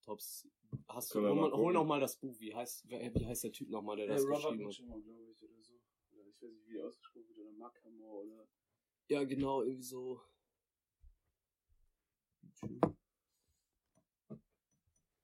Top 0.00 0.22
Se- 0.22 0.50
Hast 0.88 1.14
du, 1.14 1.20
Können 1.20 1.38
hol, 1.38 1.52
hol 1.52 1.72
noch 1.74 1.84
mal 1.84 2.00
das 2.00 2.16
Buch. 2.16 2.40
Wie 2.40 2.54
heißt, 2.54 2.88
wer- 2.88 3.14
wie 3.14 3.26
heißt 3.26 3.44
der 3.44 3.52
Typ 3.52 3.68
noch 3.68 3.82
mal, 3.82 3.96
der 3.96 4.06
das 4.06 4.26
geschrieben 4.26 4.66
hat? 4.68 4.76
Glaube 4.78 5.00
ich, 5.32 5.42
oder 5.42 5.62
so. 5.62 5.74
Oder 6.12 6.26
ich 6.28 6.42
weiß 6.42 6.50
nicht, 6.50 6.66
wie 6.66 6.80
ausgesprochen 6.80 7.28
wird, 7.28 7.38
oder 7.40 7.52
Mackhammer 7.52 8.10
oder. 8.10 8.48
Ja, 9.08 9.22
genau, 9.24 9.62
irgendwie 9.62 9.82
so. 9.82 10.22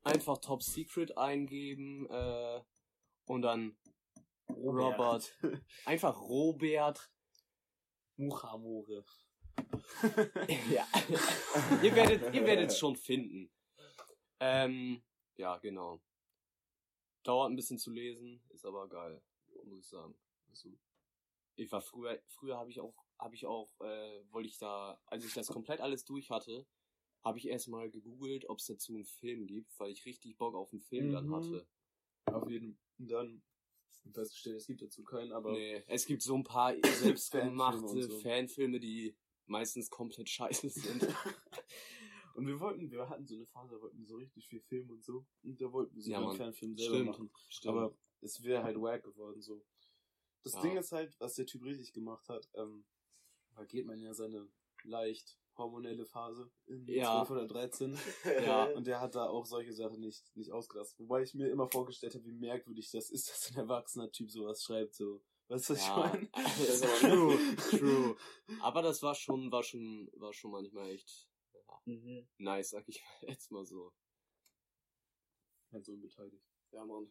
Einfach 0.03 0.39
Top 0.39 0.63
Secret 0.63 1.17
eingeben 1.19 2.09
äh, 2.11 2.63
und 3.27 3.43
dann 3.43 3.77
Robert. 4.49 5.37
Einfach 5.85 6.21
Robert. 6.21 7.11
Muchamore. 8.17 9.05
ja. 10.71 10.87
ihr 11.83 11.95
werdet, 11.95 12.35
ihr 12.35 12.45
werdet 12.45 12.71
es 12.71 12.79
schon 12.79 12.97
finden. 12.97 13.51
Ähm, 14.41 15.03
ja, 15.37 15.59
genau. 15.59 16.03
Dauert 17.23 17.51
ein 17.51 17.57
bisschen 17.57 17.79
zu 17.79 17.91
lesen, 17.91 18.43
ist 18.51 18.65
aber 18.65 18.89
geil, 18.89 19.23
muss 19.65 19.81
ich 19.81 19.89
sagen. 19.89 20.19
Also, 20.49 20.71
ich 21.57 21.71
war 21.71 21.81
früher, 21.81 22.21
früher 22.27 22.57
habe 22.57 22.71
ich 22.71 22.81
auch, 22.81 22.95
habe 23.19 23.35
ich 23.35 23.47
auch, 23.47 23.81
äh, 23.81 24.33
wollte 24.33 24.49
ich 24.49 24.59
da, 24.59 25.01
als 25.07 25.25
ich 25.25 25.35
das 25.35 25.49
komplett 25.49 25.81
alles 25.81 26.05
durch 26.05 26.31
hatte, 26.31 26.67
habe 27.25 27.39
ich 27.39 27.49
erstmal 27.49 27.91
gegoogelt, 27.91 28.49
ob 28.49 28.59
es 28.59 28.67
dazu 28.67 28.95
einen 28.95 29.05
Film 29.05 29.47
gibt, 29.47 29.79
weil 29.79 29.91
ich 29.93 30.05
richtig 30.07 30.37
Bock 30.37 30.55
auf 30.55 30.73
einen 30.73 30.81
Film 30.81 31.11
dann 31.13 31.27
Mhm. 31.27 31.35
hatte. 31.35 31.67
Auf 32.27 32.49
jeden 32.49 32.75
Fall. 32.75 32.85
Dann 33.01 33.43
festgestellt, 34.13 34.57
es 34.57 34.67
gibt 34.67 34.83
dazu 34.83 35.05
keinen, 35.05 35.33
aber 35.33 35.53
Nee, 35.53 35.83
es 35.87 36.05
gibt 36.07 36.23
so 36.23 36.35
ein 36.35 36.43
paar 36.45 36.73
Fanfilme 36.83 36.97
selbstgemachte 36.97 37.87
und 37.87 38.03
so. 38.03 38.19
Fanfilme, 38.21 38.81
die 38.81 39.17
meistens 39.47 39.89
komplett 39.91 40.29
scheiße 40.29 40.69
sind. 40.69 41.03
Und 42.35 42.47
wir 42.47 42.61
wollten, 42.61 42.89
wir 42.93 43.09
hatten 43.09 43.27
so 43.27 43.35
eine 43.35 43.47
Phase, 43.47 43.75
da 43.75 43.81
wollten 43.83 43.99
wir 43.99 44.07
so 44.07 44.15
richtig 44.17 44.47
viel 44.47 44.61
Film 44.61 44.91
und 44.91 45.03
so. 45.03 45.27
Und 45.43 45.61
da 45.61 45.73
wollten 45.73 45.93
wir 45.97 46.03
so 46.03 46.11
Ja, 46.13 46.21
einen. 46.29 46.37
Fanfilm 46.37 46.77
selber 46.77 46.95
Stimmt. 46.95 47.07
machen. 47.11 47.31
Stimmt. 47.49 47.77
Aber 47.77 47.99
es 48.21 48.43
wäre 48.45 48.63
halt 48.63 48.81
wack 48.81 49.03
geworden 49.03 49.43
so. 49.43 49.65
Das 50.45 50.53
Ja. 50.53 50.61
Ding 50.63 50.77
ist 50.77 50.93
halt, 50.93 51.19
was 51.19 51.35
der 51.35 51.47
Typ 51.47 51.65
richtig 51.65 51.93
gemacht 51.93 52.29
hat, 52.29 52.49
ähm, 52.55 52.85
da 53.57 53.65
geht 53.65 53.87
man 53.87 54.01
ja 54.01 54.15
seine 54.15 54.49
leicht 54.85 55.37
hormonelle 55.59 56.07
Phase 56.07 56.51
in 56.67 56.87
Ja. 56.89 57.21
1213 57.21 57.99
Ja. 58.45 58.65
und 58.71 58.87
der 58.87 59.01
hat 59.01 59.15
da 59.15 59.29
auch 59.29 59.45
solche 59.45 59.73
Sachen 59.75 60.01
nicht, 60.01 60.35
nicht 60.37 60.51
ausgerastet. 60.53 60.99
Wobei 61.01 61.23
ich 61.23 61.35
mir 61.35 61.49
immer 61.51 61.69
vorgestellt 61.69 62.15
habe, 62.15 62.25
wie 62.25 62.33
merkwürdig 62.33 62.91
das 62.91 63.11
ist, 63.11 63.29
dass 63.31 63.51
ein 63.51 63.59
erwachsener 63.59 64.11
Typ 64.11 64.31
sowas 64.31 64.63
schreibt, 64.63 64.95
so. 64.95 65.23
Weißt 65.49 65.71
du, 65.71 65.75
was 65.75 65.87
Ja, 65.87 66.15
ich 66.15 66.31
meine? 66.31 66.31
true, 67.01 67.57
true. 67.71 68.17
Aber 68.61 68.83
das 68.83 69.03
war 69.03 69.15
schon, 69.15 69.51
war 69.51 69.63
schon, 69.63 70.11
war 70.15 70.33
schon 70.33 70.51
manchmal 70.51 70.91
echt 70.91 71.27
ja, 71.55 71.81
Mhm. 71.87 72.29
nice, 72.39 72.71
sag 72.71 72.87
ich 72.89 73.03
jetzt 73.23 73.51
mal 73.51 73.65
so. 73.65 73.93
Halt 75.73 75.85
so 75.85 75.93
unbeteiligt. 75.93 76.45
Ja, 76.73 76.85
Mann. 76.85 77.11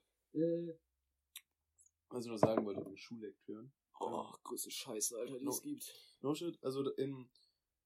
Was 2.10 2.26
ich 2.26 2.32
noch 2.32 2.38
sagen 2.38 2.66
wollte, 2.66 2.86
wegen 2.86 2.98
Schullektüren. 2.98 3.74
Oh, 4.00 4.32
größte 4.44 4.70
Scheiße, 4.72 5.18
Alter, 5.18 5.40
die 5.40 5.46
No. 5.46 5.52
es 5.52 5.62
gibt. 5.62 5.94
No 6.22 6.34
shit. 6.36 6.58
Also 6.64 6.90
im 6.96 7.30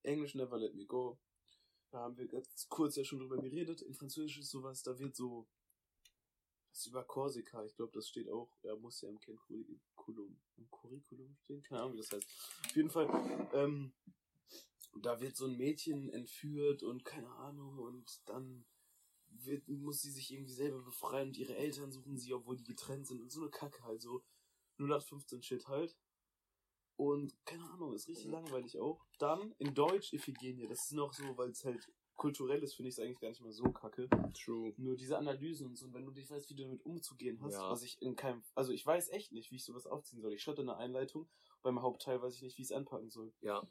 Englisch 0.04 0.36
Never 0.36 0.58
Let 0.58 0.76
Me 0.76 0.86
Go. 0.86 1.20
Da 1.92 2.00
haben 2.00 2.18
wir 2.18 2.28
ganz 2.28 2.68
kurz 2.70 2.96
ja 2.96 3.04
schon 3.04 3.20
drüber 3.20 3.38
geredet. 3.38 3.82
In 3.82 3.94
Französisch 3.94 4.40
ist 4.40 4.50
sowas, 4.50 4.82
da 4.84 4.98
wird 4.98 5.16
so. 5.16 5.48
Ist 6.72 6.88
über 6.88 7.04
Korsika. 7.04 7.66
Ich 7.66 7.76
glaube, 7.76 7.92
das 7.94 8.08
steht 8.08 8.30
auch. 8.30 8.50
Er 8.64 8.78
muss 8.78 9.02
ja 9.02 9.10
im 9.10 9.20
Curriculum, 9.20 10.42
im 10.56 10.72
Curriculum 10.72 11.36
stehen. 11.36 11.62
Keine 11.64 11.82
Ahnung, 11.82 11.94
wie 11.94 11.98
das 11.98 12.12
heißt. 12.12 12.26
Auf 12.66 12.76
jeden 12.78 12.90
Fall. 12.90 13.50
Ähm, 13.54 13.94
da 15.02 15.20
wird 15.20 15.36
so 15.36 15.48
ein 15.48 15.58
Mädchen 15.58 16.10
entführt 16.10 16.84
und 16.84 17.04
keine 17.04 17.30
Ahnung. 17.30 17.78
Und 17.78 18.22
dann 18.26 18.66
wird, 19.28 19.68
muss 19.68 20.02
sie 20.02 20.12
sich 20.12 20.32
irgendwie 20.32 20.54
selber 20.54 20.82
befreien 20.82 21.30
und 21.30 21.38
ihre 21.38 21.58
Eltern 21.58 21.92
suchen 21.92 22.18
sie, 22.18 22.34
obwohl 22.34 22.56
die 22.56 22.64
getrennt 22.64 23.06
sind. 23.06 23.22
Und 23.22 23.32
so 23.32 23.42
eine 23.42 23.50
Kacke 23.50 23.84
halt 23.84 24.02
so. 24.02 24.24
0815 24.78 25.44
Shit 25.44 25.68
halt. 25.68 25.98
Und 27.02 27.34
keine 27.46 27.64
Ahnung, 27.72 27.94
ist 27.94 28.08
richtig 28.08 28.28
langweilig 28.28 28.78
auch. 28.80 29.04
Dann 29.18 29.56
in 29.58 29.74
Deutsch 29.74 30.14
Iphigenie. 30.14 30.68
Das 30.68 30.84
ist 30.86 30.92
noch 30.94 31.14
so, 31.14 31.36
weil 31.36 31.50
es 31.50 31.66
halt 31.66 31.92
kulturell 32.16 32.62
ist, 32.62 32.76
finde 32.76 32.90
ich 32.90 32.96
es 32.96 33.00
eigentlich 33.00 33.20
gar 33.20 33.30
nicht 33.30 33.42
mal 33.42 33.52
so 33.52 33.64
kacke. 33.72 34.08
True. 34.36 34.72
Nur 34.78 34.96
diese 34.96 35.18
Analysen 35.18 35.66
und 35.66 35.76
so, 35.76 35.88
und 35.88 35.96
wenn 35.96 36.06
du 36.06 36.12
dich 36.12 36.30
weißt, 36.30 36.48
wie 36.52 36.54
du 36.54 36.62
damit 36.62 36.86
umzugehen 36.86 37.42
hast, 37.42 37.54
Ja. 37.56 37.72
was 37.72 37.82
ich 37.82 38.00
in 38.04 38.16
keinem. 38.16 38.44
Also 38.54 38.72
ich 38.72 38.86
weiß 38.86 39.10
echt 39.10 39.32
nicht, 39.32 39.50
wie 39.50 39.56
ich 39.56 39.66
sowas 39.66 39.88
aufziehen 39.88 40.22
soll. 40.22 40.32
Ich 40.34 40.44
schreibe 40.44 40.62
eine 40.62 40.78
Einleitung. 40.78 41.28
Beim 41.64 41.82
Hauptteil 41.82 42.22
weiß 42.22 42.36
ich 42.36 42.44
nicht, 42.44 42.60
wie 42.60 42.62
ich 42.62 42.68
es 42.68 42.72
anpacken 42.72 43.10
soll. 43.10 43.34
Ja, 43.42 43.68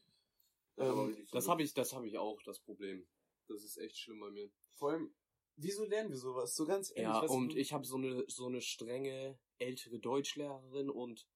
Ähm, 0.76 1.16
das 1.30 1.46
habe 1.46 1.62
ich, 1.62 1.72
das 1.72 1.92
habe 1.92 2.08
ich 2.08 2.18
auch, 2.18 2.42
das 2.42 2.58
Problem. 2.58 3.06
Das 3.46 3.62
ist 3.62 3.76
echt 3.76 3.96
schlimm 3.96 4.18
bei 4.18 4.30
mir. 4.30 4.50
vor 4.74 4.90
allem, 4.90 5.14
wieso 5.54 5.84
lernen 5.84 6.10
wir 6.10 6.16
sowas? 6.16 6.56
So 6.56 6.64
ganz 6.66 6.90
ehrlich. 6.96 7.22
Ja, 7.30 7.36
und 7.36 7.54
ich 7.54 7.72
habe 7.72 7.84
so 7.84 7.96
eine 7.96 8.24
so 8.26 8.46
eine 8.46 8.60
strenge 8.60 9.38
ältere 9.58 10.00
Deutschlehrerin 10.00 10.90
und 10.90 11.28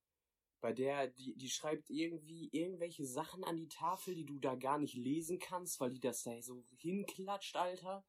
bei 0.65 0.73
der 0.73 1.09
die 1.09 1.35
die 1.35 1.49
schreibt 1.49 1.91
irgendwie 1.91 2.49
irgendwelche 2.51 3.05
Sachen 3.05 3.43
an 3.43 3.55
die 3.55 3.67
Tafel, 3.67 4.15
die 4.15 4.25
du 4.25 4.39
da 4.39 4.55
gar 4.55 4.79
nicht 4.79 4.95
lesen 4.95 5.37
kannst, 5.37 5.79
weil 5.79 5.91
die 5.91 5.99
das 5.99 6.23
da 6.23 6.41
so 6.41 6.65
hinklatscht, 6.77 7.55
Alter. 7.55 8.03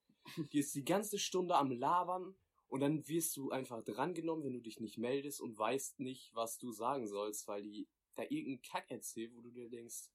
Die 0.52 0.60
ist 0.60 0.74
die 0.74 0.82
ganze 0.82 1.18
Stunde 1.18 1.54
am 1.54 1.70
labern 1.70 2.34
und 2.68 2.80
dann 2.80 3.06
wirst 3.08 3.36
du 3.36 3.50
einfach 3.50 3.84
drangenommen, 3.84 4.42
wenn 4.42 4.54
du 4.54 4.62
dich 4.62 4.80
nicht 4.80 4.96
meldest 4.96 5.42
und 5.42 5.58
weißt 5.58 6.00
nicht, 6.00 6.34
was 6.34 6.56
du 6.56 6.72
sagen 6.72 7.06
sollst, 7.06 7.46
weil 7.46 7.62
die 7.62 7.90
da 8.14 8.22
irgendeinen 8.22 8.62
Kack 8.62 8.90
erzählt, 8.90 9.34
wo 9.34 9.42
du 9.42 9.50
dir 9.50 9.68
denkst, 9.68 10.08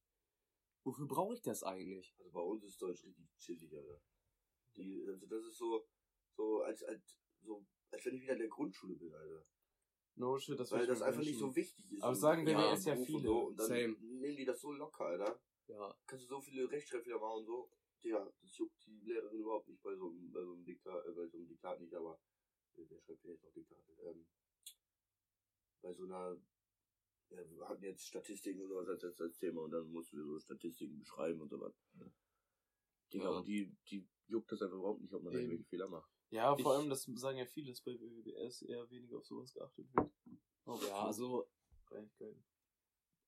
wofür 0.84 1.06
brauche 1.06 1.36
ich 1.36 1.44
das 1.44 1.62
eigentlich? 1.62 2.16
Also 2.18 2.32
bei 2.32 2.42
uns 2.42 2.64
ist 2.64 2.82
Deutsch 2.82 3.06
richtig 3.06 3.30
chillig, 3.38 3.72
Alter. 3.72 4.02
Die, 4.78 5.06
also 5.08 5.28
das 5.28 5.46
ist 5.46 5.60
so, 5.60 5.86
so 6.36 6.64
als, 6.64 6.82
als, 6.82 7.20
so, 7.44 7.68
als 7.92 8.04
wenn 8.04 8.16
ich 8.16 8.24
wieder 8.24 8.34
in 8.34 8.40
der 8.40 8.48
Grundschule 8.48 8.96
bin, 8.96 9.14
Alter. 9.14 9.46
No 10.16 10.38
shit, 10.38 10.60
das 10.60 10.72
Weil 10.72 10.86
das 10.86 11.02
einfach 11.02 11.18
wünschen. 11.20 11.32
nicht 11.32 11.40
so 11.40 11.56
wichtig 11.56 11.92
ist. 11.92 12.04
Aber 12.04 12.16
sagen 12.16 12.46
BWS 12.46 12.86
ja 12.86 12.94
Beruf 12.94 13.08
und 13.10 13.16
viele. 13.16 13.24
So, 13.28 13.40
und 13.48 13.60
dann 13.60 13.68
Same. 13.68 13.96
nehmen 14.02 14.38
die 14.38 14.46
das 14.46 14.60
so 14.62 14.72
locker, 14.72 15.06
Alter. 15.06 15.42
Ja, 15.68 15.98
Kannst 16.06 16.26
du 16.26 16.30
so 16.30 16.42
viele 16.42 16.70
Rechtschreibfehler 16.70 17.18
machen 17.20 17.40
und 17.40 17.46
so. 17.46 17.72
Ja, 18.02 18.32
das 18.42 18.58
juckt 18.58 18.86
die 18.86 19.00
Lehrerin 19.02 19.40
überhaupt 19.40 19.68
nicht 19.68 19.82
bei 19.82 19.96
so 19.96 20.10
einem, 20.10 20.32
bei 20.32 20.42
so 20.44 20.54
einem 20.54 20.66
Diktat, 20.66 21.06
äh, 21.06 21.12
bei 21.12 21.28
so 21.28 21.38
einem 21.38 21.48
Diktat 21.48 21.80
nicht, 21.80 21.94
aber 21.94 22.20
äh, 22.76 22.84
wer 22.90 23.00
schreibt 23.00 23.22
vielleicht 23.22 23.44
noch 23.44 23.52
Diktat? 23.54 23.78
Ähm, 24.00 24.26
bei 25.82 25.94
so 25.94 26.04
einer, 26.04 26.36
ja, 27.30 27.50
wir 27.50 27.70
hatten 27.70 27.84
jetzt 27.84 28.06
Statistiken 28.08 28.62
und 28.62 28.70
sowas 28.70 28.88
als, 28.90 29.04
als, 29.04 29.22
als 29.22 29.38
Thema 29.38 29.62
und 29.62 29.72
dann 29.72 29.88
mussten 29.92 30.18
wir 30.18 30.26
so 30.26 30.40
Statistiken 30.40 30.98
beschreiben 31.00 31.40
und 31.42 31.50
so 31.50 31.60
was. 31.62 31.74
Digga, 33.14 33.26
Ja. 33.26 33.38
und 33.38 33.48
die, 33.48 33.76
die 33.90 34.08
juckt 34.28 34.52
das 34.52 34.62
einfach 34.62 34.78
überhaupt 34.78 35.02
nicht, 35.02 35.14
ob 35.14 35.24
man 35.24 35.34
da 35.34 35.40
irgendwelche 35.40 35.66
Fehler 35.66 35.88
macht. 35.88 36.11
Ja, 36.32 36.56
vor 36.56 36.60
Ich- 36.60 36.66
allem, 36.80 36.90
das 36.90 37.04
sagen 37.16 37.38
ja 37.38 37.46
viele, 37.46 37.72
dass 37.72 37.82
bei 37.82 38.00
WWS 38.00 38.62
eher 38.64 38.90
weniger 38.90 39.18
auf 39.18 39.26
sowas 39.26 39.54
geachtet 39.54 39.88
wird. 39.94 40.12
Auf 40.66 40.88
ja, 40.88 41.04
also 41.06 41.48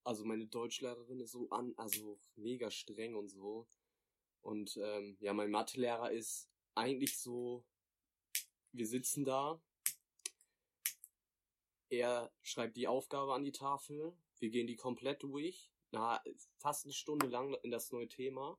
also 0.05 0.23
meine 0.25 0.47
Deutschlehrerin 0.47 1.19
ist 1.19 1.31
so 1.31 1.49
an, 1.49 1.73
also 1.75 2.17
mega 2.35 2.71
streng 2.71 3.15
und 3.15 3.27
so. 3.29 3.67
Und 4.41 4.77
ähm, 4.81 5.17
ja, 5.19 5.33
mein 5.33 5.51
Mathelehrer 5.51 6.11
ist 6.11 6.49
eigentlich 6.75 7.17
so, 7.17 7.65
wir 8.71 8.87
sitzen 8.87 9.25
da, 9.25 9.61
er 11.89 12.31
schreibt 12.41 12.75
die 12.77 12.87
Aufgabe 12.87 13.33
an 13.33 13.43
die 13.43 13.51
Tafel, 13.51 14.17
wir 14.39 14.49
gehen 14.49 14.67
die 14.67 14.75
komplett 14.77 15.23
durch, 15.23 15.71
na, 15.91 16.21
fast 16.57 16.85
eine 16.85 16.93
Stunde 16.93 17.27
lang 17.27 17.53
in 17.63 17.71
das 17.71 17.91
neue 17.91 18.07
Thema, 18.07 18.57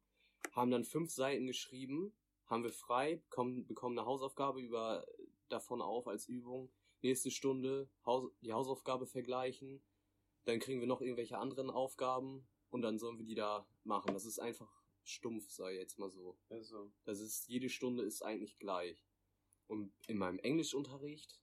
haben 0.53 0.71
dann 0.71 0.85
fünf 0.85 1.11
Seiten 1.13 1.47
geschrieben, 1.47 2.15
haben 2.47 2.65
wir 2.65 2.73
frei, 2.73 3.17
bekommen, 3.17 3.67
bekommen 3.67 3.99
eine 3.99 4.07
Hausaufgabe 4.07 4.61
über 4.61 5.07
davon 5.49 5.81
auf 5.81 6.07
als 6.09 6.27
Übung, 6.27 6.71
nächste 7.03 7.31
Stunde 7.31 7.89
Haus, 8.05 8.31
die 8.41 8.53
Hausaufgabe 8.53 9.07
vergleichen, 9.07 9.83
dann 10.45 10.59
kriegen 10.59 10.81
wir 10.81 10.87
noch 10.87 11.01
irgendwelche 11.01 11.39
anderen 11.39 11.71
Aufgaben 11.71 12.47
und 12.71 12.83
dann 12.83 12.99
sollen 12.99 13.19
wir 13.19 13.25
die 13.25 13.35
da 13.35 13.67
machen. 13.85 14.13
Das 14.13 14.25
ist 14.25 14.39
einfach 14.39 14.83
stumpf, 15.05 15.51
sei 15.51 15.77
jetzt 15.77 15.99
mal 15.99 16.11
so. 16.11 16.39
Also, 16.49 16.93
Das 17.05 17.21
ist, 17.21 17.49
jede 17.49 17.69
Stunde 17.69 18.05
ist 18.05 18.23
eigentlich 18.23 18.59
gleich. 18.59 19.07
Und 19.67 19.93
in 20.07 20.19
meinem 20.19 20.39
Englischunterricht, 20.39 21.41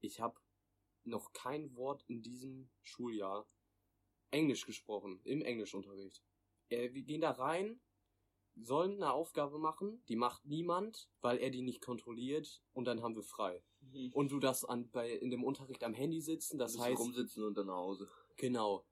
ich 0.00 0.20
habe 0.20 0.38
noch 1.04 1.32
kein 1.32 1.74
Wort 1.76 2.02
in 2.06 2.22
diesem 2.22 2.70
Schuljahr 2.82 3.46
Englisch 4.30 4.66
gesprochen, 4.66 5.20
im 5.24 5.42
Englischunterricht. 5.42 6.22
Äh, 6.68 6.92
wir 6.92 7.02
gehen 7.02 7.20
da 7.20 7.32
rein, 7.32 7.80
sollen 8.56 8.94
eine 8.94 9.12
Aufgabe 9.12 9.58
machen, 9.58 10.02
die 10.08 10.16
macht 10.16 10.44
niemand, 10.46 11.08
weil 11.20 11.38
er 11.38 11.50
die 11.50 11.62
nicht 11.62 11.80
kontrolliert 11.80 12.62
und 12.72 12.84
dann 12.86 13.02
haben 13.02 13.16
wir 13.16 13.22
frei. 13.22 13.62
Und 14.12 14.30
du 14.32 14.38
das 14.38 14.64
an, 14.64 14.88
bei, 14.90 15.10
in 15.10 15.30
dem 15.30 15.44
Unterricht 15.44 15.82
am 15.84 15.92
Handy 15.94 16.20
sitzen, 16.20 16.58
das 16.58 16.78
heißt, 16.78 16.98
rumsitzen 17.00 17.44
und 17.44 17.54
dann 17.56 17.66
nach 17.66 17.74
Hause. 17.76 18.08
genau. 18.36 18.86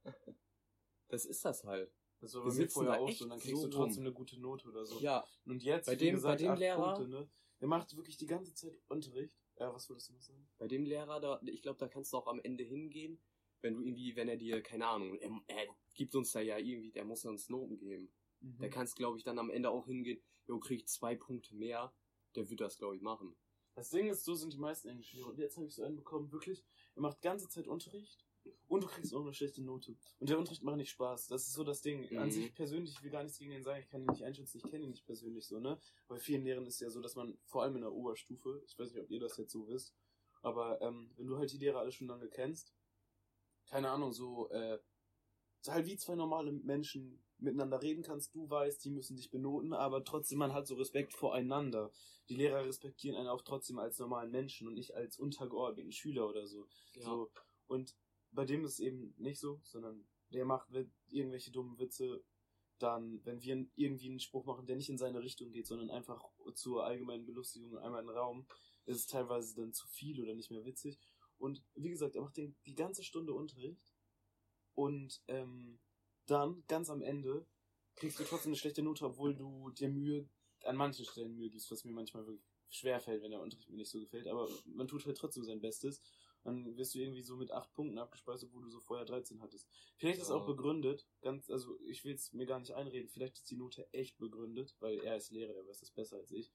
Das 1.08 1.24
ist 1.26 1.44
das 1.44 1.62
halt. 1.64 1.92
das 2.20 2.34
war 2.34 2.40
Wir 2.42 2.48
bei 2.48 2.54
mir 2.54 2.54
sitzen 2.62 2.74
vorher 2.74 2.92
da 2.94 2.98
auch 3.00 3.08
echt 3.08 3.18
so, 3.18 3.24
und 3.24 3.30
dann 3.30 3.38
kriegst 3.40 3.60
so 3.62 3.68
du 3.68 3.76
trotzdem 3.76 3.98
rum. 4.02 4.06
eine 4.06 4.12
gute 4.14 4.40
Note 4.40 4.68
oder 4.68 4.84
so. 4.86 4.98
Ja, 5.00 5.24
Und 5.44 5.62
jetzt, 5.62 5.86
Bei 5.86 5.92
wie 5.92 5.96
dem- 6.06 6.14
gesagt, 6.14 6.40
bei 6.40 6.46
dem 6.48 6.56
Lehrer- 6.58 6.94
Punkte, 6.94 7.08
ne? 7.08 7.30
Der 7.60 7.68
macht 7.68 7.94
wirklich 7.96 8.16
die 8.16 8.26
ganze 8.26 8.54
Zeit 8.54 8.74
Unterricht. 8.88 9.32
Ja, 9.58 9.72
was 9.72 9.88
würdest 9.88 10.08
du 10.08 10.14
noch 10.14 10.22
sagen? 10.22 10.48
Bei 10.58 10.66
dem 10.66 10.84
Lehrer, 10.84 11.20
da, 11.20 11.40
ich 11.44 11.62
glaube, 11.62 11.78
da 11.78 11.86
kannst 11.86 12.12
du 12.12 12.16
auch 12.16 12.26
am 12.26 12.40
Ende 12.40 12.64
hingehen, 12.64 13.22
wenn 13.60 13.74
du 13.74 13.82
irgendwie, 13.82 14.16
wenn 14.16 14.28
er 14.28 14.36
dir, 14.36 14.60
keine 14.62 14.88
Ahnung, 14.88 15.14
er, 15.18 15.30
er 15.46 15.66
gibt 15.94 16.14
uns 16.16 16.32
da 16.32 16.40
ja 16.40 16.58
irgendwie, 16.58 16.90
der 16.90 17.04
muss 17.04 17.24
uns 17.24 17.48
Noten 17.48 17.76
geben. 17.76 18.12
Mhm. 18.42 18.58
Der 18.58 18.70
kannst, 18.70 18.96
glaube 18.96 19.16
ich, 19.18 19.24
dann 19.24 19.38
am 19.38 19.50
Ende 19.50 19.70
auch 19.70 19.86
hingehen, 19.86 20.20
jo, 20.46 20.58
krieg 20.58 20.80
ich 20.80 20.88
zwei 20.88 21.14
Punkte 21.14 21.54
mehr, 21.54 21.94
der 22.34 22.48
wird 22.50 22.60
das, 22.60 22.78
glaube 22.78 22.96
ich, 22.96 23.02
machen. 23.02 23.36
Das 23.74 23.88
Ding 23.90 24.08
ist, 24.08 24.24
so 24.24 24.34
sind 24.34 24.52
die 24.52 24.58
meisten 24.58 24.88
Englischlehrer. 24.88 25.28
Und 25.28 25.38
jetzt 25.38 25.56
habe 25.56 25.66
ich 25.66 25.74
so 25.74 25.82
einen 25.82 25.96
bekommen, 25.96 26.30
wirklich, 26.30 26.64
er 26.94 27.02
macht 27.02 27.22
ganze 27.22 27.48
Zeit 27.48 27.66
Unterricht 27.66 28.26
und 28.68 28.82
du 28.82 28.88
kriegst 28.88 29.14
auch 29.14 29.22
eine 29.22 29.32
schlechte 29.32 29.62
Note. 29.62 29.96
Und 30.18 30.28
der 30.28 30.38
Unterricht 30.38 30.62
macht 30.62 30.76
nicht 30.76 30.90
Spaß. 30.90 31.28
Das 31.28 31.46
ist 31.46 31.54
so 31.54 31.64
das 31.64 31.80
Ding. 31.80 32.04
An 32.18 32.26
Mhm. 32.26 32.30
sich 32.32 32.54
persönlich, 32.54 32.92
ich 32.92 33.02
will 33.02 33.10
gar 33.10 33.22
nichts 33.22 33.38
gegen 33.38 33.50
den 33.52 33.62
sagen, 33.62 33.80
ich 33.80 33.88
kann 33.88 34.02
ihn 34.02 34.10
nicht 34.10 34.24
einschätzen, 34.24 34.58
ich 34.58 34.64
kenne 34.70 34.84
ihn 34.84 34.90
nicht 34.90 35.06
persönlich 35.06 35.46
so, 35.46 35.58
ne? 35.60 35.78
Bei 36.08 36.18
vielen 36.18 36.44
Lehrern 36.44 36.66
ist 36.66 36.80
ja 36.80 36.90
so, 36.90 37.00
dass 37.00 37.14
man, 37.14 37.38
vor 37.46 37.62
allem 37.62 37.76
in 37.76 37.82
der 37.82 37.92
Oberstufe, 37.92 38.62
ich 38.66 38.78
weiß 38.78 38.92
nicht, 38.92 39.02
ob 39.02 39.10
ihr 39.10 39.20
das 39.20 39.36
jetzt 39.38 39.52
so 39.52 39.66
wisst, 39.68 39.94
aber 40.42 40.80
ähm, 40.82 41.12
wenn 41.16 41.26
du 41.26 41.38
halt 41.38 41.52
die 41.52 41.58
Lehrer 41.58 41.78
alle 41.78 41.92
schon 41.92 42.08
lange 42.08 42.28
kennst, 42.28 42.74
keine 43.66 43.88
Ahnung, 43.90 44.12
so, 44.12 44.50
äh, 44.50 44.78
so 45.62 45.72
halt 45.72 45.86
wie 45.86 45.96
zwei 45.96 46.14
normale 46.14 46.52
Menschen 46.52 47.22
miteinander 47.38 47.82
reden 47.82 48.02
kannst, 48.02 48.34
du 48.34 48.48
weißt, 48.48 48.84
die 48.84 48.90
müssen 48.90 49.16
dich 49.16 49.30
benoten, 49.30 49.72
aber 49.72 50.04
trotzdem 50.04 50.38
man 50.38 50.52
hat 50.52 50.66
so 50.66 50.74
Respekt 50.74 51.12
voreinander. 51.14 51.90
Die 52.28 52.36
Lehrer 52.36 52.64
respektieren 52.64 53.16
einen 53.16 53.28
auch 53.28 53.42
trotzdem 53.42 53.78
als 53.78 53.98
normalen 53.98 54.30
Menschen 54.30 54.68
und 54.68 54.74
nicht 54.74 54.94
als 54.94 55.18
untergeordneten 55.18 55.92
Schüler 55.92 56.28
oder 56.28 56.46
so. 56.46 56.66
Ja. 56.94 57.02
so. 57.02 57.30
Und 57.66 57.96
bei 58.30 58.44
dem 58.44 58.64
ist 58.64 58.74
es 58.74 58.80
eben 58.80 59.14
nicht 59.18 59.40
so, 59.40 59.60
sondern 59.64 60.04
der 60.30 60.44
macht 60.44 60.68
irgendwelche 61.08 61.50
dummen 61.50 61.78
Witze, 61.78 62.22
dann, 62.78 63.24
wenn 63.24 63.40
wir 63.42 63.66
irgendwie 63.76 64.08
einen 64.08 64.18
Spruch 64.18 64.44
machen, 64.44 64.66
der 64.66 64.76
nicht 64.76 64.88
in 64.88 64.98
seine 64.98 65.22
Richtung 65.22 65.52
geht, 65.52 65.66
sondern 65.66 65.90
einfach 65.90 66.24
zur 66.54 66.84
allgemeinen 66.84 67.24
Belustigung 67.24 67.78
einmal 67.78 68.00
in 68.00 68.08
den 68.08 68.16
Raum, 68.16 68.46
ist 68.86 68.96
es 68.96 69.06
teilweise 69.06 69.54
dann 69.54 69.72
zu 69.72 69.86
viel 69.86 70.20
oder 70.20 70.34
nicht 70.34 70.50
mehr 70.50 70.64
witzig. 70.64 70.98
Und 71.38 71.62
wie 71.74 71.90
gesagt, 71.90 72.16
er 72.16 72.22
macht 72.22 72.36
den, 72.36 72.56
die 72.66 72.74
ganze 72.74 73.04
Stunde 73.04 73.32
Unterricht 73.34 73.91
und 74.74 75.22
ähm, 75.28 75.78
dann, 76.26 76.62
ganz 76.68 76.90
am 76.90 77.02
Ende, 77.02 77.46
kriegst 77.96 78.18
du 78.18 78.24
trotzdem 78.24 78.50
eine 78.50 78.56
schlechte 78.58 78.82
Note, 78.82 79.04
obwohl 79.04 79.34
du 79.34 79.70
dir 79.70 79.88
Mühe, 79.88 80.28
an 80.64 80.76
manchen 80.76 81.04
Stellen 81.04 81.34
Mühe 81.34 81.50
gibst, 81.50 81.70
was 81.70 81.84
mir 81.84 81.92
manchmal 81.92 82.26
wirklich 82.26 82.46
schwer 82.70 83.00
fällt, 83.00 83.22
wenn 83.22 83.32
der 83.32 83.40
Unterricht 83.40 83.68
mir 83.68 83.76
nicht 83.76 83.90
so 83.90 84.00
gefällt, 84.00 84.26
aber 84.26 84.48
man 84.64 84.88
tut 84.88 85.04
halt 85.04 85.16
trotzdem 85.16 85.44
sein 85.44 85.60
Bestes. 85.60 86.00
Dann 86.44 86.76
wirst 86.76 86.94
du 86.94 86.98
irgendwie 86.98 87.22
so 87.22 87.36
mit 87.36 87.52
acht 87.52 87.72
Punkten 87.72 87.98
abgespeist, 87.98 88.42
obwohl 88.44 88.62
du 88.62 88.68
so 88.68 88.80
vorher 88.80 89.04
13 89.04 89.40
hattest. 89.40 89.68
Vielleicht 89.96 90.18
ist 90.18 90.24
es 90.24 90.30
Ja. 90.30 90.36
auch 90.36 90.46
begründet, 90.46 91.06
ganz, 91.20 91.48
also 91.50 91.78
ich 91.86 92.04
will 92.04 92.14
es 92.14 92.32
mir 92.32 92.46
gar 92.46 92.58
nicht 92.58 92.74
einreden, 92.74 93.08
vielleicht 93.08 93.36
ist 93.36 93.50
die 93.50 93.56
Note 93.56 93.86
echt 93.92 94.18
begründet, 94.18 94.74
weil 94.80 94.98
er 95.00 95.16
ist 95.16 95.30
Lehrer, 95.30 95.52
der 95.52 95.66
weiß 95.66 95.78
das 95.78 95.92
besser 95.92 96.16
als 96.16 96.32
ich. 96.32 96.52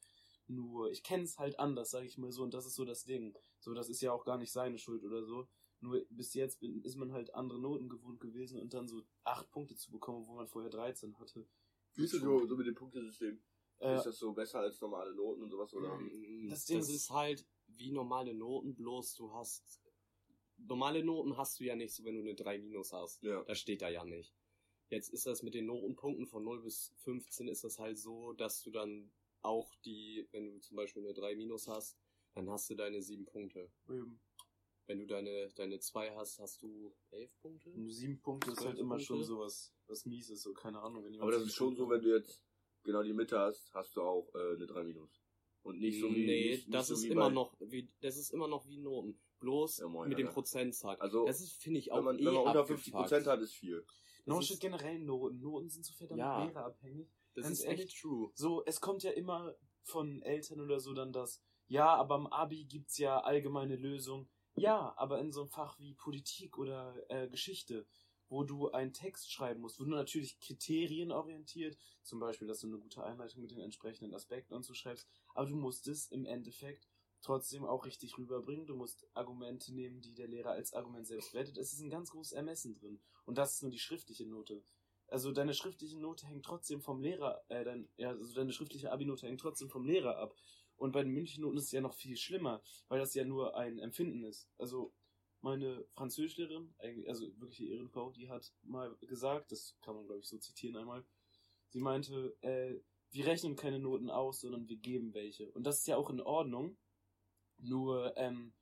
Nur, 0.47 0.91
ich 0.91 1.03
kenne 1.03 1.23
es 1.23 1.37
halt 1.37 1.59
anders, 1.59 1.91
sage 1.91 2.05
ich 2.05 2.17
mal 2.17 2.31
so, 2.31 2.43
und 2.43 2.53
das 2.53 2.65
ist 2.65 2.75
so 2.75 2.83
das 2.83 3.03
Ding. 3.05 3.37
So, 3.59 3.73
das 3.73 3.87
ist 3.89 4.01
ja 4.01 4.11
auch 4.11 4.25
gar 4.25 4.37
nicht 4.37 4.51
seine 4.51 4.77
Schuld 4.77 5.03
oder 5.03 5.23
so. 5.23 5.47
Nur 5.79 6.03
bis 6.09 6.33
jetzt 6.33 6.59
bin, 6.59 6.81
ist 6.83 6.95
man 6.95 7.11
halt 7.11 7.33
andere 7.35 7.59
Noten 7.59 7.87
gewohnt 7.87 8.19
gewesen 8.19 8.59
und 8.59 8.73
dann 8.73 8.87
so 8.87 9.03
acht 9.23 9.49
Punkte 9.51 9.75
zu 9.75 9.91
bekommen, 9.91 10.25
wo 10.27 10.33
man 10.35 10.47
vorher 10.47 10.71
13 10.71 11.17
hatte. 11.19 11.47
Wie 11.93 12.03
ist 12.03 12.13
das 12.13 12.21
so, 12.21 12.45
so 12.47 12.55
mit 12.57 12.65
dem 12.67 12.75
Punktesystem? 12.75 13.39
Äh, 13.79 13.95
Ist 13.97 14.05
das 14.07 14.17
so 14.17 14.33
besser 14.33 14.59
als 14.59 14.81
normale 14.81 15.13
Noten 15.13 15.43
und 15.43 15.51
sowas? 15.51 15.71
Oder? 15.75 15.95
Mm, 15.99 16.47
Das 16.49 16.59
Das, 16.61 16.65
Ding 16.65 16.79
ist- 16.79 16.89
ist 16.89 17.09
halt 17.11 17.45
wie 17.67 17.91
normale 17.91 18.33
Noten, 18.33 18.73
bloß 18.75 19.13
du 19.15 19.31
hast. 19.33 19.81
Normale 20.57 21.03
Noten 21.03 21.37
hast 21.37 21.59
du 21.59 21.63
ja 21.65 21.75
nicht 21.75 21.93
so, 21.93 22.03
wenn 22.03 22.15
du 22.15 22.21
eine 22.21 22.33
3 22.33 22.57
minus 22.57 22.91
hast. 22.91 23.21
Ja. 23.21 23.43
Das 23.43 23.59
steht 23.59 23.83
da 23.83 23.89
ja 23.89 24.03
nicht. 24.03 24.33
Jetzt 24.89 25.09
ist 25.09 25.27
das 25.27 25.43
mit 25.43 25.53
den 25.53 25.67
Notenpunkten 25.67 26.25
von 26.25 26.43
0 26.43 26.63
bis 26.63 26.93
15 27.03 27.47
ist 27.49 27.63
das 27.63 27.77
halt 27.77 27.99
so, 27.99 28.33
dass 28.33 28.63
du 28.63 28.71
dann 28.71 29.11
auch 29.41 29.75
die, 29.85 30.27
wenn 30.31 30.45
du 30.53 30.59
zum 30.59 30.75
Beispiel 30.77 31.03
eine 31.03 31.13
3 31.13 31.35
minus 31.35 31.67
hast, 31.67 31.99
dann 32.33 32.49
hast 32.49 32.69
du 32.71 32.75
deine 32.75 33.01
7 33.03 33.25
Punkte. 33.25 33.71
eben. 33.89 34.19
Wenn 34.87 34.99
du 34.99 35.05
deine, 35.05 35.49
deine 35.55 35.79
2 35.79 36.15
hast, 36.15 36.39
hast 36.39 36.61
du 36.61 36.95
11 37.11 37.29
Punkte. 37.41 37.69
Und 37.71 37.89
sieben 37.91 38.21
Punkte 38.21 38.51
ist 38.51 38.65
halt 38.65 38.77
immer 38.79 38.97
schon 38.99 39.17
Punkte. 39.17 39.27
sowas, 39.33 39.73
was 39.87 40.05
mies 40.05 40.29
ist, 40.29 40.41
so 40.43 40.53
keine 40.53 40.79
Ahnung. 40.81 41.03
Wenn 41.03 41.19
Aber 41.19 41.31
das 41.31 41.43
ist 41.43 41.53
schon 41.55 41.75
so, 41.75 41.89
wenn 41.89 42.01
du 42.01 42.15
jetzt 42.15 42.43
genau 42.83 43.03
die 43.03 43.13
Mitte 43.13 43.37
hast, 43.37 43.69
hast 43.73 43.95
du 43.97 44.01
auch 44.01 44.33
äh, 44.33 44.55
eine 44.55 44.65
3 44.65 44.83
minus. 44.85 45.21
Und 45.63 45.79
nicht 45.79 45.99
so 45.99 46.07
wie. 46.07 46.25
nee, 46.25 46.49
nicht, 46.51 46.67
nicht 46.67 46.73
das 46.73 46.87
so 46.87 46.93
ist 46.93 47.03
wie 47.03 47.07
immer 47.09 47.27
bei- 47.27 47.33
noch 47.33 47.53
wie 47.59 47.91
das 47.99 48.15
ist 48.15 48.29
immer 48.31 48.47
noch 48.47 48.65
wie 48.67 48.77
Noten. 48.77 49.19
Bloß 49.39 49.79
Ja, 49.79 49.87
moin, 49.89 50.07
mit 50.09 50.17
dem. 50.17 50.29
Prozentsatz. 50.29 50.99
Also, 51.01 51.25
das 51.25 51.41
ist 51.41 51.61
finde 51.61 51.79
ich 51.79 51.91
auch 51.91 51.97
Wenn 51.97 52.05
man, 52.05 52.19
eh 52.19 52.25
wenn 52.25 52.33
man 52.33 52.47
unter 52.47 52.61
abgefuckt. 52.61 53.11
50% 53.11 53.25
hat, 53.27 53.41
ist 53.41 53.53
viel. 53.53 53.85
No 54.25 54.37
Das 54.37 54.45
shit, 54.45 54.53
ist- 54.55 54.61
generell 54.61 54.99
Noten. 54.99 55.39
Noten 55.41 55.69
sind 55.69 55.85
so 55.85 55.93
verdammt 55.93 56.19
Ja. 56.19 56.45
lehrerabhängig. 56.45 57.09
Das 57.35 57.43
Ganz 57.43 57.59
ist 57.59 57.65
ehrlich, 57.65 57.81
echt 57.87 57.99
true. 58.01 58.31
So, 58.33 58.63
es 58.65 58.79
kommt 58.81 59.03
ja 59.03 59.11
immer 59.11 59.53
von 59.83 60.21
Eltern 60.23 60.61
oder 60.61 60.79
so 60.79 60.93
dann 60.93 61.11
das, 61.11 61.43
ja, 61.67 61.93
aber 61.93 62.15
im 62.15 62.27
Abi 62.27 62.63
gibt's 62.65 62.97
ja 62.97 63.19
allgemeine 63.19 63.75
Lösungen. 63.75 64.29
Ja, 64.59 64.93
aber 64.97 65.19
in 65.19 65.31
so 65.31 65.41
einem 65.41 65.49
Fach 65.49 65.77
wie 65.77 65.93
Politik 65.93 66.57
oder 66.57 66.95
äh, 67.09 67.27
Geschichte, 67.27 67.85
wo 68.27 68.43
du 68.43 68.71
einen 68.71 68.91
Text 68.91 69.31
schreiben 69.31 69.61
musst, 69.61 69.79
wo 69.79 69.83
du 69.83 69.91
natürlich 69.91 70.39
kriterienorientiert, 70.39 71.77
zum 72.01 72.19
Beispiel, 72.19 72.47
dass 72.47 72.61
du 72.61 72.67
eine 72.67 72.79
gute 72.79 73.03
Einleitung 73.03 73.41
mit 73.41 73.51
den 73.51 73.59
entsprechenden 73.59 74.15
Aspekten 74.15 74.55
und 74.55 74.63
so 74.63 74.73
schreibst, 74.73 75.07
aber 75.35 75.47
du 75.47 75.55
musst 75.55 75.87
es 75.87 76.07
im 76.07 76.25
Endeffekt 76.25 76.89
trotzdem 77.21 77.65
auch 77.65 77.85
richtig 77.85 78.17
rüberbringen. 78.17 78.65
Du 78.65 78.75
musst 78.75 79.07
Argumente 79.13 79.73
nehmen, 79.73 80.01
die 80.01 80.15
der 80.15 80.27
Lehrer 80.27 80.51
als 80.51 80.73
Argument 80.73 81.05
selbst 81.05 81.35
wertet. 81.35 81.57
Es 81.57 81.73
ist 81.73 81.81
ein 81.81 81.89
ganz 81.89 82.09
großes 82.09 82.33
Ermessen 82.33 82.73
drin. 82.73 82.99
Und 83.25 83.37
das 83.37 83.53
ist 83.53 83.61
nur 83.61 83.71
die 83.71 83.79
schriftliche 83.79 84.25
Note. 84.25 84.63
Also 85.07 85.31
deine 85.31 85.53
schriftliche 85.53 85.99
Note 85.99 86.25
hängt 86.25 86.45
trotzdem 86.45 86.81
vom 86.81 86.99
Lehrer, 87.01 87.43
äh, 87.47 87.63
dein, 87.63 87.89
ja, 87.97 88.09
also 88.09 88.33
deine 88.33 88.51
schriftliche 88.51 88.91
Abi-Note 88.91 89.27
hängt 89.27 89.39
trotzdem 89.39 89.69
vom 89.69 89.85
Lehrer 89.85 90.17
ab. 90.17 90.35
Und 90.77 90.91
bei 90.91 91.03
den 91.03 91.11
mündlichen 91.11 91.41
Noten 91.41 91.57
ist 91.57 91.65
es 91.65 91.71
ja 91.71 91.81
noch 91.81 91.93
viel 91.93 92.15
schlimmer, 92.15 92.61
weil 92.87 92.99
das 92.99 93.13
ja 93.13 93.25
nur 93.25 93.57
ein 93.57 93.79
Empfinden 93.79 94.23
ist. 94.23 94.47
Also 94.57 94.93
meine 95.41 95.85
Französischlehrerin, 95.93 96.73
also 97.07 97.25
wirklich 97.39 97.57
die 97.57 97.71
Ehrenfrau, 97.71 98.11
die 98.11 98.29
hat 98.29 98.51
mal 98.63 98.95
gesagt, 99.01 99.51
das 99.51 99.75
kann 99.81 99.95
man 99.95 100.05
glaube 100.05 100.21
ich 100.21 100.27
so 100.27 100.37
zitieren 100.37 100.77
einmal, 100.77 101.05
sie 101.69 101.79
meinte, 101.79 102.35
äh, 102.41 102.79
wir 103.11 103.25
rechnen 103.25 103.55
keine 103.55 103.79
Noten 103.79 104.09
aus, 104.09 104.41
sondern 104.41 104.67
wir 104.67 104.77
geben 104.77 105.13
welche. 105.13 105.51
Und 105.51 105.63
das 105.63 105.79
ist 105.79 105.87
ja 105.87 105.97
auch 105.97 106.09
in 106.09 106.21
Ordnung. 106.21 106.77
Nur, 107.59 108.15
ähm, 108.17 108.53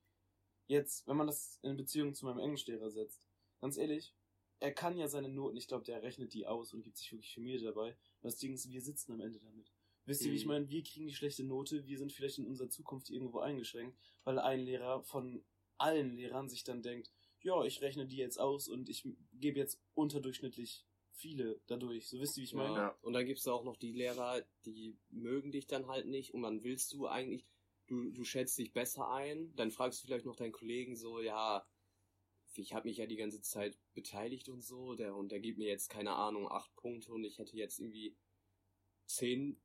jetzt, 0.68 1.06
wenn 1.06 1.16
man 1.16 1.26
das 1.26 1.58
in 1.62 1.76
Beziehung 1.76 2.14
zu 2.14 2.24
meinem 2.24 2.38
Englischlehrer 2.38 2.90
setzt, 2.90 3.26
ganz 3.60 3.76
ehrlich, 3.76 4.14
er 4.60 4.72
kann 4.72 4.96
ja 4.96 5.08
seine 5.08 5.28
Noten, 5.28 5.56
ich 5.56 5.68
glaube, 5.68 5.84
der 5.84 6.02
rechnet 6.02 6.32
die 6.32 6.46
aus 6.46 6.72
und 6.72 6.82
gibt 6.82 6.96
sich 6.96 7.12
wirklich 7.12 7.34
für 7.34 7.40
mir 7.40 7.60
dabei. 7.60 7.96
Das 8.22 8.36
Ding 8.36 8.54
ist, 8.54 8.70
wir 8.70 8.80
sitzen 8.80 9.12
am 9.12 9.20
Ende 9.20 9.38
damit. 9.38 9.75
Wisst 10.06 10.22
ihr, 10.24 10.32
wie 10.32 10.36
ich 10.36 10.44
Mhm. 10.44 10.48
meine? 10.48 10.68
Wir 10.68 10.82
kriegen 10.82 11.06
die 11.08 11.14
schlechte 11.14 11.44
Note, 11.44 11.86
wir 11.86 11.98
sind 11.98 12.12
vielleicht 12.12 12.38
in 12.38 12.46
unserer 12.46 12.68
Zukunft 12.70 13.10
irgendwo 13.10 13.40
eingeschränkt, 13.40 13.98
weil 14.24 14.38
ein 14.38 14.60
Lehrer 14.60 15.02
von 15.02 15.44
allen 15.78 16.16
Lehrern 16.16 16.48
sich 16.48 16.64
dann 16.64 16.80
denkt, 16.82 17.10
ja, 17.40 17.62
ich 17.64 17.82
rechne 17.82 18.06
die 18.06 18.16
jetzt 18.16 18.38
aus 18.38 18.68
und 18.68 18.88
ich 18.88 19.06
gebe 19.34 19.58
jetzt 19.58 19.80
unterdurchschnittlich 19.94 20.86
viele 21.10 21.60
dadurch. 21.66 22.08
So 22.08 22.20
wisst 22.20 22.36
ihr, 22.36 22.42
wie 22.42 22.44
ich 22.44 22.54
meine? 22.54 22.74
Ja. 22.74 22.82
Ja. 22.88 22.98
Und 23.02 23.12
dann 23.12 23.26
gibt's 23.26 23.42
da 23.42 23.52
auch 23.52 23.64
noch 23.64 23.76
die 23.76 23.92
Lehrer, 23.92 24.42
die 24.64 24.96
mögen 25.10 25.50
dich 25.50 25.66
dann 25.66 25.86
halt 25.88 26.06
nicht 26.06 26.34
und 26.34 26.42
dann 26.42 26.62
willst 26.62 26.92
du 26.92 27.06
eigentlich, 27.06 27.44
du, 27.86 28.10
du 28.10 28.24
schätzt 28.24 28.58
dich 28.58 28.72
besser 28.72 29.10
ein, 29.10 29.54
dann 29.56 29.70
fragst 29.70 30.02
du 30.02 30.06
vielleicht 30.06 30.24
noch 30.26 30.36
deinen 30.36 30.52
Kollegen 30.52 30.96
so, 30.96 31.20
ja, 31.20 31.66
ich 32.54 32.72
habe 32.74 32.88
mich 32.88 32.96
ja 32.98 33.06
die 33.06 33.16
ganze 33.16 33.42
Zeit 33.42 33.78
beteiligt 33.94 34.48
und 34.48 34.62
so, 34.62 34.94
der 34.94 35.14
und 35.14 35.30
der 35.30 35.40
gibt 35.40 35.58
mir 35.58 35.68
jetzt 35.68 35.88
keine 35.90 36.14
Ahnung 36.14 36.48
acht 36.50 36.74
Punkte 36.76 37.12
und 37.12 37.24
ich 37.24 37.38
hätte 37.38 37.56
jetzt 37.56 37.78
irgendwie 37.80 38.16
zehn 39.06 39.60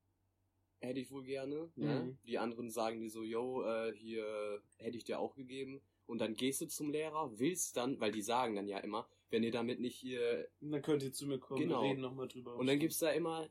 hätte 0.82 1.00
ich 1.00 1.10
wohl 1.12 1.24
gerne. 1.24 1.72
Ne? 1.76 2.02
Mhm. 2.04 2.18
Die 2.26 2.38
anderen 2.38 2.70
sagen 2.70 3.00
dir 3.00 3.10
so, 3.10 3.24
yo, 3.24 3.64
äh, 3.64 3.94
hier 3.96 4.62
hätte 4.78 4.98
ich 4.98 5.04
dir 5.04 5.20
auch 5.20 5.36
gegeben. 5.36 5.82
Und 6.08 6.20
dann 6.20 6.34
gehst 6.34 6.60
du 6.62 6.68
zum 6.68 6.90
Lehrer, 6.92 7.32
willst 7.40 7.78
dann, 7.78 8.00
weil 8.00 8.12
die 8.12 8.22
sagen 8.22 8.56
dann 8.56 8.68
ja 8.68 8.80
immer, 8.80 9.08
wenn 9.30 9.44
ihr 9.44 9.52
damit 9.52 9.80
nicht 9.80 9.96
hier 9.96 10.50
dann 10.60 10.82
könnt 10.82 11.04
ihr 11.04 11.14
zu 11.14 11.26
mir 11.26 11.40
kommen, 11.40 11.62
Genau. 11.62 11.82
wir 11.84 11.90
reden 11.92 12.02
nochmal 12.02 12.28
drüber. 12.28 12.56
und 12.58 12.68
dann 12.68 12.80
gibt's 12.80 12.98
da 12.98 13.12
immer 13.12 13.48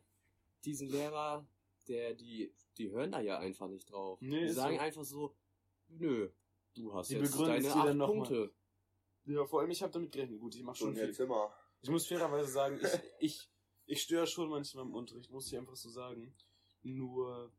diesen 0.64 0.90
Lehrer, 0.90 1.46
der 1.88 2.12
die, 2.14 2.52
die 2.76 2.90
hören 2.90 3.12
da 3.12 3.20
ja 3.20 3.38
einfach 3.38 3.68
nicht 3.68 3.90
drauf. 3.90 4.20
Nee, 4.20 4.40
die 4.46 4.50
sagen 4.52 4.76
so. 4.76 4.82
einfach 4.82 5.04
so, 5.04 5.34
nö, 5.88 6.28
du 6.74 6.92
hast 6.92 7.10
Die 7.10 7.14
jetzt 7.14 7.30
begründen 7.32 7.56
es 7.56 7.62
deine 7.68 7.74
acht 7.80 7.88
dann 7.88 7.96
noch 7.96 8.08
mal. 8.08 8.14
Punkte. 8.14 8.52
Ja, 9.24 9.46
vor 9.46 9.60
allem, 9.60 9.70
ich 9.70 9.82
habe 9.82 9.92
damit 9.92 10.12
gerechnet. 10.12 10.40
Gut, 10.40 10.54
ich 10.54 10.62
mache 10.62 10.76
schon 10.76 10.88
Und 10.88 10.96
viel. 10.96 11.06
jetzt 11.06 11.20
immer. 11.20 11.50
Ich 11.82 11.88
muss 11.88 12.06
fairerweise 12.06 12.50
sagen, 12.50 12.78
ich, 12.82 13.00
ich, 13.20 13.48
ich 13.86 14.02
störe 14.02 14.26
schon 14.26 14.50
manchmal 14.50 14.84
im 14.84 14.94
Unterricht, 14.94 15.30
muss 15.30 15.46
ich 15.50 15.56
einfach 15.56 15.76
so 15.76 15.88
sagen. 15.88 16.34
Nur, 16.82 17.52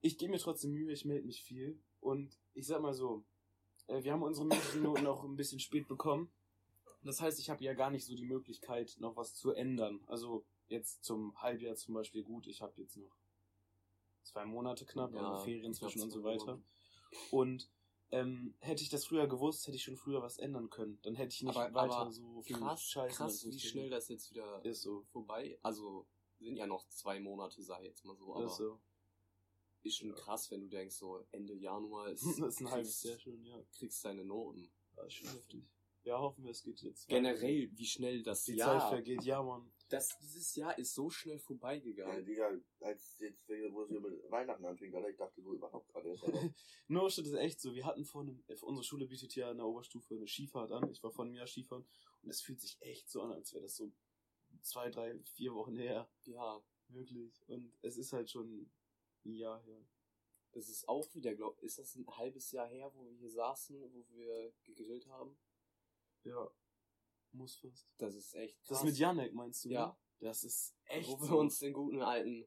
ich 0.00 0.18
gebe 0.18 0.32
mir 0.32 0.38
trotzdem 0.38 0.72
Mühe, 0.72 0.92
ich 0.92 1.04
melde 1.04 1.26
mich 1.26 1.42
viel. 1.42 1.80
Und 2.00 2.38
ich 2.54 2.66
sag 2.66 2.82
mal 2.82 2.94
so, 2.94 3.24
äh, 3.86 4.02
wir 4.02 4.12
haben 4.12 4.22
unsere 4.22 4.46
mündlichen 4.46 4.82
Noten 4.82 5.06
auch 5.06 5.24
ein 5.24 5.36
bisschen 5.36 5.60
spät 5.60 5.88
bekommen. 5.88 6.32
Das 7.04 7.20
heißt, 7.20 7.38
ich 7.40 7.50
habe 7.50 7.64
ja 7.64 7.74
gar 7.74 7.90
nicht 7.90 8.04
so 8.04 8.14
die 8.14 8.24
Möglichkeit, 8.26 8.96
noch 8.98 9.16
was 9.16 9.34
zu 9.34 9.50
ändern. 9.52 10.02
Also 10.06 10.44
jetzt 10.68 11.04
zum 11.04 11.36
Halbjahr 11.40 11.74
zum 11.76 11.94
Beispiel 11.94 12.22
gut, 12.22 12.46
ich 12.46 12.60
habe 12.62 12.80
jetzt 12.80 12.96
noch 12.96 13.16
zwei 14.22 14.44
Monate 14.44 14.84
knapp, 14.86 15.12
Ja, 15.14 15.32
also 15.32 15.44
Ferien 15.44 15.74
zwischen 15.74 16.00
und 16.02 16.10
so 16.10 16.22
weiter. 16.22 16.62
Und 17.30 17.68
ähm, 18.10 18.54
hätte 18.60 18.82
ich 18.82 18.88
das 18.88 19.04
früher 19.06 19.26
gewusst, 19.26 19.66
hätte 19.66 19.76
ich 19.76 19.82
schon 19.82 19.96
früher 19.96 20.22
was 20.22 20.38
ändern 20.38 20.70
können. 20.70 21.00
Dann 21.02 21.14
hätte 21.14 21.34
ich 21.34 21.42
nicht 21.42 21.56
Aber- 21.56 21.74
weiter 21.74 21.96
aber 21.96 22.12
so 22.12 22.42
viel 22.42 22.56
Krass, 22.56 22.82
Scheiße. 22.84 23.16
krass, 23.16 23.44
wie 23.46 23.58
schnell 23.58 23.90
das 23.90 24.08
jetzt 24.08 24.30
wieder 24.30 24.64
ist 24.64 24.82
so. 24.82 25.02
vorbei. 25.12 25.58
Also 25.62 26.06
sind 26.42 26.56
ja 26.56 26.66
noch 26.66 26.86
zwei 26.88 27.20
Monate, 27.20 27.62
sag 27.62 27.80
ich 27.80 27.88
jetzt 27.88 28.04
mal 28.04 28.16
so, 28.16 28.34
aber 28.34 28.46
Ist 28.46 28.56
so. 28.56 28.80
ist 29.82 29.96
schon 29.96 30.08
Ja. 30.10 30.14
krass, 30.14 30.50
wenn 30.50 30.60
du 30.60 30.68
denkst, 30.68 30.96
so 30.96 31.24
Ende 31.30 31.54
Januar 31.54 32.08
ist, 32.12 32.24
Das 32.24 32.38
ist 32.38 32.60
ein 32.60 32.70
halbes 32.70 33.00
kriegst- 33.00 33.04
Jahr 33.04 33.18
schon, 33.18 33.44
ja. 33.44 33.62
kriegst 33.72 34.04
deine 34.04 34.24
Noten. 34.24 34.72
Das 34.94 35.06
ist 35.06 35.14
schon 35.14 35.28
heftig. 35.30 35.64
Ja, 36.04 36.18
hoffen 36.18 36.42
wir, 36.42 36.50
es 36.50 36.62
geht 36.64 36.80
jetzt. 36.82 37.06
Generell, 37.06 37.70
wie 37.76 37.86
schnell 37.86 38.24
das 38.24 38.42
Die 38.44 38.54
Jahr, 38.56 38.80
Zeit 38.80 38.88
vergeht, 38.88 39.22
ja, 39.22 39.40
Mann. 39.40 39.72
das, 39.88 40.08
dieses 40.18 40.52
Jahr 40.56 40.76
ist 40.76 40.94
so 40.94 41.08
schnell 41.10 41.36
Ja, 41.36 41.42
vorbeigegangen. 41.42 42.24
Digga, 42.24 42.50
als 42.80 43.16
jetzt, 43.20 43.48
wo 43.70 43.82
es 43.82 43.90
mit 43.90 44.02
Weihnachten 44.28 44.64
anfing, 44.64 44.92
Alter, 44.96 45.10
ich 45.10 45.16
dachte 45.16 45.40
so 45.40 45.54
überhaupt 45.54 45.88
gerade 45.92 46.08
erst. 46.08 46.24
No, 46.88 47.08
shit, 47.08 47.24
ist 47.24 47.34
echt 47.34 47.60
so. 47.60 47.72
Wir 47.72 47.86
hatten 47.86 48.04
vor 48.04 48.22
einem, 48.22 48.42
äh, 48.48 48.56
unsere 48.62 48.82
Schule 48.82 49.06
bietet 49.06 49.32
ja 49.36 49.52
in 49.52 49.58
der 49.58 49.66
Oberstufe 49.66 50.14
eine 50.16 50.26
Skifahrt 50.26 50.72
an. 50.72 50.90
Ich 50.90 51.00
war 51.04 51.12
vor 51.12 51.24
einem 51.24 51.34
Jahr 51.34 51.46
Skifahren 51.46 51.86
und 52.22 52.30
es 52.30 52.42
fühlt 52.42 52.60
sich 52.60 52.76
echt 52.80 53.08
so 53.08 53.22
an, 53.22 53.30
als 53.32 53.52
wäre 53.52 53.62
das 53.62 53.76
so 53.76 53.92
zwei, 54.62 54.90
drei, 54.90 55.18
vier 55.34 55.54
Wochen 55.54 55.76
her. 55.76 56.08
Ja, 56.24 56.62
Wirklich. 56.88 57.42
Und 57.48 57.72
es 57.82 57.96
ist 57.96 58.12
halt 58.12 58.28
schon 58.30 58.70
ein 59.24 59.34
Jahr 59.34 59.60
her. 59.62 59.80
das 60.52 60.68
ist 60.68 60.86
auch 60.88 61.06
wieder, 61.14 61.34
glaub, 61.34 61.58
ist 61.62 61.78
das 61.78 61.94
ein 61.96 62.06
halbes 62.18 62.50
Jahr 62.52 62.66
her, 62.68 62.92
wo 62.94 63.04
wir 63.06 63.12
hier 63.14 63.30
saßen, 63.30 63.80
wo 63.94 64.06
wir 64.10 64.52
gegrillt 64.64 65.06
haben? 65.08 65.38
Ja. 66.24 66.50
Muss 67.32 67.56
fast. 67.56 67.88
Das 67.96 68.14
ist 68.14 68.34
echt 68.34 68.58
Das 68.68 68.78
krass. 68.78 68.84
mit 68.84 68.98
Janek 68.98 69.32
meinst 69.32 69.64
du? 69.64 69.70
Ja. 69.70 69.86
Ne? 69.86 69.96
Das 70.20 70.44
ist 70.44 70.76
echt 70.84 71.08
wo 71.08 71.18
wir 71.18 71.26
so. 71.28 71.38
uns 71.38 71.58
den 71.60 71.72
guten 71.72 72.02
alten 72.02 72.46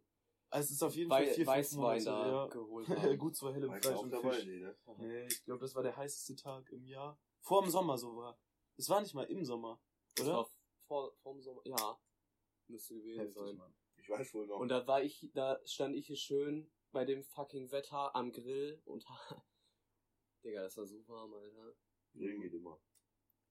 Also 0.51 0.65
es 0.65 0.71
ist 0.73 0.83
auf 0.83 0.95
jeden 0.95 1.09
Fall 1.09 1.23
Wei 1.23 1.25
vier, 1.33 1.35
fünf 1.37 1.47
Weißwein 1.47 1.81
Monate, 1.81 2.05
da 2.05 2.27
ja. 2.27 2.47
geholt 2.47 2.87
haben. 2.89 3.17
Gut, 3.17 3.35
zwei 3.35 3.53
helle 3.53 3.67
Fleisch 3.67 3.97
und 3.97 4.11
dabei, 4.11 4.33
Fisch. 4.33 4.45
nee, 4.45 4.59
ne? 4.59 4.75
Nee, 4.99 5.25
ich 5.25 5.43
glaube, 5.43 5.61
das 5.61 5.73
war 5.73 5.81
der 5.81 5.97
heißeste 5.97 6.35
Tag 6.35 6.69
im 6.71 6.85
Jahr. 6.85 7.19
Vor 7.41 7.63
dem 7.63 7.71
Sommer 7.71 7.97
so 7.97 8.15
war. 8.15 8.39
Es 8.77 8.87
war 8.89 9.01
nicht 9.01 9.13
mal 9.15 9.23
im 9.25 9.43
Sommer, 9.43 9.81
Das 10.15 10.27
oder? 10.27 10.47
Vor, 10.87 11.13
vorm 11.17 11.41
Sommer. 11.41 11.61
Ja. 11.65 11.99
Müsste 12.67 12.95
gewesen 12.95 13.19
Heftig, 13.19 13.35
sein. 13.35 13.55
Mann. 13.57 13.75
Ich 13.97 14.09
weiß 14.09 14.33
wohl 14.33 14.47
noch. 14.47 14.59
Und 14.59 14.69
da 14.69 14.85
war 14.87 15.01
ich, 15.03 15.29
da 15.33 15.59
stand 15.65 15.95
ich 15.95 16.07
hier 16.07 16.15
schön 16.15 16.71
bei 16.91 17.05
dem 17.05 17.23
fucking 17.23 17.71
Wetter 17.71 18.15
am 18.15 18.31
Grill 18.31 18.81
und 18.85 19.05
Digga, 20.43 20.63
das 20.63 20.77
war 20.77 20.85
so 20.85 21.07
warm, 21.07 21.33
Alter. 21.33 21.75
Regen 22.15 22.41
geht 22.41 22.53
immer. 22.53 22.79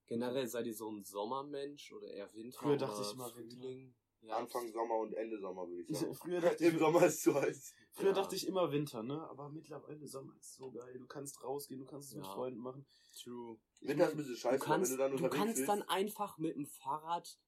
Generell 0.07 0.47
seid 0.47 0.67
ihr 0.67 0.75
so 0.75 0.91
ein 0.91 1.03
Sommermensch 1.03 1.93
oder 1.93 2.11
eher 2.11 2.33
Winter? 2.35 2.59
Früher 2.59 2.77
dachte 2.77 3.03
ich 3.03 3.13
immer 3.13 3.35
Winter. 3.37 3.95
Frühling? 4.25 4.43
Anfang 4.43 4.73
Sommer 4.73 4.97
und 4.99 5.13
Ende 5.15 5.39
Sommer, 5.39 5.69
würde 5.69 5.83
ich 5.83 5.99
sagen. 5.99 6.15
Früher 6.15 6.41
dachte 6.41 6.65
ich, 6.65 6.73
Im 6.73 6.79
Sommer 6.79 7.07
ist 7.07 7.23
zu 7.23 7.35
heiß. 7.35 7.75
früher 7.93 8.07
Ja. 8.09 8.13
dachte 8.15 8.37
ich 8.37 8.47
immer 8.47 8.71
Winter, 8.73 9.03
ne? 9.03 9.21
Aber 9.29 9.49
mittlerweile 9.51 10.07
Sommer 10.07 10.35
ist 10.39 10.55
so 10.55 10.71
geil. 10.71 10.99
Du 10.99 11.07
kannst 11.07 11.43
rausgehen, 11.43 11.81
du 11.81 11.87
kannst 11.87 12.09
es 12.11 12.15
mit 12.17 12.25
Ja. 12.25 12.33
Freunden 12.33 12.61
machen. 12.61 12.87
True. 13.23 13.59
Winter 13.81 14.05
ist 14.07 14.11
ein 14.13 14.17
bisschen 14.17 14.33
Du 14.35 14.39
scheiße, 14.41 14.65
kannst, 14.65 14.91
wenn 14.93 14.97
du 14.99 15.17
dann 15.17 15.17
du 15.17 15.29
kannst 15.29 15.57
bist. 15.57 15.69
dann 15.69 15.83
einfach 15.83 16.39
mit 16.39 16.57
dem 16.57 16.67
Fahrrad 16.67 17.39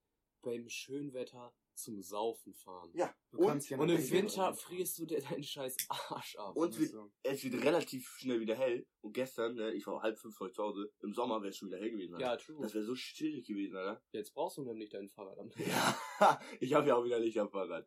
beim 0.42 0.68
Schönwetter 0.68 1.52
zum 1.76 2.00
Saufen 2.02 2.54
fahren. 2.54 2.90
Ja, 2.94 3.14
Du 3.30 3.38
Und- 3.38 3.46
kannst 3.48 3.70
Und 3.72 3.88
im 3.88 4.10
Winter 4.10 4.34
fahren. 4.34 4.54
frierst 4.56 4.98
du 4.98 5.06
dir 5.06 5.20
deinen 5.20 5.42
scheiß 5.42 5.76
Arsch 5.88 6.36
ab. 6.36 6.56
Und 6.56 6.72
so. 6.74 7.10
es 7.22 7.44
wird 7.44 7.62
relativ 7.64 8.08
schnell 8.18 8.40
wieder 8.40 8.54
hell. 8.56 8.86
Und 9.02 9.12
gestern, 9.12 9.54
ne, 9.54 9.72
ich 9.74 9.86
war 9.86 10.02
halb 10.02 10.18
fünf 10.18 10.38
heute 10.40 10.52
zu 10.54 10.62
Hause, 10.62 10.92
im 11.00 11.12
Sommer 11.14 11.40
wäre 11.42 11.50
es 11.50 11.56
schon 11.58 11.68
wieder 11.68 11.78
hell 11.78 11.90
gewesen. 11.90 12.14
Alter. 12.14 12.26
ja, 12.26 12.36
true. 12.36 12.58
Das 12.62 12.74
wäre 12.74 12.84
so 12.84 12.94
chillig 12.94 13.46
gewesen, 13.46 13.76
Alter. 13.76 14.02
Jetzt 14.12 14.32
brauchst 14.34 14.56
du 14.58 14.62
nämlich 14.62 14.90
dein 14.90 15.08
Fahrrad. 15.08 15.38
am- 15.38 15.50
Ja, 16.20 16.40
ich 16.60 16.72
habe 16.74 16.88
ja 16.88 16.96
auch 16.96 17.04
wieder 17.04 17.18
Licht 17.20 17.38
am 17.38 17.50
Fahrrad. 17.50 17.86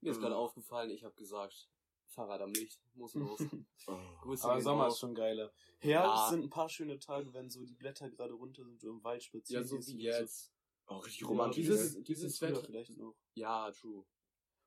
Mir 0.00 0.10
ist 0.12 0.20
gerade 0.20 0.36
aufgefallen, 0.36 0.90
ich 0.90 1.04
habe 1.04 1.14
gesagt, 1.14 1.68
Fahrrad 2.06 2.40
am 2.40 2.52
Licht, 2.52 2.80
muss 2.94 3.14
los. 3.14 3.38
Oh. 3.86 3.98
Grüße 4.22 4.48
Aber 4.48 4.60
Sommer 4.60 4.84
raus. 4.84 4.94
ist 4.94 5.00
schon 5.00 5.14
geiler. 5.14 5.52
Herbst 5.78 6.06
Ja. 6.24 6.28
sind 6.30 6.44
ein 6.44 6.50
paar 6.50 6.68
schöne 6.68 6.98
Tage, 6.98 7.32
wenn 7.34 7.50
so 7.50 7.64
die 7.64 7.74
Blätter 7.74 8.08
gerade 8.10 8.32
runter 8.34 8.64
sind, 8.64 8.80
du 8.82 8.90
im 8.90 9.02
Wald 9.02 9.22
spazieren 9.24 9.62
Ja, 9.64 9.68
so 9.68 9.76
wie 9.86 10.08
oder 10.08 10.26
so. 10.26 10.50
Oh, 10.86 10.96
richtig 10.98 11.22
Ja, 11.22 11.26
romantisch. 11.28 11.56
dieses- 11.64 11.94
ne? 11.96 12.02
dieses 12.02 12.38
früher 12.38 12.50
Wetter- 12.50 12.66
vielleicht 12.66 12.96
noch. 12.98 13.16
Ja, 13.34 13.70
true. 13.72 14.04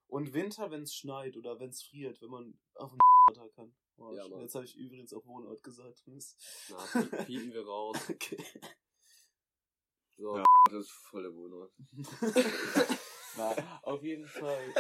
Und 0.08 0.34
Winter, 0.34 0.70
wenn 0.72 0.84
es 0.84 0.94
schneit 0.96 1.36
oder 1.38 1.60
wenn 1.60 1.70
es 1.70 1.84
friert, 1.84 2.22
wenn 2.22 2.30
man 2.30 2.60
auf 2.76 2.92
den 2.92 3.00
Wetter 3.30 3.50
kann. 3.50 3.76
Oh, 3.98 4.14
Ja. 4.14 4.28
Mann. 4.28 4.42
Jetzt 4.42 4.56
habe 4.56 4.66
ich 4.66 4.76
übrigens 4.76 5.14
auch 5.14 5.26
Wohnort 5.26 5.64
gesagt. 5.64 6.06
Mist. 6.08 6.38
Na, 6.70 6.78
pie- 6.78 7.26
piepen 7.26 7.54
wir 7.54 7.66
raus. 7.66 7.98
Okay. 8.10 8.44
So. 10.18 10.38
Ja. 10.38 10.44
Das 10.68 10.82
ist 10.86 10.92
voll 10.92 11.22
der 11.22 11.32
Wohnort. 11.36 11.72
Na, 13.38 13.80
auf 13.84 14.02
jeden 14.04 14.26
Fall. 14.26 14.74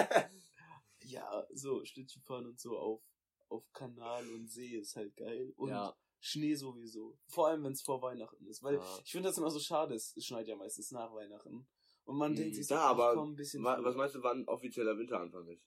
Ja, 1.03 1.45
so 1.53 1.85
Schlittschuhfahren 1.85 2.47
und 2.47 2.59
so 2.59 2.75
auf, 2.75 3.03
auf 3.49 3.71
Kanal 3.71 4.27
und 4.33 4.49
See 4.49 4.77
ist 4.79 4.95
halt 4.95 5.15
geil. 5.15 5.53
Und 5.57 5.69
Ja. 5.69 5.95
Schnee 6.19 6.55
sowieso. 6.55 7.17
Vor 7.27 7.47
allem, 7.47 7.63
wenn 7.63 7.73
es 7.73 7.81
vor 7.81 8.01
Weihnachten 8.01 8.45
ist. 8.47 8.63
Weil 8.63 8.75
Ja. 8.75 8.99
ich 9.03 9.11
finde 9.11 9.29
das 9.29 9.37
immer 9.37 9.51
so 9.51 9.59
schade, 9.59 9.93
es 9.95 10.13
schneit 10.17 10.47
ja 10.47 10.55
meistens 10.55 10.91
nach 10.91 11.13
Weihnachten. 11.13 11.67
Und 12.05 12.17
man 12.17 12.31
Mhm. 12.31 12.35
denkt 12.37 12.55
sich 12.55 12.67
so, 12.67 12.75
Ja, 12.75 12.81
aber 12.87 13.13
komm, 13.15 13.31
ein 13.31 13.35
bisschen 13.35 13.63
Wa- 13.63 13.75
früher. 13.75 13.85
Was 13.85 13.95
meinst 13.95 14.15
du, 14.15 14.23
wann 14.23 14.47
offizieller 14.47 14.97
Winteranfang 14.97 15.47
ist? 15.47 15.63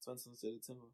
22. 0.00 0.50
Dezember. 0.54 0.92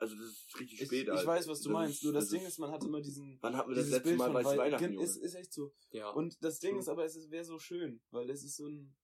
Also 0.00 0.14
das 0.14 0.26
ist 0.26 0.60
richtig 0.60 0.80
Ich, 0.80 0.86
spät, 0.86 1.02
ich 1.08 1.10
Alter. 1.10 1.26
weiß, 1.26 1.48
was 1.48 1.60
du 1.60 1.70
Das 1.70 1.72
meinst. 1.74 1.94
ist- 1.96 2.04
Nur 2.04 2.12
das, 2.12 2.24
das 2.26 2.30
Ding 2.30 2.42
ist- 2.42 2.48
ist, 2.50 2.58
man 2.60 2.70
hat 2.70 2.84
immer 2.84 3.00
diesen. 3.00 3.36
Wann 3.42 3.56
hatten 3.56 3.68
wir 3.70 3.74
das 3.74 3.88
letzte 3.88 4.04
Bild 4.04 4.18
Mal 4.18 4.32
Wei- 4.32 4.56
Weihnachten, 4.56 4.92
Junge? 4.92 5.04
ist, 5.04 5.16
ist 5.16 5.34
echt 5.34 5.52
so. 5.52 5.74
Ja. 5.90 6.10
Und 6.10 6.36
das 6.44 6.60
Ding 6.60 6.70
True. 6.72 6.80
ist 6.80 6.88
aber, 6.88 7.04
es 7.04 7.30
wäre 7.30 7.44
so 7.44 7.58
schön, 7.58 8.00
weil 8.12 8.30
es 8.30 8.44
ist 8.44 8.54
so 8.58 8.68
ein, 8.68 8.96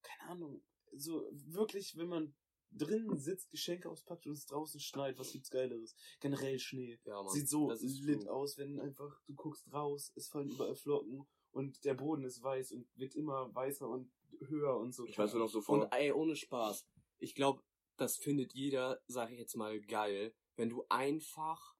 keine 0.00 0.30
Ahnung, 0.30 0.64
so 0.94 1.28
wirklich, 1.46 1.94
wenn 1.98 2.08
man 2.08 2.34
drinnen 2.76 3.18
sitzt, 3.18 3.50
Geschenke 3.50 3.88
auspackt 3.90 4.26
und 4.26 4.32
es 4.32 4.46
draußen 4.46 4.80
schneit, 4.80 5.18
was 5.18 5.32
gibt's 5.32 5.50
Geileres? 5.50 5.94
Generell 6.20 6.58
Schnee. 6.58 6.98
ja, 7.04 7.22
Mann. 7.22 7.32
Sieht 7.32 7.48
so 7.48 7.70
lit 7.70 8.22
true. 8.22 8.32
aus, 8.32 8.58
wenn 8.58 8.80
einfach, 8.80 9.20
du 9.26 9.34
guckst 9.34 9.72
raus, 9.72 10.12
es 10.16 10.28
fallen 10.28 10.50
überall 10.50 10.74
Flocken 10.74 11.26
und 11.52 11.84
der 11.84 11.94
Boden 11.94 12.24
ist 12.24 12.42
weiß 12.42 12.72
und 12.72 12.86
wird 12.96 13.14
immer 13.14 13.54
weißer 13.54 13.88
und 13.88 14.10
höher 14.40 14.76
und 14.76 14.94
so. 14.94 15.06
Ich 15.06 15.18
weiß 15.18 15.32
nur 15.34 15.44
noch 15.44 15.50
so 15.50 15.60
vor. 15.60 15.82
Und 15.82 15.92
ey, 15.92 16.12
ohne 16.12 16.36
Spaß. 16.36 16.86
Ich 17.18 17.34
glaube, 17.34 17.62
das 17.96 18.16
findet 18.16 18.54
jeder, 18.54 19.00
sag 19.06 19.30
ich 19.30 19.38
jetzt 19.38 19.56
mal, 19.56 19.80
geil, 19.80 20.34
wenn 20.56 20.70
du 20.70 20.84
einfach, 20.88 21.76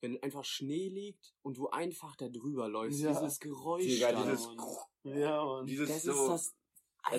wenn 0.00 0.20
einfach 0.22 0.44
Schnee 0.44 0.88
liegt 0.88 1.34
und 1.42 1.56
du 1.56 1.68
einfach 1.68 2.16
da 2.16 2.28
drüber 2.28 2.68
läufst. 2.68 3.00
Ja. 3.00 3.12
Dieses 3.20 3.38
Geräusch. 3.38 3.84
Digga, 3.84 4.12
dieses- 4.12 4.46
Mann. 4.46 5.18
Ja, 5.18 5.44
Mann. 5.44 5.66
Dieses 5.66 5.88
das 5.88 6.02
so, 6.02 6.12
ist 6.12 6.28
das 6.28 6.54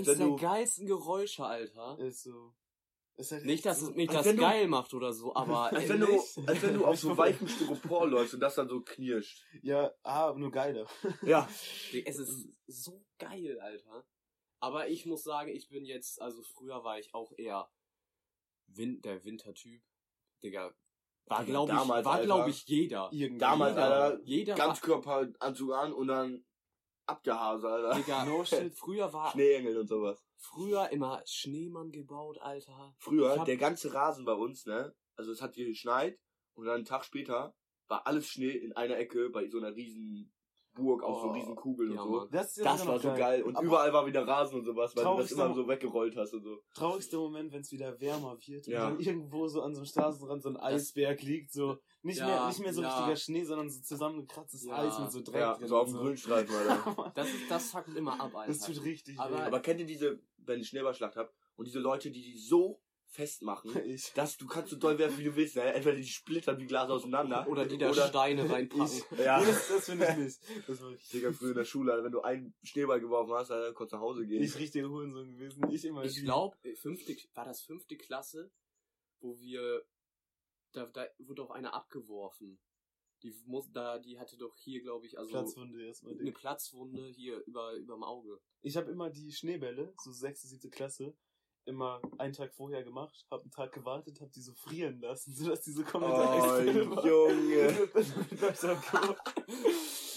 wenn 0.05 0.19
der 0.19 0.36
geilsten 0.36 0.86
Geräusche, 0.86 1.45
Alter. 1.45 1.97
Ist 1.99 2.23
so. 2.23 2.53
Ist 3.17 3.32
halt 3.32 3.45
Nicht, 3.45 3.65
dass 3.65 3.80
so, 3.80 3.89
es 3.89 3.95
mich 3.95 4.10
das 4.10 4.27
du- 4.27 4.36
geil 4.36 4.67
macht 4.67 4.93
oder 4.93 5.12
so, 5.12 5.36
aber 5.36 5.71
als 5.73 5.89
wenn 5.89 5.99
du, 6.01 6.23
als 6.45 6.62
wenn 6.62 6.75
du 6.75 6.86
auf 6.86 6.99
so 6.99 7.17
weichem 7.17 7.47
Styropor 7.47 8.08
läufst 8.08 8.36
und 8.36 8.39
das 8.39 8.56
dann 8.56 8.69
so 8.69 8.82
knirscht. 8.82 9.43
Ja, 9.63 9.91
ah, 10.03 10.34
nur 10.38 10.51
geiler. 10.51 10.88
Ja. 11.23 11.49
es 12.06 12.19
ist 12.19 12.49
so 12.67 13.03
geil, 13.17 13.60
Alter. 13.60 14.06
Aber 14.60 14.88
ich 14.88 15.06
muss 15.06 15.23
sagen, 15.23 15.49
ich 15.49 15.67
bin 15.69 15.84
jetzt, 15.86 16.21
also 16.21 16.41
früher 16.43 16.84
war 16.84 16.99
ich 16.99 17.13
auch 17.13 17.32
eher 17.38 17.69
Win 18.67 19.01
der 19.01 19.23
Wintertyp. 19.23 19.82
Digga, 20.43 20.73
war 21.25 21.43
glaube 21.43 21.71
ich, 21.71 21.77
damals, 21.77 22.06
war 22.06 22.21
glaube 22.21 22.49
ich 22.51 22.65
jeder. 22.67 23.10
Irgendwie. 23.12 23.39
Damals. 23.39 23.77
Alter, 23.77 24.23
Jeder 24.23 24.56
Ganzkörperanzug 24.56 25.73
an 25.73 25.91
und 25.93 26.08
dann 26.08 26.45
ab 27.07 27.23
der 27.23 27.39
Hase, 27.39 27.63
war, 27.63 27.73
Alter. 27.73 27.95
Digga, 27.99 28.25
No 28.25 28.43
shit. 28.45 28.73
früher 28.77 29.11
war, 29.13 29.31
Schneeengel 29.31 29.77
und 29.77 29.87
sowas. 29.87 30.23
früher 30.37 30.89
immer 30.91 31.21
Schneemann 31.25 31.91
gebaut, 31.91 32.37
Alter. 32.39 32.95
Früher, 32.99 33.37
hab- 33.39 33.45
der 33.45 33.57
ganze 33.57 33.93
Rasen 33.93 34.25
bei 34.25 34.33
uns, 34.33 34.65
ne? 34.65 34.93
Also 35.15 35.31
es 35.31 35.41
hat 35.41 35.55
hier 35.55 35.65
geschneit 35.67 36.19
und 36.53 36.65
dann 36.65 36.75
einen 36.75 36.85
Tag 36.85 37.03
später 37.05 37.55
war 37.87 38.05
alles 38.05 38.27
Schnee 38.27 38.51
in 38.51 38.73
einer 38.73 38.97
Ecke 38.97 39.29
bei 39.29 39.47
so 39.47 39.57
einer 39.57 39.73
riesen 39.75 40.31
Burg 40.77 41.01
so 41.01 41.07
Oh, 41.07 41.31
riesen 41.31 41.55
Kugeln 41.55 41.93
ja, 41.93 42.01
und 42.01 42.07
so. 42.11 42.17
Mann. 42.19 42.27
Das, 42.31 42.53
Das 42.53 42.85
war 42.87 42.99
so 42.99 43.09
geil. 43.09 43.43
Und 43.43 43.55
Aber 43.55 43.65
überall 43.65 43.91
war 43.93 44.05
wieder 44.05 44.25
Rasen 44.27 44.59
und 44.59 44.65
sowas, 44.65 44.95
weil 44.95 45.03
du 45.03 45.17
das 45.17 45.31
immer 45.31 45.53
so 45.53 45.67
weggerollt 45.67 46.15
hast 46.15 46.33
und 46.33 46.43
so. 46.43 46.59
Traurigster 46.73 47.17
Moment, 47.17 47.51
wenn 47.51 47.61
es 47.61 47.71
wieder 47.71 47.99
wärmer 47.99 48.37
wird 48.45 48.67
Ja. 48.67 48.87
und 48.87 48.93
dann 48.93 48.99
irgendwo 48.99 49.47
so 49.47 49.61
an 49.61 49.73
so 49.73 49.79
einem 49.81 49.85
Straßenrand 49.87 50.43
so 50.43 50.49
ein 50.49 50.57
Eisberg 50.57 51.21
liegt, 51.23 51.51
so 51.51 51.77
nicht 52.03 52.19
Ja, 52.19 52.27
mehr 52.27 52.47
nicht 52.47 52.59
mehr 52.61 52.73
so 52.73 52.81
ja. 52.83 52.95
richtiger 52.95 53.15
Schnee, 53.17 53.43
sondern 53.43 53.69
so 53.69 53.81
zusammengekratztes 53.81 54.65
Ja. 54.65 54.77
Eis 54.77 54.99
mit 54.99 55.11
so 55.11 55.21
Dreck 55.21 55.41
Ja, 55.41 55.53
drin 55.55 55.67
so 55.67 55.77
auf 55.77 55.87
dem 55.89 55.97
Grünstreifen, 55.97 56.55
Alter. 56.55 57.11
Das 57.15 57.27
ist, 57.27 57.49
das 57.51 57.71
fuckt 57.71 57.95
immer 57.95 58.13
ab, 58.21 58.33
Alter. 58.35 58.51
Das 58.53 58.59
tut 58.61 58.83
richtig 58.85 59.19
Aber- 59.19 59.43
Aber 59.43 59.59
kennt 59.59 59.79
ihr 59.79 59.85
diese, 59.85 60.19
wenn 60.37 60.59
ich 60.61 60.67
Schneeballschlacht 60.69 61.15
hab, 61.17 61.33
und 61.55 61.65
diese 61.67 61.79
Leute, 61.79 62.11
die 62.11 62.21
die 62.21 62.37
so 62.37 62.79
festmachen. 63.09 63.71
Ich. 63.85 64.11
dass 64.13 64.37
du 64.37 64.47
kannst 64.47 64.69
so 64.71 64.75
doll 64.77 64.97
werfen, 64.99 65.17
wie 65.19 65.23
du 65.25 65.35
willst, 65.35 65.55
ne? 65.55 65.63
Entweder 65.73 65.95
die 65.97 66.05
splittern 66.07 66.59
wie 66.59 66.65
Glas 66.67 66.89
auseinander. 66.89 67.47
Oder 67.47 67.65
die 67.65 67.77
da 67.77 67.89
oder, 67.89 68.07
Steine 68.07 68.49
reinpacken. 68.49 68.85
Ich- 69.11 69.17
Ja. 69.19 69.39
Das, 69.43 69.67
das 69.69 69.85
finde 69.85 70.07
ich 70.09 70.17
nicht. 70.17 70.39
Das 70.67 70.81
war 70.81 70.91
ich, 70.91 71.09
Digga, 71.09 71.31
früher 71.31 71.49
in 71.51 71.55
der 71.57 71.65
Schule, 71.65 72.03
wenn 72.03 72.11
du 72.11 72.21
einen 72.21 72.53
Schneeball 72.63 72.99
geworfen 72.99 73.33
hast, 73.33 73.49
konntest 73.75 73.93
du 73.93 73.95
nach 73.95 74.01
Hause 74.03 74.25
gehen. 74.27 74.43
ich 74.43 74.57
richtige 74.57 74.89
Hurensohn 74.89 75.31
gewesen. 75.31 75.63
Ich 75.71 75.85
immer 75.85 76.03
Ich 76.03 76.13
die- 76.15 76.21
glaube, 76.23 76.57
fünfte, 76.75 77.15
war 77.33 77.45
das 77.45 77.61
fünfte 77.61 77.95
Klasse, 77.97 78.51
wo 79.19 79.39
wir, 79.39 79.83
da, 80.73 80.85
da 80.87 81.07
wurde 81.19 81.43
auch 81.43 81.51
einer 81.51 81.73
abgeworfen. 81.73 82.59
Die 83.23 83.33
muss, 83.45 83.71
da, 83.71 83.97
die 83.97 84.19
hatte 84.19 84.37
doch 84.37 84.55
hier, 84.57 84.79
glaube 84.83 85.07
ich, 85.07 85.17
also 85.17 85.31
Platzwunde 85.31 85.83
erstmal. 85.83 86.19
eine 86.19 86.31
Platzwunde 86.31 87.07
hier 87.07 87.39
über, 87.47 87.73
überm 87.73 88.03
Auge. 88.03 88.39
Ich 88.61 88.77
habe 88.77 88.91
immer 88.91 89.09
die 89.09 89.31
Schneebälle, 89.31 89.91
so 90.03 90.11
sechste, 90.11 90.47
siebte 90.47 90.69
Klasse, 90.69 91.15
immer 91.67 92.01
einen 92.17 92.34
Tag 92.34 92.53
vorher 92.53 92.84
gemacht, 92.84 93.25
habe 93.30 93.43
einen 93.43 93.51
Tag 93.51 93.71
gewartet, 93.73 94.19
habe 94.21 94.32
die 94.32 94.41
so 94.41 94.53
frieren 94.53 94.99
lassen, 95.01 95.34
sodass 95.36 95.62
die 95.62 95.71
so 95.71 95.84
komplett 95.84 96.13
Oh. 96.13 97.06
Junge. 97.08 97.89
Hab. 98.63 99.34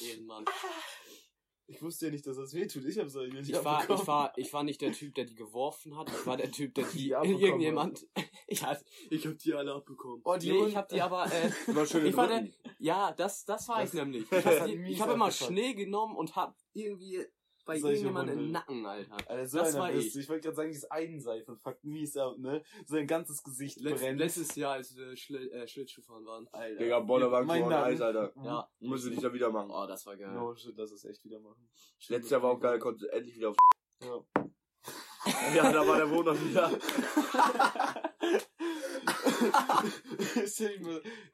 Ehrenmann. 0.09 0.45
ich 1.67 1.81
wusste 1.83 2.07
ja 2.07 2.13
nicht, 2.13 2.27
dass 2.27 2.37
das 2.37 2.53
wehtut. 2.55 2.85
Ich 2.85 2.99
hab's 2.99 3.17
eigentlich 3.17 3.47
nicht 3.47 3.57
Ich 3.59 3.65
war, 3.65 3.77
abbekommen. 3.81 4.03
ich 4.03 4.09
war, 4.09 4.33
ich 4.37 4.53
war 4.53 4.63
nicht 4.65 4.81
der 4.81 4.93
Typ, 4.93 5.15
der 5.15 5.25
die 5.25 5.35
geworfen 5.35 5.97
hat. 5.97 6.09
Ich 6.11 6.27
war 6.27 6.37
der 6.37 6.51
Typ, 6.51 6.75
der 6.75 6.85
die, 6.93 6.99
Die 6.99 7.09
irgendjemand, 7.11 8.07
ich, 8.47 8.63
hab- 8.65 8.81
ich 9.11 9.27
hab 9.27 9.39
die 9.39 9.53
alle 9.55 9.75
abbekommen. 9.75 10.21
Oh, 10.25 10.37
die 10.37 10.51
nee, 10.53 10.67
ich 10.67 10.77
hab 10.77 10.89
die 10.89 11.01
aber, 11.01 11.31
äh, 11.33 11.51
Immer 11.67 11.87
schön 11.87 12.07
ich 12.07 12.17
war 12.17 12.27
der, 12.27 12.49
ja, 12.79 13.13
das, 13.13 13.45
das 13.45 13.69
war 13.69 13.81
Das- 13.81 13.91
ich 13.95 14.01
nämlich. 14.01 14.31
Ich 14.31 14.45
hab, 14.45 14.67
die, 14.67 14.75
ich 14.93 15.01
hab 15.01 15.11
immer. 15.11 15.31
Schnee 15.31 15.75
genommen 15.75 16.17
und 16.17 16.35
hab 16.37 16.57
irgendwie 16.73 17.25
bei 17.71 17.79
Solche 17.79 18.03
irgendjemandem 18.03 18.39
im. 18.39 18.51
Nacken, 18.51 18.85
Alter. 18.85 19.17
Alter, 19.29 19.47
so 19.47 19.59
das 19.59 19.79
war 19.79 19.93
ich. 19.93 20.13
du. 20.13 20.19
Ich 20.19 20.29
wollte 20.29 20.43
gerade 20.43 20.57
sagen, 20.57 20.71
dieses 20.71 20.91
Eidenseifen 20.91 21.57
fuckt 21.57 21.85
mies 21.85 22.17
ab, 22.17 22.37
ne? 22.39 22.65
Sein 22.85 23.07
ganzes 23.07 23.45
Gesicht 23.45 23.79
Letz, 23.81 24.01
brennt. 24.01 24.19
letztes 24.19 24.57
Jahr, 24.57 24.73
als 24.73 24.97
wir 24.97 25.17
Schl 25.17 25.37
äh, 25.53 25.69
Schlittschuhfahren 25.69 26.27
waren. 26.27 26.49
Alter. 26.51 26.79
Digga, 26.83 26.99
Bollerwagen 27.01 27.47
Mein 27.47 27.63
vor 27.63 27.71
Name. 27.71 27.85
Eis, 27.85 28.01
Alter. 28.01 28.33
Ja. 28.43 28.69
Müssen 28.81 29.11
wir 29.11 29.11
dich 29.13 29.21
da 29.21 29.33
wieder 29.33 29.51
machen. 29.51 29.71
Oh, 29.71 29.87
das 29.87 30.05
war 30.07 30.17
geil. 30.17 30.33
No 30.33 30.55
shit, 30.57 30.77
das 30.77 30.91
ist 30.91 31.05
echt 31.05 31.25
wieder 31.25 31.39
machen. 31.39 31.69
Letztes 32.09 32.31
Jahr 32.31 32.43
war 32.43 32.51
auch 32.51 32.61
geil, 32.61 32.81
konnte 32.81 33.11
endlich 33.13 33.37
wieder 33.37 33.51
auf. 33.51 33.57
Ja. 34.03 34.25
ja, 35.55 35.73
da 35.73 35.87
war 35.87 35.97
der 35.99 36.11
Wohnort 36.11 36.45
wieder. 36.45 36.71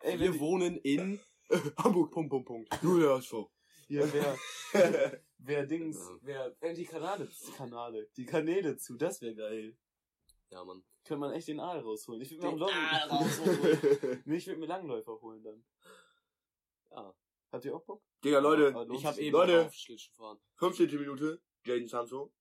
Ey, 0.00 0.20
wir 0.20 0.38
wohnen 0.38 0.76
in 0.78 1.18
Hamburg. 1.78 2.10
Punkt, 2.10 2.30
Punkt, 2.30 2.46
Punkt. 2.46 2.82
Nur 2.82 3.00
der 3.00 3.10
HSV. 3.16 3.34
hier, 3.88 4.12
wer, 4.12 5.20
wer 5.46 5.66
Dings, 5.66 5.96
Ja. 5.96 6.18
wer, 6.22 6.56
äh, 6.60 6.74
die 6.74 6.84
Kanäle, 6.84 7.28
Kanäle, 7.56 8.08
die 8.16 8.26
Kanäle 8.26 8.76
zu, 8.76 8.96
das 8.96 9.20
wäre 9.20 9.34
geil. 9.34 9.76
Ja, 10.50 10.64
Mann. 10.64 10.84
Kann 11.04 11.18
man 11.20 11.32
echt 11.32 11.48
den 11.48 11.60
Aal 11.60 11.80
rausholen. 11.80 12.20
Ich 12.20 12.30
würde 12.32 12.56
mir, 12.56 12.64
auch 12.66 12.72
Aal 12.72 13.08
rausholen. 13.10 14.22
nee, 14.24 14.36
ich 14.36 14.46
würd 14.46 14.58
mir 14.58 14.66
Langläufer 14.66 15.20
holen 15.20 15.42
dann. 15.42 15.64
Ja. 16.90 17.14
Habt 17.52 17.64
ihr 17.64 17.74
auch 17.76 17.84
Bock? 17.84 18.02
Digga, 18.24 18.38
Leute, 18.40 18.70
lohnt 18.70 18.92
Ich 18.94 19.04
habe 19.06 19.14
sich. 19.16 19.26
eben 19.26 19.32
Leute. 19.36 19.66
auf 19.66 19.72
Schlittschuh 19.72 20.12
fahren. 20.14 20.38
15. 20.56 20.88
Minute, 20.98 21.40
Jaden 21.64 21.88
Sancho. 21.88 22.32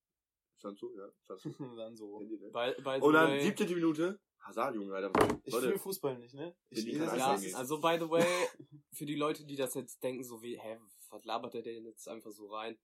Sancho, 0.56 0.92
ja, 0.96 1.08
Sancho. 1.22 1.48
dann 1.76 1.96
so. 1.96 2.18
Kennt 2.18 2.30
ihr? 2.32 2.38
By, 2.50 2.74
by 2.82 2.96
the 2.96 3.00
Und 3.02 3.12
dann 3.14 3.30
way, 3.30 3.40
17. 3.42 3.74
Minute, 3.74 4.20
Hazard, 4.38 4.74
Junge, 4.74 4.94
Alter. 4.94 5.38
Ich 5.44 5.54
fühle 5.54 5.78
Fußball 5.78 6.18
nicht, 6.18 6.34
ne? 6.34 6.56
Ich, 6.70 6.86
ich 6.86 6.98
das 6.98 7.16
Ja, 7.16 7.58
also 7.58 7.80
by 7.80 7.96
the 8.00 8.08
way, 8.08 8.24
für 8.92 9.06
die 9.06 9.16
Leute, 9.16 9.44
die 9.44 9.56
das 9.56 9.74
jetzt 9.74 10.02
denken, 10.02 10.24
so 10.24 10.42
wie, 10.42 10.58
hä, 10.58 10.78
was 11.10 11.24
labert 11.24 11.54
der 11.54 11.62
denn 11.62 11.84
jetzt 11.84 12.08
einfach 12.08 12.30
so 12.30 12.46
rein? 12.48 12.78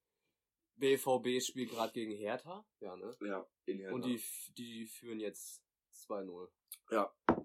BVB 0.76 1.42
spielt 1.42 1.70
gerade 1.70 1.92
gegen 1.92 2.12
Hertha, 2.12 2.66
ja, 2.80 2.96
ne? 2.96 3.16
ja, 3.20 3.46
in 3.66 3.78
Hertha. 3.78 3.94
Und 3.94 4.04
die, 4.04 4.20
die 4.56 4.86
führen 4.86 5.20
jetzt 5.20 5.62
2-0. 6.08 6.48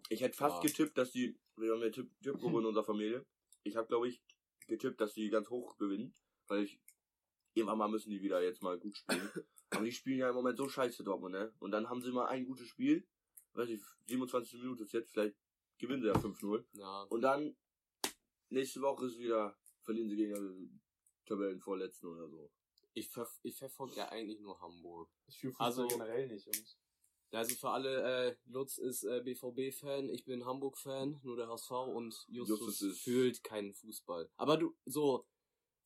Ich 0.09 0.21
hätte 0.21 0.37
fast 0.37 0.63
Ja. 0.63 0.69
getippt, 0.69 0.97
dass 0.97 1.11
die, 1.11 1.37
wir 1.55 1.73
haben 1.73 1.81
ja 1.81 1.89
Tipp, 1.89 2.09
Tippgruppe 2.21 2.59
in 2.59 2.65
unserer 2.65 2.83
Familie. 2.83 3.25
Ich 3.63 3.75
habe, 3.75 3.87
glaube 3.87 4.07
ich, 4.07 4.21
getippt, 4.67 4.99
dass 5.01 5.13
die 5.13 5.29
ganz 5.29 5.49
hoch 5.49 5.77
gewinnen, 5.77 6.13
weil 6.47 6.63
ich, 6.63 6.79
irgendwann 7.53 7.77
mal 7.77 7.89
müssen 7.89 8.09
die 8.09 8.21
wieder 8.21 8.41
jetzt 8.41 8.61
mal 8.61 8.79
gut 8.79 8.95
spielen. 8.95 9.29
Aber 9.71 9.83
die 9.83 9.91
spielen 9.91 10.19
ja 10.19 10.29
im 10.29 10.35
Moment 10.35 10.57
so 10.57 10.69
scheiße, 10.69 11.03
Dortmund, 11.03 11.33
ne? 11.33 11.53
Und 11.59 11.71
dann 11.71 11.89
haben 11.89 12.01
sie 12.01 12.11
mal 12.11 12.27
ein 12.27 12.45
gutes 12.45 12.67
Spiel, 12.67 13.05
weiß 13.53 13.69
ich, 13.69 13.81
27 14.05 14.61
Minuten 14.61 14.83
ist 14.83 14.93
jetzt, 14.93 15.11
vielleicht 15.11 15.35
gewinnen 15.77 16.01
sie 16.01 16.07
ja 16.07 16.13
5-0. 16.13 16.63
Ja. 16.73 17.03
Und 17.03 17.21
dann, 17.21 17.55
nächste 18.49 18.81
Woche 18.81 19.07
ist 19.07 19.19
wieder, 19.19 19.57
verlieren 19.81 20.09
sie 20.09 20.15
gegen 20.15 20.33
den 20.33 20.81
Tabellenvorletzten 21.25 22.09
oder 22.09 22.29
so. 22.29 22.49
Ich, 22.97 23.09
ver 23.09 23.27
ich 23.43 23.55
verfolge 23.57 23.95
ja 23.95 24.09
eigentlich 24.09 24.39
nur 24.39 24.59
Hamburg. 24.59 25.09
Ich 25.27 25.37
fühle 25.39 25.53
Fußball 25.53 25.65
Also- 25.67 25.87
generell 25.87 26.27
nicht, 26.27 26.45
Jungs. 26.45 26.77
Also 27.31 27.55
für 27.55 27.69
alle, 27.69 28.29
äh, 28.29 28.35
Lutz 28.45 28.77
ist 28.77 29.03
äh, 29.03 29.21
BVB-Fan, 29.21 30.09
ich 30.09 30.23
bin 30.23 30.45
Hamburg-Fan, 30.45 31.19
nur 31.23 31.35
der 31.35 31.49
HSV 31.49 31.71
und 31.71 32.25
Justus, 32.29 32.79
Justus 32.79 32.99
fühlt 33.01 33.43
keinen 33.43 33.73
Fußball. 33.73 34.31
Aber 34.37 34.55
du, 34.57 34.75
so, 34.85 35.27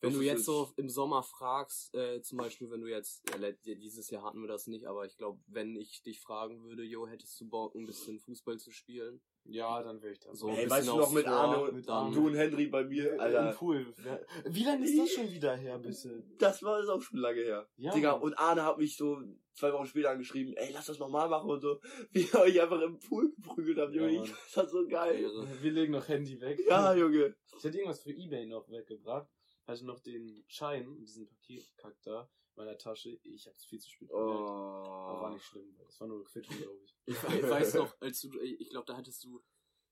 wenn 0.02 0.13
du 0.13 0.17
Justus 0.21 0.26
jetzt 0.28 0.39
ist- 0.41 0.45
so 0.45 0.71
im 0.78 0.88
Sommer 0.89 1.24
fragst, 1.24 1.93
äh, 1.95 2.21
zum 2.21 2.38
Beispiel, 2.38 2.69
wenn 2.69 2.82
du 2.82 2.88
jetzt, 2.88 3.28
äh, 3.36 3.56
dieses 3.63 4.10
Jahr 4.12 4.24
hatten 4.24 4.39
wir 4.41 4.47
das 4.47 4.67
nicht, 4.67 4.86
aber 4.86 5.06
ich 5.08 5.17
glaube, 5.17 5.41
wenn 5.47 5.76
ich 5.76 6.04
dich 6.04 6.19
fragen 6.21 6.63
würde, 6.63 6.84
jo, 6.84 7.08
hättest 7.08 7.41
du 7.41 7.50
Bock, 7.50 7.74
ein 7.76 7.88
bisschen 7.88 8.19
Fußball 8.19 8.60
zu 8.60 8.71
spielen? 8.71 9.19
Ja, 9.45 9.82
dann 9.84 10.01
wäre 10.01 10.13
ich 10.13 10.19
da. 10.19 10.34
So, 10.34 10.49
Ey, 10.49 10.69
weißt 10.69 10.88
du 10.88 10.91
bisschen 10.93 10.99
noch 10.99 11.12
mit 11.12 11.27
Arne 11.27 11.62
und 11.63 11.75
mit 11.75 11.88
dann- 11.89 11.95
Arne. 12.06 12.15
du 12.15 12.27
und 12.27 12.36
Henry 12.36 12.67
bei 12.67 12.84
mir, 12.84 13.13
Im 13.13 13.19
Alter. 13.19 13.51
Pool. 13.54 13.91
Wer- 13.97 14.25
Wie 14.45 14.63
lange 14.63 14.86
ist 14.86 14.97
das 14.97 15.10
schon 15.12 15.32
wieder 15.32 15.56
her, 15.56 15.77
bitte? 15.80 16.23
Das 16.38 16.62
war 16.63 16.80
ist 16.80 16.89
auch 16.89 17.01
schon 17.01 17.19
lange 17.19 17.41
her. 17.41 17.67
Ja, 17.77 17.91
Digga, 17.93 18.12
und 18.13 18.34
Arne 18.38 18.63
hat 18.63 18.77
mich 18.77 18.95
so 18.95 19.19
zwei 19.54 19.73
Wochen 19.73 19.88
später 19.88 20.12
angeschrieben, 20.12 20.54
ey, 20.56 20.71
lass 20.71 20.86
das 20.86 20.99
nochmal 20.99 21.27
machen 21.27 21.49
und 21.49 21.60
so, 21.60 21.80
wie 22.12 22.21
ihr 22.21 22.39
euch 22.39 22.62
einfach 22.62 22.82
im 22.82 22.99
Pool 22.99 23.34
geprügelt 23.36 23.77
habt, 23.80 23.93
Ja, 23.95 24.04
Junge. 24.08 24.19
Mann. 24.19 24.30
das 24.45 24.58
war 24.58 24.67
so 24.69 24.88
geil. 24.88 25.19
Ehre. 25.21 25.47
Wir 25.62 25.71
legen 25.71 25.93
noch 25.93 26.08
Handy 26.08 26.39
weg. 26.39 26.60
Ja, 26.69 26.93
Junge. 26.93 27.36
Ich 27.58 27.63
hätte 27.63 27.77
irgendwas 27.77 28.01
für 28.01 28.12
Ebay 28.12 28.45
noch 28.45 28.69
weggebracht. 28.69 29.27
Hatte 29.67 29.86
noch 29.86 29.99
den 29.99 30.43
Schein, 30.47 30.95
diesen 30.97 31.27
Paketkack 31.27 31.95
da, 32.04 32.30
meiner 32.55 32.77
Tasche. 32.77 33.19
Ich 33.23 33.47
hab's 33.47 33.65
viel 33.65 33.79
zu 33.79 33.89
spät 33.89 34.09
bemerkt. 34.09 34.29
Aber 34.29 35.21
war 35.21 35.29
Oh. 35.29 35.33
nicht 35.33 35.45
schlimm. 35.45 35.75
Das 35.85 35.99
war 35.99 36.07
nur 36.07 36.23
Quittung, 36.25 36.57
glaube 36.57 36.77
ich. 36.83 36.95
Ich, 37.05 37.15
ich 37.15 37.49
weiß 37.49 37.75
noch, 37.75 37.95
als 38.01 38.21
du, 38.21 38.39
ich 38.41 38.69
glaube, 38.69 38.85
da 38.85 38.95
hattest 38.97 39.23
du, 39.23 39.41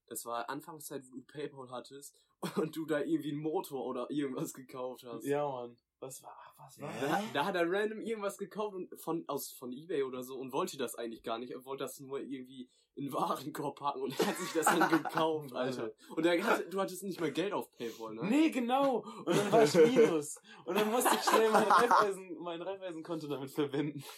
das 0.07 0.25
war 0.25 0.49
Anfangszeit, 0.49 1.03
wo 1.09 1.15
du 1.15 1.21
Paypal 1.23 1.69
hattest 1.71 2.19
und 2.55 2.75
du 2.75 2.85
da 2.85 2.99
irgendwie 3.01 3.31
einen 3.31 3.41
Motor 3.41 3.85
oder 3.85 4.09
irgendwas 4.09 4.53
gekauft 4.53 5.03
hast. 5.03 5.25
Ja, 5.25 5.47
Mann. 5.47 5.77
Was 5.99 6.23
war, 6.23 6.37
was 6.57 6.79
war? 6.79 6.93
Da, 7.01 7.21
da 7.33 7.45
hat 7.45 7.55
er 7.55 7.69
random 7.69 7.99
irgendwas 8.01 8.37
gekauft 8.37 8.73
und 8.75 8.99
von, 9.01 9.25
aus, 9.27 9.51
von 9.51 9.73
Ebay 9.73 10.03
oder 10.03 10.23
so 10.23 10.37
und 10.37 10.53
wollte 10.53 10.77
das 10.77 10.95
eigentlich 10.95 11.23
gar 11.23 11.37
nicht. 11.39 11.51
Er 11.51 11.65
wollte 11.65 11.83
das 11.83 11.99
nur 11.99 12.21
irgendwie 12.21 12.69
in 12.99 13.13
Warenkorb 13.13 13.79
packen 13.79 14.01
und 14.01 14.19
er 14.19 14.27
hat 14.27 14.37
sich 14.37 14.51
das 14.51 14.65
dann 14.65 14.89
gekauft, 14.89 15.53
Alter. 15.55 15.93
Und 16.15 16.25
er 16.25 16.43
hat, 16.43 16.71
du 16.71 16.81
hattest 16.81 17.03
nicht 17.03 17.19
mehr 17.19 17.31
Geld 17.31 17.53
auf 17.53 17.71
Paypal, 17.71 18.13
ne? 18.13 18.25
Nee, 18.25 18.49
genau. 18.49 19.05
Und 19.25 19.37
dann 19.37 19.51
war 19.51 19.63
ich 19.63 19.73
Minus. 19.73 20.39
Und 20.65 20.75
dann 20.75 20.91
musste 20.91 21.15
ich 21.15 21.21
schnell 21.21 21.49
mein 21.49 21.63
Reifeisen, 21.63 22.37
mein 22.39 22.61
Reifeisenkonto 22.61 23.27
damit 23.27 23.51
verwenden. 23.51 24.03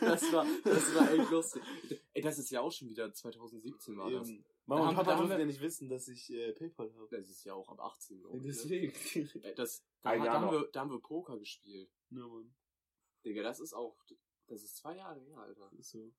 Das 0.00 0.32
war, 0.32 0.44
das 0.64 0.94
war 0.94 1.12
echt 1.12 1.30
lustig. 1.30 1.62
Ey, 2.12 2.22
das 2.22 2.38
ist 2.38 2.50
ja 2.50 2.60
auch 2.60 2.72
schon 2.72 2.88
wieder 2.88 3.12
2017 3.12 3.96
war 3.96 4.10
das. 4.10 4.28
Eben. 4.28 4.44
Mama 4.66 4.88
und 4.88 4.94
Papa 4.94 5.16
durften 5.16 5.38
ja 5.38 5.44
nicht 5.44 5.60
wissen, 5.60 5.88
dass 5.88 6.08
ich 6.08 6.32
äh, 6.32 6.52
Paypal 6.52 6.92
habe. 6.94 7.08
Das 7.10 7.28
ist 7.28 7.44
ja 7.44 7.54
auch 7.54 7.68
ab 7.68 7.80
18, 7.80 8.20
glaube 8.20 8.36
ich. 8.36 8.42
Ne? 8.42 8.48
Deswegen. 8.48 8.92
Das, 9.56 9.84
da, 10.02 10.16
da, 10.16 10.32
haben 10.32 10.50
wir, 10.50 10.68
da 10.72 10.80
haben 10.80 10.90
wir 10.90 11.00
Poker 11.00 11.38
gespielt. 11.38 11.90
Ja, 12.10 12.26
Mann. 12.26 12.52
Digga, 13.24 13.42
das 13.42 13.60
ist 13.60 13.72
auch, 13.72 13.96
das 14.46 14.62
ist 14.62 14.76
zwei 14.76 14.96
Jahre 14.96 15.20
her, 15.20 15.38
Alter. 15.38 15.70
Ist 15.78 15.90
so. 15.90 16.12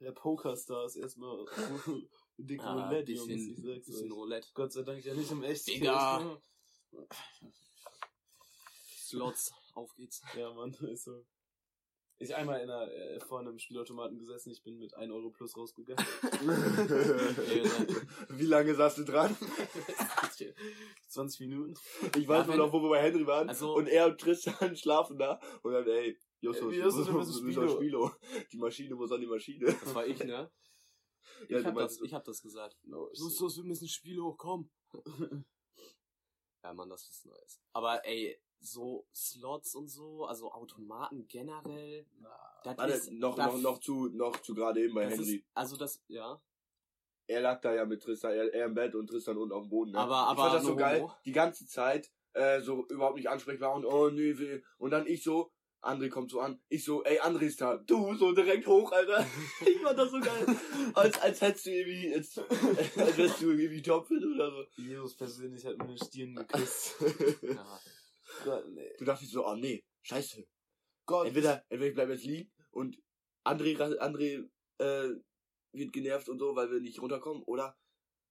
Der 0.00 0.12
Pokerstars 0.12 0.96
erstmal 0.96 1.44
dick 2.38 2.60
Ah, 2.62 2.86
Roulette, 2.86 3.12
bisschen, 3.12 3.38
Jungs, 3.38 3.58
ich 3.58 3.64
sag's 3.64 3.86
bisschen 3.86 4.12
euch. 4.12 4.18
Roulette. 4.18 4.48
Gott 4.54 4.72
sei 4.72 4.82
Dank 4.82 5.04
ja 5.04 5.14
nicht 5.14 5.30
im 5.30 5.42
echten 5.42 5.70
Digga. 5.72 6.38
Slots, 8.96 9.52
auf 9.74 9.94
geht's. 9.96 10.22
Ja, 10.36 10.52
Mann, 10.52 10.74
ist 10.90 11.04
so. 11.04 11.24
Ich 12.22 12.34
einmal 12.34 12.60
in 12.60 12.68
einer, 12.68 12.86
äh, 12.92 13.18
vor 13.20 13.40
einem 13.40 13.58
Spielautomaten 13.58 14.18
gesessen, 14.18 14.50
ich 14.50 14.62
bin 14.62 14.78
mit 14.78 14.92
1 14.94 15.10
Euro 15.10 15.30
plus 15.30 15.56
rausgegangen. 15.56 16.04
Wie 18.28 18.44
lange 18.44 18.74
saß 18.74 18.96
du 18.96 19.04
dran? 19.04 19.34
20 21.08 21.40
Minuten. 21.40 21.74
Ich 22.18 22.28
weiß 22.28 22.46
nur 22.46 22.56
noch, 22.56 22.72
wo 22.74 22.82
wir 22.82 22.90
bei 22.90 23.00
Henry 23.02 23.26
waren. 23.26 23.48
Also- 23.48 23.74
und 23.74 23.86
er 23.86 24.06
und 24.06 24.20
Tristan 24.20 24.76
schlafen 24.76 25.18
da. 25.18 25.40
Und 25.62 25.72
dann, 25.72 25.86
ey, 25.88 26.18
Justus, 26.40 26.72
Ey, 26.72 26.78
Justus, 26.80 27.08
aufs 27.08 27.38
Spilo. 27.38 27.68
Spilo. 27.68 28.10
Die 28.50 28.56
Maschine 28.56 28.94
muss 28.94 29.12
an 29.12 29.20
die 29.20 29.26
Maschine. 29.26 29.66
Das 29.66 29.94
war 29.94 30.06
ich, 30.06 30.18
ne? 30.24 30.50
Ja, 31.48 31.58
Ich 31.58 31.64
hab, 31.64 31.74
meinst- 31.74 32.00
das, 32.00 32.06
ich 32.06 32.12
hab 32.14 32.24
das 32.24 32.42
gesagt. 32.42 32.76
No, 32.84 33.08
los, 33.16 33.56
wir 33.56 33.64
müssen 33.64 33.88
Spiele 33.88 34.22
hochkommen. 34.22 34.70
ja, 36.62 36.74
Mann, 36.74 36.88
das 36.90 37.08
ist 37.08 37.24
nice. 37.26 37.60
Aber 37.72 38.04
ey, 38.04 38.38
so 38.58 39.06
Slots 39.14 39.74
und 39.74 39.88
so, 39.88 40.26
also 40.26 40.52
Automaten 40.52 41.26
generell, 41.28 42.06
das 42.64 42.76
Warte, 42.76 42.92
ist, 42.92 43.12
noch, 43.12 43.36
noch, 43.38 43.58
noch 43.58 43.78
zu, 43.78 44.08
noch 44.08 44.36
zu 44.42 44.54
gerade 44.54 44.82
eben 44.82 44.94
bei 44.94 45.08
Henry. 45.08 45.36
Ist, 45.36 45.44
also 45.54 45.76
das, 45.76 46.02
ja. 46.08 46.42
er 47.26 47.40
lag 47.40 47.60
da 47.62 47.74
ja 47.74 47.86
mit 47.86 48.02
Tristan, 48.02 48.32
er, 48.32 48.52
er 48.52 48.66
im 48.66 48.74
Bett 48.74 48.94
und 48.94 49.06
Tristan 49.06 49.38
unten 49.38 49.52
auf 49.54 49.62
dem 49.62 49.70
Boden. 49.70 49.92
Ne? 49.92 49.98
Aber- 49.98 50.14
ich 50.24 50.28
aber 50.28 50.42
fand 50.42 50.54
das 50.56 50.64
so 50.64 50.76
geil, 50.76 51.08
die 51.24 51.32
ganze 51.32 51.66
Zeit 51.66 52.10
äh, 52.34 52.60
so 52.60 52.86
überhaupt 52.88 53.16
nicht 53.16 53.28
ansprechbar 53.30 53.74
und 53.74 53.86
oh 53.86 54.10
nee, 54.10 54.36
weh. 54.38 54.62
Und 54.78 54.90
dann 54.90 55.06
ich 55.06 55.22
so, 55.22 55.52
André 55.82 56.08
kommt 56.10 56.30
so 56.30 56.40
an, 56.40 56.60
ich 56.68 56.84
so, 56.84 57.02
ey, 57.04 57.18
André 57.20 57.44
ist 57.44 57.60
da, 57.60 57.76
du 57.76 58.14
so 58.14 58.32
direkt 58.32 58.66
hoch, 58.66 58.92
Alter. 58.92 59.26
ich 59.66 59.78
fand 59.78 59.98
das 59.98 60.10
so 60.10 60.20
geil. 60.20 60.46
Als, 60.94 61.18
als 61.20 61.40
hättest 61.40 61.66
du 61.66 61.70
irgendwie, 61.70 62.14
als, 62.14 62.38
als 62.38 63.16
wärst 63.16 63.40
du 63.40 63.50
irgendwie 63.50 63.82
topfit 63.82 64.22
oder 64.24 64.50
so. 64.50 64.82
Jesus 64.82 65.16
persönlich 65.16 65.64
hat 65.64 65.78
mir 65.78 65.86
den 65.86 65.98
Stirn 65.98 66.34
geküsst. 66.34 66.96
ja. 67.42 67.80
Gott, 68.44 68.68
nee. 68.68 68.92
Du 68.98 69.04
dachtest 69.04 69.32
so, 69.32 69.46
oh 69.46 69.54
nee, 69.54 69.84
scheiße. 70.02 70.46
Gott. 71.06 71.26
Entweder, 71.26 71.64
entweder 71.68 71.88
ich 71.88 71.94
bleib 71.94 72.08
jetzt 72.10 72.24
liegen 72.24 72.52
und 72.70 72.98
André, 73.44 73.76
André 73.98 74.48
äh, 74.78 75.14
wird 75.72 75.92
genervt 75.92 76.28
und 76.28 76.38
so, 76.38 76.54
weil 76.54 76.70
wir 76.70 76.80
nicht 76.80 77.00
runterkommen, 77.00 77.42
oder 77.44 77.76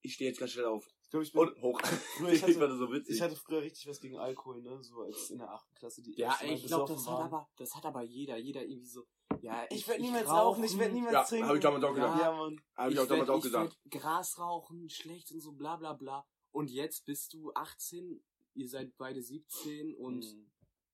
ich 0.01 0.13
stehe 0.13 0.29
jetzt 0.29 0.39
ganz 0.39 0.51
schnell 0.51 0.65
auf. 0.65 0.88
Ich 1.09 1.11
glaube, 1.11 1.23
ich 1.25 1.31
bin, 1.33 1.41
Und 1.41 1.61
hoch. 1.61 1.81
Ich 2.27 2.33
ich 2.33 2.43
hatte, 2.43 2.67
das 2.67 2.77
so 2.77 2.91
witzig. 2.91 3.15
ich 3.15 3.21
hatte 3.21 3.35
früher 3.35 3.61
richtig 3.61 3.87
was 3.87 3.99
gegen 3.99 4.17
Alkohol, 4.19 4.61
ne, 4.61 4.81
so 4.83 5.01
als 5.01 5.31
in 5.31 5.39
der 5.39 5.51
achten 5.51 5.73
Klasse, 5.75 6.01
die 6.03 6.13
Ja, 6.15 6.37
ich 6.43 6.65
glaube, 6.67 6.87
das 6.87 6.97
besoffen 6.97 7.23
hat 7.25 7.31
waren. 7.31 7.33
aber, 7.41 7.49
das 7.57 7.73
hat 7.75 7.85
aber 7.85 8.01
jeder, 8.03 8.37
jeder 8.37 8.61
irgendwie 8.63 8.85
so, 8.87 9.05
ja, 9.41 9.65
Ich 9.71 9.87
werd 9.87 9.99
niemals 10.01 10.27
rauchen, 10.29 10.63
ich 10.63 10.77
werd 10.77 10.93
niemals 10.93 11.13
ja, 11.13 11.23
trinken. 11.23 11.47
hab 11.47 11.55
ich 11.55 11.61
damals 11.61 11.83
auch 11.83 11.97
Ja. 11.97 12.03
gesagt. 12.13 12.21
Ja, 12.21 12.31
Mann. 12.37 12.61
Hab 12.75 12.91
ich, 12.91 12.99
auch 12.99 13.07
damals 13.07 13.27
werd- 13.27 13.37
auch 13.37 13.41
gesagt. 13.41 13.77
werd 13.83 13.91
Gras 14.03 14.37
rauchen, 14.39 14.89
schlecht 14.89 15.31
und 15.31 15.39
so, 15.41 15.51
bla 15.53 15.77
bla 15.77 15.93
bla. 15.93 16.25
Und 16.51 16.69
jetzt 16.69 17.05
bist 17.05 17.33
du 17.33 17.51
18, 17.53 18.21
ihr 18.53 18.69
seid 18.69 18.95
beide 18.97 19.21
17 19.23 19.95
und 19.95 20.19
Mhm. 20.19 20.51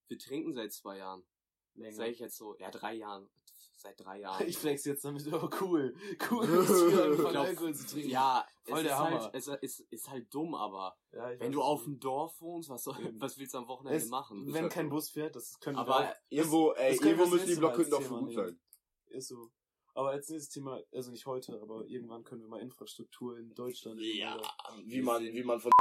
wir 0.07 0.17
trinken 0.19 0.53
seit 0.53 0.71
zwei 0.73 0.97
Jahren. 0.97 1.25
Länger. 1.73 1.93
Sag 1.93 2.07
ich 2.07 2.19
jetzt 2.19 2.37
so, 2.37 2.55
ja, 2.57 2.71
drei 2.71 2.93
Jahren. 2.95 3.29
Seit 3.77 3.99
drei 3.99 4.19
Jahren. 4.21 4.47
Ich 4.47 4.57
flex 4.57 4.85
jetzt 4.85 5.03
damit, 5.05 5.27
aber 5.33 5.49
cool. 5.61 5.95
Cool, 6.29 6.45
Ich 7.13 7.17
glaub, 7.17 7.35
Alkohol 7.35 7.75
zu 7.75 7.85
trinken. 7.87 8.09
Ja, 8.09 8.45
Voll 8.63 8.77
es 8.77 8.83
der 8.83 8.91
ist 8.93 8.99
Hammer. 8.99 9.21
halt, 9.21 9.35
es 9.35 9.47
ist, 9.47 9.79
ist 9.91 10.09
halt 10.09 10.33
dumm, 10.33 10.55
aber 10.55 10.97
Ja, 11.11 11.39
wenn 11.39 11.51
du 11.51 11.59
es 11.59 11.65
auf 11.65 11.83
dem 11.83 11.99
Dorf 11.99 12.39
wohnst, 12.41 12.69
was, 12.69 12.83
soll, 12.83 12.95
was 13.17 13.37
willst 13.37 13.53
du 13.53 13.59
am 13.59 13.67
Wochenende 13.67 13.97
es, 13.97 14.09
machen? 14.09 14.45
Wenn 14.53 14.63
halt 14.63 14.73
kein. 14.73 14.89
Bus 14.89 15.09
fährt, 15.09 15.35
das 15.35 15.59
können 15.59 15.77
wir 15.77 15.81
Aber 15.81 15.99
auch. 15.99 16.13
Irgendwo, 16.29 16.71
ey, 16.73 16.99
wir 16.99 17.07
irgendwo 17.07 17.27
müssen 17.27 17.47
die 17.47 17.55
Blockhütten 17.55 17.91
doch 17.91 18.07
gut 18.07 18.33
sein. 18.33 18.59
Ist 19.07 19.27
so. 19.29 19.51
Aber 19.93 20.09
als 20.09 20.27
nächstes 20.27 20.53
Thema, 20.53 20.81
also 20.91 21.11
nicht 21.11 21.25
heute, 21.25 21.61
aber 21.61 21.85
irgendwann 21.85 22.23
können 22.25 22.41
wir 22.41 22.49
mal 22.49 22.59
Infrastruktur 22.59 23.37
in 23.37 23.53
Deutschland. 23.55 24.01
Ja, 24.01 24.37
wie 24.83 25.01
man, 25.01 25.23
wie 25.23 25.43
man 25.43 25.57
von 25.59 25.71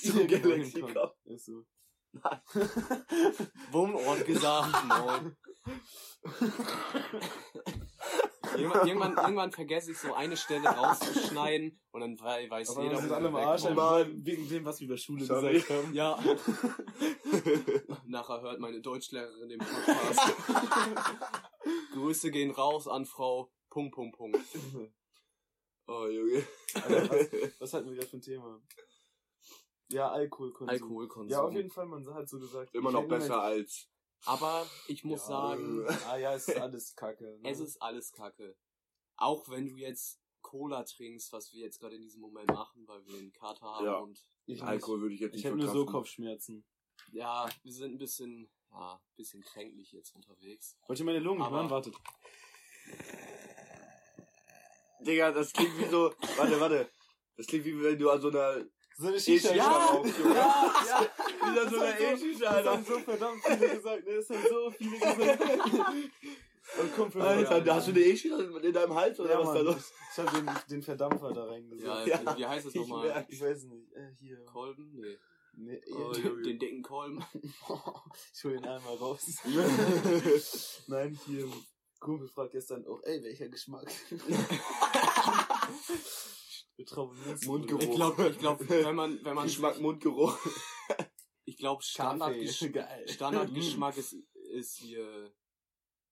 zum 0.00 0.26
Galaxy 0.26 0.80
kommt. 0.80 1.14
Ist 1.24 1.46
so. 1.46 1.64
Wohnort 3.70 4.24
gesagt, 4.26 4.84
moin. 4.86 5.36
Irgendwann, 8.56 8.86
irgendwann, 8.88 9.16
irgendwann 9.16 9.52
vergesse 9.52 9.92
ich 9.92 9.98
so 9.98 10.12
eine 10.14 10.36
Stelle 10.36 10.68
rauszuschneiden 10.68 11.80
und 11.92 12.00
dann 12.00 12.20
wei- 12.20 12.48
weiß 12.50 12.70
Aber 12.70 12.82
jeder, 12.82 12.94
wir 12.96 13.00
sind 13.00 13.10
wo 13.10 13.14
alle 13.14 13.28
im 13.28 13.34
wir 13.34 13.40
Arsch. 13.46 13.64
Mann. 13.64 14.24
wegen 14.24 14.48
dem, 14.48 14.64
was 14.64 14.80
wir 14.80 14.86
über 14.86 14.96
Schule 14.98 15.24
Sorry. 15.24 15.54
gesagt 15.54 15.70
haben. 15.70 15.94
Ja. 15.94 16.18
Nachher 18.06 18.40
hört 18.42 18.60
meine 18.60 18.80
Deutschlehrerin 18.80 19.48
den 19.48 19.58
Podcast. 19.58 20.20
Grüße 21.92 22.30
gehen 22.30 22.50
raus 22.50 22.88
an 22.88 23.06
Frau 23.06 23.50
Punkt, 23.70 23.94
Punkt, 23.94 24.16
Punkt. 24.16 24.38
Oh, 25.86 26.06
Junge. 26.06 26.44
Alter, 26.74 27.10
was, 27.10 27.60
was 27.60 27.72
hatten 27.74 27.88
wir 27.88 27.94
gerade 27.96 28.08
für 28.08 28.18
ein 28.18 28.22
Thema? 28.22 28.60
Ja, 29.88 30.10
Alkoholkonsum. 30.10 30.68
Alkoholkonsum. 30.68 31.30
Ja, 31.30 31.42
auf 31.42 31.52
jeden 31.52 31.70
Fall, 31.70 31.86
man 31.86 32.06
hat 32.14 32.28
so 32.28 32.38
gesagt. 32.38 32.74
Immer 32.74 32.92
noch 32.92 33.06
besser 33.08 33.42
als. 33.42 33.88
Aber 34.24 34.66
ich 34.88 35.04
muss 35.04 35.20
Ja. 35.22 35.26
sagen, 35.28 35.86
Ah 36.08 36.16
ja, 36.16 36.34
ist 36.34 36.54
alles 36.56 36.94
kacke. 36.94 37.38
Ne? 37.40 37.50
es 37.50 37.60
ist 37.60 37.80
alles 37.82 38.12
Kacke. 38.12 38.56
Auch 39.16 39.48
wenn 39.48 39.68
du 39.68 39.76
jetzt 39.76 40.20
Cola 40.40 40.82
trinkst, 40.84 41.32
was 41.32 41.52
wir 41.52 41.60
jetzt 41.60 41.78
gerade 41.80 41.96
in 41.96 42.02
diesem 42.02 42.20
Moment 42.20 42.48
machen, 42.48 42.86
weil 42.86 43.04
wir 43.06 43.18
einen 43.18 43.32
Kater 43.32 43.66
haben 43.66 43.84
Ja. 43.86 43.98
und 43.98 44.18
ich 44.46 44.62
Alkohol 44.62 45.00
würde 45.02 45.14
ich 45.14 45.20
jetzt 45.20 45.30
Ich 45.30 45.36
nicht 45.36 45.44
hätte 45.44 45.56
nur 45.56 45.72
so. 45.72 45.86
Kopfschmerzen. 45.86 46.64
ja, 47.12 47.48
wir 47.62 47.72
sind 47.72 47.92
ein 47.94 47.98
bisschen, 47.98 48.50
ja, 48.70 48.94
ein 48.94 49.16
bisschen 49.16 49.42
kränklich 49.42 49.92
jetzt 49.92 50.14
unterwegs. 50.14 50.76
Wollt 50.86 50.98
ihr 50.98 51.04
meine 51.04 51.20
Lungen 51.20 51.42
Aber- 51.42 51.56
hören? 51.56 51.70
Wartet. 51.70 51.94
Digga, 55.00 55.32
das 55.32 55.52
klingt 55.52 55.76
wie 55.78 55.86
so. 55.86 56.12
Warte, 56.36 56.60
warte. 56.60 56.90
Das 57.36 57.46
klingt 57.46 57.64
wie 57.64 57.82
wenn 57.82 57.98
du 57.98 58.10
an 58.10 58.20
so 58.20 58.28
einer. 58.28 58.64
So 58.96 59.08
eine 59.08 59.18
Shisha 59.18 59.48
Shisha. 59.48 60.02
Ja, 60.02 60.02
ja, 60.34 60.84
ja. 60.86 61.10
Wie 61.42 61.58
an 61.60 61.68
so 61.70 61.76
einer 61.80 61.92
Das 61.92 62.00
E-Shisha, 62.22 62.62
Das 62.62 62.66
haben 62.66 62.78
Alter. 62.78 62.92
so 62.92 62.98
verdammt 63.00 63.42
viele 63.44 63.68
gesagt. 63.76 64.06
Ne, 64.06 64.14
das 64.16 64.28
haben 64.30 64.46
so 64.48 64.70
viele 64.70 64.98
gesagt. 64.98 65.42
Und 66.80 66.94
Kumpel 66.94 67.10
von 67.10 67.22
Alter, 67.22 67.60
da 67.60 67.74
hast 67.74 67.88
du 67.88 67.90
eine 67.92 68.00
E-Shisha 68.00 68.38
in 68.38 68.72
deinem 68.72 68.94
Hals 68.94 69.18
oder 69.20 69.30
ja, 69.32 69.38
was 69.40 69.48
da 69.48 69.54
Mann, 69.54 69.64
los? 69.64 69.92
Ich 70.12 70.18
hab 70.18 70.32
den, 70.32 70.50
den 70.70 70.82
Verdampfer 70.82 71.32
da 71.32 71.44
Ja, 71.44 71.50
reingesetzt. 71.50 72.06
Ja, 72.24 72.36
wie 72.38 72.46
heißt 72.46 72.66
ich 72.68 72.74
nochmal? 72.76 73.06
merk. 73.08 73.26
Ich 73.28 73.40
weiß 73.40 73.64
nicht. 73.64 73.92
Äh, 73.94 74.10
hier. 74.20 74.44
Kolben? 74.46 74.90
Nee. 74.94 75.18
Nee, 75.54 75.80
Oh, 75.90 76.12
ja, 76.14 76.18
Junge. 76.20 76.42
Den 76.42 76.58
dicken 76.58 76.82
Kolben. 76.82 77.22
ich 77.34 78.44
hol 78.44 78.52
den 78.52 78.64
einmal 78.64 78.94
raus. 78.96 79.26
Nein, 80.86 81.18
hier. 81.26 81.46
Kumpel 82.00 82.26
fragt 82.28 82.52
gestern 82.52 82.86
auch, 82.86 83.00
ey, 83.04 83.22
welcher 83.22 83.48
Geschmack? 83.48 83.86
Betroffen. 86.76 87.16
Mundgeruch. 87.46 87.82
Ich 87.82 87.90
glaube, 87.90 88.28
ich 88.30 88.38
glaub, 88.38 88.68
wenn 88.68 88.94
man, 88.96 89.18
wenn 89.24 89.34
man 89.34 89.44
Geschmack, 89.46 89.78
Mundgeruch. 89.80 90.36
Ich 91.62 91.64
glaube, 91.64 91.84
Standardgesch. 91.84 92.58
Standardgeschmack 93.14 93.96
ist, 93.96 94.14
ist 94.34 94.78
hier, 94.78 95.32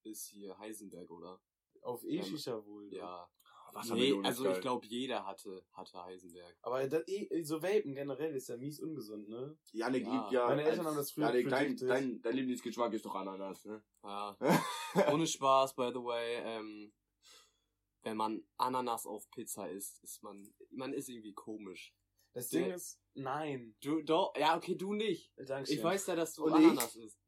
ist 0.04 0.28
hier 0.28 0.56
Heisenberg, 0.56 1.10
oder? 1.10 1.40
Auf 1.82 2.04
E-Shisha 2.04 2.64
wohl. 2.64 2.88
Ja. 2.94 3.28
Nee, 3.72 3.74
Wassermelone 3.74 4.20
ist 4.20 4.26
also 4.26 4.44
geil. 4.44 4.52
ich 4.54 4.60
glaube, 4.60 4.86
jeder 4.86 5.26
hatte, 5.26 5.66
hatte 5.72 6.04
Heisenberg. 6.04 6.56
Aber 6.62 6.86
das, 6.86 7.02
eh, 7.08 7.42
so 7.42 7.60
Vapen 7.60 7.96
generell 7.96 8.32
ist 8.36 8.48
ja 8.48 8.56
mies 8.58 8.78
ungesund, 8.78 9.28
ne? 9.28 9.58
Janik 9.72 10.06
Ja. 10.06 10.12
liebt 10.12 10.32
ja. 10.32 10.46
Meine 10.46 10.62
Eltern 10.62 10.86
haben 10.86 10.96
das 10.96 11.10
früher 11.10 11.26
Janik, 11.26 11.48
dein, 11.48 11.62
predicted. 11.64 11.90
dein, 11.90 12.22
dein 12.22 12.36
Lieblingsgeschmack 12.36 12.92
ist 12.92 13.04
doch 13.04 13.16
Ananas, 13.16 13.64
ne? 13.64 13.82
Ja. 14.04 14.38
Ohne 15.12 15.26
Spaß, 15.26 15.74
by 15.74 15.90
the 15.92 15.98
way, 15.98 16.36
ähm, 16.44 16.92
wenn 18.02 18.16
man 18.16 18.44
Ananas 18.56 19.04
auf 19.04 19.28
Pizza 19.32 19.68
isst, 19.68 20.00
ist 20.04 20.22
man, 20.22 20.54
man 20.70 20.92
ist 20.92 21.08
irgendwie 21.08 21.34
komisch. 21.34 21.92
Das 22.32 22.48
Ding 22.48 22.66
Der- 22.66 22.76
ist, 22.76 23.00
nein. 23.14 23.74
Du, 23.82 24.02
doch, 24.02 24.32
ja, 24.36 24.56
okay, 24.56 24.74
du 24.76 24.92
nicht. 24.92 25.32
Dankeschön. 25.36 25.78
Ich 25.78 25.82
weiß 25.84 26.06
ja, 26.06 26.16
dass 26.16 26.34
du 26.34 26.44
Und 26.44 26.52
Ananas 26.54 26.94
isst. 26.96 27.18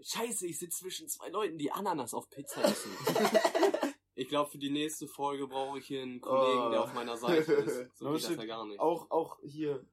Scheiße, 0.00 0.46
ich 0.46 0.58
sitze 0.58 0.78
zwischen 0.80 1.08
zwei 1.08 1.28
Leuten, 1.28 1.58
die 1.58 1.70
Ananas 1.70 2.14
auf 2.14 2.28
Pizza 2.30 2.62
essen. 2.64 2.90
ich 4.14 4.28
glaube, 4.28 4.50
für 4.50 4.58
die 4.58 4.70
nächste 4.70 5.06
Folge 5.08 5.46
brauche 5.46 5.78
ich 5.78 5.86
hier 5.86 6.02
einen 6.02 6.20
Kollegen, 6.20 6.60
Oh. 6.60 6.70
der 6.70 6.82
auf 6.82 6.94
meiner 6.94 7.16
Seite 7.16 7.52
ist. 7.52 7.90
So 7.96 8.12
geht 8.12 8.24
das 8.24 8.30
ja 8.36 8.44
gar 8.44 8.66
nicht. 8.66 8.80
Auch, 8.80 9.10
auch 9.10 9.38
hier, 9.42 9.84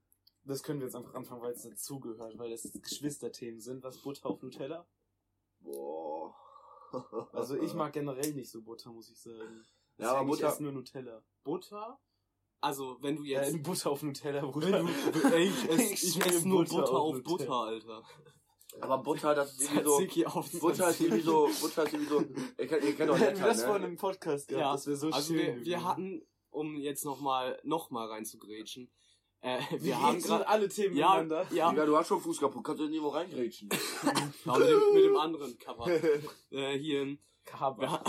das 0.43 0.63
können 0.63 0.79
wir 0.79 0.87
jetzt 0.87 0.95
einfach 0.95 1.13
anfangen, 1.13 1.41
weil 1.41 1.53
es 1.53 1.63
dazugehört, 1.63 2.37
weil 2.37 2.49
das 2.51 2.63
Geschwisterthemen 2.71 3.59
sind. 3.59 3.83
Was 3.83 3.97
Butter 4.01 4.27
auf 4.27 4.41
Nutella? 4.41 4.87
Boah. 5.59 6.35
Also 7.33 7.55
ich 7.61 7.73
mag 7.75 7.93
generell 7.93 8.33
nicht 8.33 8.49
so 8.49 8.61
Butter, 8.61 8.91
muss 8.91 9.09
ich 9.11 9.19
sagen. 9.19 9.65
Ja, 9.97 10.13
aber 10.13 10.21
ich 10.23 10.27
Butter- 10.37 10.47
esse 10.53 10.63
nur 10.63 10.71
Nutella. 10.71 11.23
Butter? 11.43 11.99
Also, 12.61 12.97
wenn 13.01 13.15
du 13.15 13.23
Ja, 13.23 13.41
jetzt... 13.41 13.53
in 13.53 13.63
Butter 13.63 13.89
auf 13.91 14.03
Nutella, 14.03 14.45
Bruder. 14.45 14.83
du, 14.83 14.87
ey, 15.33 15.47
ich 15.47 15.69
esse 15.69 15.93
ich 16.07 16.25
ess 16.25 16.45
nur 16.45 16.65
Butter, 16.65 16.91
auf 16.91 17.15
Nutella. 17.15 17.37
Butter, 17.37 17.53
Alter. 17.53 18.03
Aber 18.81 18.97
Butter, 18.99 19.35
das 19.35 19.53
ist 19.57 19.71
irgendwie 19.73 20.21
so. 20.21 20.27
Auf 20.27 20.51
Butter 20.59 20.89
ist 20.89 21.01
irgendwie 21.01 21.21
so. 21.21 21.49
Butter 21.61 21.83
ist 21.83 21.93
irgendwie 21.93 22.09
so. 22.09 22.21
Ihr 22.57 22.67
kennt, 22.67 22.83
ihr 22.83 22.95
kennt 22.95 23.09
doch 23.09 23.19
Hätten 23.19 23.39
wir 23.39 23.47
das 23.47 23.65
ne? 23.65 23.85
im 23.87 23.95
Podcast 23.97 24.47
gehabt, 24.47 24.61
Ja, 24.61 24.71
das 24.73 24.87
wäre 24.87 24.97
so 24.97 25.07
Also 25.09 25.33
schön. 25.33 25.57
wir, 25.57 25.65
wir 25.65 25.83
hatten, 25.83 26.21
um 26.49 26.75
jetzt 26.77 27.03
nochmal 27.05 27.59
noch 27.63 27.89
mal 27.91 28.07
reinzugrätschen, 28.07 28.89
äh, 29.41 29.59
wir, 29.71 29.81
wir 29.83 30.01
haben 30.01 30.21
gerade... 30.21 30.47
alle 30.47 30.67
Themen 30.69 30.95
Ja, 30.97 31.07
miteinander. 31.21 31.47
ja, 31.53 31.69
Digga, 31.71 31.85
du 31.85 31.97
hast 31.97 32.07
schon 32.07 32.19
Fuß 32.21 32.39
kaputt, 32.39 32.63
kannst 32.63 32.81
du 32.81 32.85
nirgendwo 32.87 33.09
reingrätschen. 33.09 33.69
ja 34.45 34.57
mit, 34.57 34.67
dem, 34.69 34.93
mit 34.93 35.03
dem 35.05 35.17
anderen 35.17 35.57
Cover. 35.57 35.87
Äh, 36.51 36.77
hier, 36.77 37.17
Kaba. 37.45 38.03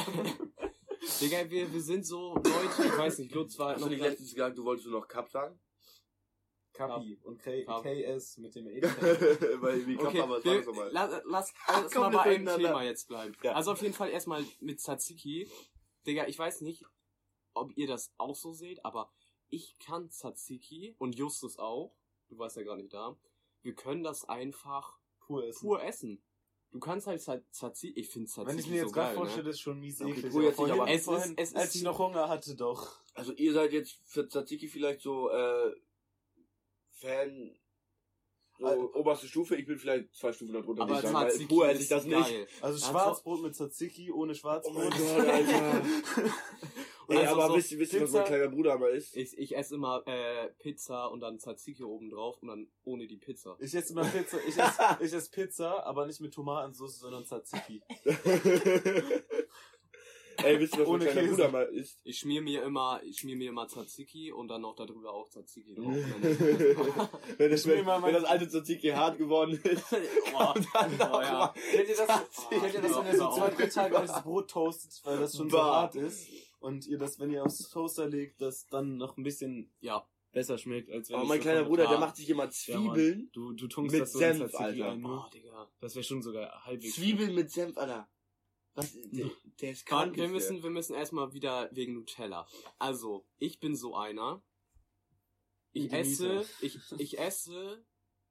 Digga, 1.20 1.50
wir, 1.50 1.72
wir 1.72 1.82
sind 1.82 2.06
so 2.06 2.34
Leute, 2.34 2.84
ich 2.84 2.98
weiß 2.98 3.18
nicht, 3.18 3.34
Lutz 3.34 3.58
war 3.58 3.74
Hast 3.74 3.80
noch 3.80 3.88
du 3.88 3.94
nicht 3.94 4.02
letztens 4.02 4.32
gesagt, 4.32 4.56
du 4.56 4.64
wolltest 4.64 4.86
nur 4.88 5.00
noch 5.00 5.08
Cup 5.08 5.28
sagen? 5.28 5.60
Kapi 6.72 7.18
und 7.24 7.38
K 7.42 7.64
Kap. 7.64 7.82
KS 7.82 8.38
mit 8.38 8.54
dem 8.54 8.66
E. 8.68 8.80
Weil 9.60 9.86
wie 9.86 9.96
Cup 9.96 10.06
Okay, 10.06 10.20
aber 10.20 10.42
wir, 10.42 10.64
nochmal. 10.64 10.90
lass, 10.92 11.22
lass, 11.26 11.54
lass 11.68 11.94
mal 11.94 12.10
bei 12.10 12.22
einem. 12.22 12.56
Thema 12.56 12.82
jetzt 12.84 13.06
bleiben. 13.08 13.36
Ja. 13.42 13.52
Also 13.52 13.72
auf 13.72 13.82
jeden 13.82 13.92
Fall 13.92 14.08
erstmal 14.10 14.44
mit 14.60 14.80
Tzatziki. 14.80 15.50
Digga, 16.06 16.26
ich 16.26 16.38
weiß 16.38 16.62
nicht, 16.62 16.84
ob 17.52 17.76
ihr 17.76 17.86
das 17.86 18.14
auch 18.16 18.34
so 18.34 18.52
seht, 18.52 18.82
aber 18.84 19.12
ich 19.50 19.78
kann 19.78 20.08
Tzatziki 20.08 20.94
und 20.98 21.16
Justus 21.16 21.58
auch. 21.58 21.94
Du 22.28 22.38
warst 22.38 22.56
ja 22.56 22.62
gerade 22.62 22.80
nicht 22.80 22.94
da. 22.94 23.18
Wir 23.62 23.74
können 23.74 24.02
das 24.02 24.24
einfach 24.26 24.98
Pur 25.18 25.44
essen. 25.44 25.60
pur 25.60 25.82
essen. 25.82 26.22
Du 26.72 26.78
kannst 26.78 27.06
halt 27.08 27.20
Tza- 27.20 27.42
Tzatziki, 27.50 27.98
ich 27.98 28.08
finde 28.08 28.28
Tzatziki 28.28 28.48
Wenn 28.52 28.58
ich 28.60 28.66
mir 28.68 28.76
jetzt 28.76 28.86
so 28.86 28.92
gerade 28.92 29.08
geil, 29.08 29.16
vorstelle, 29.16 29.44
ne? 29.44 29.50
ist 29.50 29.60
schon 29.60 29.80
mies 29.80 30.00
Okay, 30.00 30.10
eklig. 30.10 30.24
jetzt 30.24 30.34
nicht, 30.36 30.54
vorhin, 30.54 30.74
aber- 30.80 30.88
Es 30.90 30.98
ist- 31.00 31.04
vorhin, 31.04 31.34
es 31.36 31.54
als 31.54 31.68
ist- 31.70 31.74
ich 31.76 31.82
noch 31.82 31.98
Hunger 31.98 32.28
hatte, 32.28 32.54
doch. 32.54 33.00
Also 33.14 33.32
ihr 33.32 33.52
seid 33.52 33.72
jetzt 33.72 33.98
für 34.04 34.28
Tzatziki 34.28 34.68
vielleicht 34.68 35.00
so, 35.00 35.30
äh, 35.30 35.72
Fan, 36.92 37.56
so 38.58 38.66
Also- 38.66 38.94
oberste 38.94 39.26
Stufe, 39.26 39.56
ich 39.56 39.66
bin 39.66 39.78
vielleicht 39.78 40.14
zwei 40.14 40.32
Stufen 40.32 40.52
darunter. 40.52 40.82
Aber 40.82 40.94
weil 40.94 41.02
Tzatziki 41.02 41.46
pur 41.46 41.66
esse 41.66 41.76
ich 41.76 41.80
ist 41.82 41.90
das 41.90 42.04
nicht. 42.04 42.20
geil. 42.28 42.46
Also 42.60 42.78
Ja, 42.86 42.90
Schwarzbrot 42.92 43.42
mit 43.42 43.54
Tzatziki, 43.56 44.12
ohne 44.12 44.32
Oh 44.32 44.34
Schwarzbrot. 44.36 44.74
mein 44.76 44.90
Gott, 44.90 45.26
Alter. 45.28 45.82
Ey, 47.10 47.18
Also 47.26 47.34
aber 47.34 47.48
so 47.48 47.56
wisst, 47.56 47.72
ihr- 47.72 47.78
wisst 47.78 47.92
ihr, 47.94 48.02
was 48.02 48.12
mein 48.12 48.24
kleiner 48.24 48.48
Bruder 48.48 48.78
mal 48.78 48.90
ist? 48.90 49.16
Ich, 49.16 49.36
ich 49.36 49.56
esse 49.56 49.74
immer 49.74 50.02
äh, 50.06 50.48
Pizza 50.58 51.06
und 51.06 51.20
dann 51.20 51.38
Tzatziki 51.38 51.82
oben 51.84 52.10
drauf 52.10 52.38
und 52.40 52.48
dann 52.48 52.68
ohne 52.84 53.06
die 53.06 53.16
Pizza. 53.18 53.56
Ich 53.60 53.74
esse 53.74 53.92
immer 53.92 54.04
Pizza, 54.04 54.38
ich 54.46 54.56
esse, 54.58 54.82
ich 55.00 55.12
esse 55.12 55.30
Pizza, 55.30 55.84
aber 55.84 56.06
nicht 56.06 56.20
mit 56.20 56.32
Tomatensauce, 56.34 56.98
sondern 57.00 57.24
Tzatziki. 57.24 57.82
Ey, 60.42 60.58
wisst 60.58 60.74
ihr, 60.74 60.80
was 60.80 60.88
mein 60.88 60.94
Ohne 60.94 61.04
kleiner 61.04 61.20
Käse. 61.20 61.34
Bruder 61.34 61.48
mal 61.50 61.64
ist? 61.66 62.00
Ich 62.02 62.18
schmier 62.18 62.40
mir 62.40 62.62
immer, 62.62 62.98
ich 63.04 63.18
schmier 63.18 63.36
mir 63.36 63.50
immer 63.50 63.68
Tzatziki 63.68 64.32
und 64.32 64.48
dann 64.48 64.62
noch 64.62 64.74
darüber 64.74 65.12
auch 65.12 65.28
Tzatziki 65.28 65.74
drauf. 65.74 65.94
wenn, 67.36 67.50
das, 67.50 67.66
wenn, 67.66 67.84
mein- 67.84 68.02
wenn 68.02 68.14
das 68.14 68.24
alte 68.24 68.48
Tzatziki 68.48 68.88
hart 68.88 69.18
geworden 69.18 69.60
ist. 69.62 69.84
Boah, 70.32 70.54
dann 70.72 70.96
boah, 70.96 71.10
auch 71.12 71.22
ja. 71.22 71.54
Kennt 71.72 71.88
ihr 71.90 71.94
das, 71.96 72.06
kennt 72.48 72.72
ihr 72.74 72.80
das, 72.80 72.96
wenn 72.96 73.06
ihr 73.06 73.16
so 73.18 73.30
zwei, 73.32 73.50
drei 73.50 73.66
Tage 73.66 73.98
altes 73.98 74.22
Brot 74.22 74.48
toastet, 74.50 74.98
weil 75.04 75.18
das 75.18 75.36
schon 75.36 75.50
so 75.50 75.60
hart 75.62 75.94
ist? 75.96 76.26
Und 76.60 76.86
ihr 76.86 76.98
das, 76.98 77.18
wenn 77.18 77.30
ihr 77.30 77.44
aufs 77.44 77.68
Toaster 77.70 78.08
legt, 78.08 78.40
das 78.40 78.66
dann 78.68 78.96
noch 78.98 79.16
ein 79.16 79.22
bisschen 79.22 79.72
ja, 79.80 80.06
besser 80.32 80.58
schmeckt, 80.58 80.90
als 80.90 81.10
wenn 81.10 81.20
es 81.22 81.28
mein 81.28 81.40
kleiner 81.40 81.64
Bruder, 81.64 81.84
der 81.84 81.94
Ja. 81.94 82.00
macht 82.00 82.16
sich 82.16 82.28
immer 82.28 82.44
Ja. 82.44 82.50
Zwiebeln. 82.50 83.30
Du, 83.32 83.52
du 83.52 83.66
tunkst 83.66 83.92
Mit 83.92 84.02
das 84.02 84.12
so 84.12 84.18
Senf, 84.18 84.54
Alter. 84.54 84.90
ein, 84.92 85.00
ne? 85.00 85.08
boah, 85.08 85.30
Digga. 85.32 85.70
Das 85.80 85.94
wäre 85.94 86.04
schon 86.04 86.22
sogar 86.22 86.64
halbwegs. 86.64 86.94
Zwiebeln 86.94 87.34
mit 87.34 87.50
Senf, 87.50 87.76
Alter. 87.78 88.08
Was, 88.74 88.92
der, 89.10 89.30
der 89.60 89.70
ist 89.72 89.86
krank. 89.86 90.16
Wir 90.16 90.28
müssen, 90.28 90.62
wir 90.62 90.70
müssen 90.70 90.94
erstmal 90.94 91.32
wieder 91.32 91.68
wegen 91.72 91.94
Nutella. 91.94 92.46
Also, 92.78 93.26
ich 93.38 93.58
bin 93.58 93.74
so 93.74 93.96
einer. 93.96 94.42
Ich 95.72 95.92
esse, 95.92 96.44
ich, 96.60 96.78
ich 96.98 97.18
esse, 97.18 97.84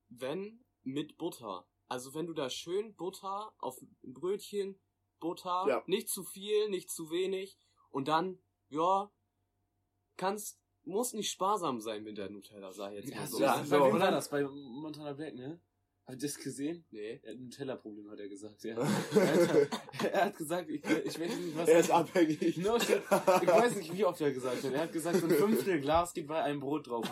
wenn, 0.09 0.63
mit 0.83 1.17
Butter. 1.17 1.67
Also, 1.87 2.13
wenn 2.13 2.27
du 2.27 2.33
da 2.33 2.49
schön 2.49 2.95
Butter 2.95 3.53
auf 3.57 3.81
ein 3.81 4.13
Brötchen, 4.13 4.79
Butter, 5.19 5.65
Ja. 5.67 5.83
nicht 5.87 6.09
zu 6.09 6.23
viel, 6.23 6.69
nicht 6.69 6.89
zu 6.91 7.09
wenig, 7.11 7.57
und 7.91 8.07
dann, 8.07 8.37
ja, 8.69 9.09
kannst, 10.17 10.59
muss 10.83 11.13
nicht 11.13 11.31
sparsam 11.31 11.81
sein 11.81 12.03
mit 12.03 12.17
der 12.17 12.29
Nutella, 12.29 12.71
sag 12.71 12.93
ich 12.93 13.05
jetzt 13.05 13.15
mal 13.15 13.21
Ja, 13.21 13.27
so. 13.27 13.37
so, 13.37 13.43
Ja, 13.43 13.57
bei 13.57 13.63
so, 13.63 13.85
wem 13.85 13.95
oder? 13.95 14.05
war 14.05 14.11
das? 14.11 14.29
Bei 14.29 14.43
Montana 14.43 15.13
Black, 15.13 15.35
ne? 15.35 15.59
Habt 16.09 16.23
ihr 16.23 16.27
das 16.27 16.37
gesehen? 16.39 16.83
Nee. 16.89 17.19
Er 17.21 17.33
hat 17.33 17.39
ein 17.39 17.51
Tellerproblem, 17.51 18.09
hat 18.09 18.19
er 18.19 18.27
gesagt, 18.27 18.63
ja. 18.63 18.75
er, 18.77 18.87
hat, 18.87 19.69
er 20.11 20.25
hat 20.25 20.35
gesagt, 20.35 20.67
ich, 20.67 20.83
ich 20.83 21.19
weiß 21.19 21.37
nicht, 21.37 21.55
was 21.55 21.65
Der 21.67 21.79
ist 21.79 21.91
abhängig. 21.91 22.57
No 22.57 22.79
shit. 22.79 23.03
Ich 23.43 23.47
weiß 23.47 23.75
nicht, 23.75 23.95
wie 23.95 24.05
oft 24.05 24.19
er 24.19 24.31
gesagt 24.31 24.63
hat. 24.63 24.73
Er 24.73 24.81
hat 24.81 24.91
gesagt, 24.91 25.19
so 25.19 25.27
ein 25.27 25.31
Fünftel 25.31 25.79
Glas 25.79 26.11
geht 26.15 26.25
bei 26.27 26.41
einem 26.41 26.61
Brot 26.61 26.87
drauf. 26.87 27.05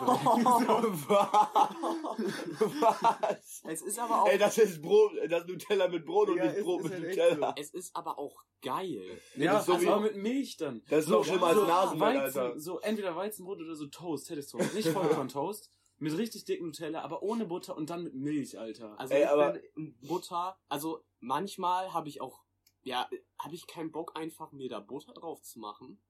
Was? 2.80 3.62
Es 3.70 3.82
ist 3.82 4.00
aber 4.00 4.22
auch, 4.22 4.28
Ey, 4.28 4.36
das 4.38 4.58
ist 4.58 4.82
Brot, 4.82 5.12
das 5.28 5.42
ist 5.42 5.48
Nutella 5.48 5.86
mit 5.86 6.04
Brot 6.04 6.30
und 6.30 6.38
Ja, 6.38 6.46
nicht 6.46 6.56
ist- 6.56 6.64
Brot 6.64 6.80
ist 6.80 6.90
mit 6.90 7.00
halt 7.00 7.08
Nutella. 7.10 7.54
es 7.56 7.70
ist 7.70 7.94
aber 7.94 8.18
auch 8.18 8.42
geil. 8.62 9.20
ja, 9.36 9.52
das 9.52 9.60
ist 9.60 9.66
so 9.66 9.74
also 9.74 10.00
mit 10.00 10.16
Milch 10.16 10.56
dann. 10.56 10.82
Das 10.88 11.04
ist 11.04 11.10
noch 11.10 11.24
schlimmer 11.24 11.46
als 11.48 11.58
Nasenmehl, 11.58 12.00
Weizen, 12.00 12.40
Alter. 12.40 12.58
So 12.58 12.80
entweder 12.80 13.14
Weizenbrot 13.14 13.60
oder 13.60 13.76
so 13.76 13.86
Toast, 13.86 14.26
Toast. 14.26 14.74
Nicht 14.74 14.88
Vollkorn-Toast. 14.88 15.70
Mit 15.98 16.16
richtig 16.16 16.44
dicken 16.44 16.66
Nutella, 16.66 17.02
aber 17.02 17.22
ohne 17.22 17.44
Butter 17.44 17.76
und 17.76 17.90
dann 17.90 18.04
mit 18.04 18.14
Milch, 18.14 18.58
Alter. 18.58 18.98
Also 18.98 19.14
Ey, 19.14 19.22
ich 19.22 19.28
aber- 19.28 19.58
bin 19.74 19.98
Butter, 20.00 20.58
also 20.68 21.04
manchmal 21.20 21.92
habe 21.92 22.08
ich 22.08 22.20
auch, 22.20 22.44
ja, 22.82 23.08
habe 23.38 23.54
ich 23.54 23.66
keinen 23.66 23.90
Bock 23.90 24.16
einfach 24.16 24.52
mir 24.52 24.68
da 24.68 24.78
Butter 24.80 25.12
drauf 25.12 25.42
zu 25.42 25.58
machen 25.58 26.00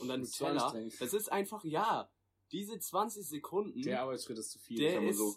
und 0.00 0.08
dann 0.08 0.20
Nutella. 0.20 0.74
Das 0.98 1.14
ist 1.14 1.32
einfach, 1.32 1.64
ja, 1.64 2.10
diese 2.52 2.78
20 2.78 3.26
Sekunden, 3.26 3.80
der 3.82 4.02
Arbeitsschritt 4.02 4.38
ist 4.38 4.50
zu 4.50 4.58
viel. 4.58 4.78
der 4.78 5.02
ist, 5.02 5.16
so. 5.18 5.36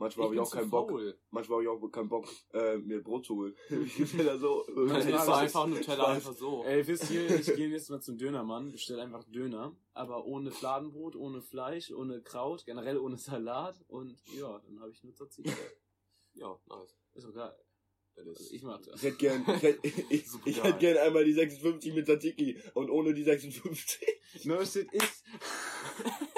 Manchmal 0.00 0.26
habe 0.28 0.34
ich 0.34 0.40
auch 0.40 0.50
keinen 0.50 0.70
Bock. 0.70 0.90
Manchmal 1.30 1.56
habe 1.56 1.62
ich 1.62 1.68
auch 1.68 1.88
keinen 1.90 2.08
Bock, 2.08 2.26
äh, 2.54 2.78
mir 2.78 3.02
Brot 3.02 3.26
zu 3.26 3.36
holen. 3.36 3.54
ich 3.68 4.16
da 4.16 4.38
so. 4.38 4.64
Dann 4.66 4.86
Manchmal 4.86 5.12
isst 5.12 5.28
du 5.28 5.32
einfach 5.32 5.66
Nutella 5.66 6.06
einfach 6.06 6.32
so. 6.32 6.64
Ey, 6.64 6.86
wisst 6.86 7.10
ihr, 7.10 7.38
ich 7.38 7.54
gehe 7.54 7.68
jetzt 7.68 7.90
mal 7.90 8.00
zum 8.00 8.16
Dönermann, 8.16 8.72
bestell 8.72 8.98
einfach 8.98 9.24
Döner, 9.24 9.76
aber 9.92 10.24
ohne 10.24 10.52
Fladenbrot, 10.52 11.16
ohne 11.16 11.42
Fleisch, 11.42 11.92
ohne 11.92 12.22
Kraut, 12.22 12.64
generell 12.64 12.96
ohne 12.96 13.18
Salat 13.18 13.78
und 13.88 14.16
ja, 14.34 14.58
dann 14.64 14.80
habe 14.80 14.90
ich 14.90 15.04
nur 15.04 15.14
Tzatziki. 15.14 15.52
Ja, 16.32 16.58
nice. 16.66 16.96
Ist 17.12 17.26
doch 17.26 17.34
geil. 17.34 17.54
Also 18.16 18.54
ich 18.54 18.62
mag 18.62 18.82
das. 18.82 18.96
Ich 18.96 19.02
hätte 19.02 19.16
gern, 19.18 19.44
ich 19.46 19.62
hätte, 19.62 19.88
ich, 20.10 20.24
ich 20.46 20.64
hätte 20.64 20.78
gern 20.78 20.96
einmal 20.96 21.26
die 21.26 21.34
56 21.34 21.92
mit 21.92 22.06
Tzatziki 22.06 22.58
und 22.72 22.88
ohne 22.88 23.12
die 23.12 23.22
56. 23.22 24.44
No 24.44 24.64
shit 24.64 24.90
ist. 24.92 25.24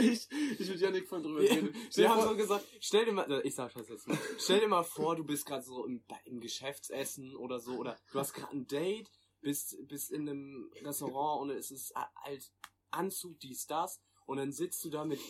ich, 0.00 0.28
ich 0.58 0.68
mit 0.68 0.80
Janik 0.80 1.08
von 1.08 1.22
drüber 1.22 1.40
reden. 1.40 1.74
Wir 1.94 2.08
haben 2.10 2.22
so 2.28 2.36
gesagt, 2.36 2.64
stell 2.80 3.04
dir 3.04 3.12
mal, 3.12 3.30
äh, 3.30 3.40
ich 3.46 3.54
sag 3.54 3.72
das 3.74 3.88
jetzt 3.88 4.06
mal, 4.08 4.18
stell 4.38 4.60
dir 4.60 4.68
mal 4.68 4.82
vor, 4.84 5.16
du 5.16 5.24
bist 5.24 5.46
gerade 5.46 5.62
so 5.62 5.84
im, 5.84 6.02
im 6.24 6.40
Geschäftsessen 6.40 7.36
oder 7.36 7.60
so, 7.60 7.72
oder 7.76 7.96
du 8.12 8.18
hast 8.18 8.32
gerade 8.34 8.52
ein 8.52 8.66
Date, 8.66 9.10
bist, 9.40 9.76
bist 9.88 10.10
in 10.10 10.28
einem 10.28 10.70
Restaurant 10.82 11.42
und 11.42 11.50
es 11.50 11.70
ist 11.70 11.96
a- 11.96 12.10
halt 12.22 12.50
Anzug, 12.90 13.38
dies, 13.40 13.66
das, 13.66 14.00
und 14.26 14.38
dann 14.38 14.52
sitzt 14.52 14.84
du 14.84 14.90
da 14.90 15.04
mit, 15.04 15.20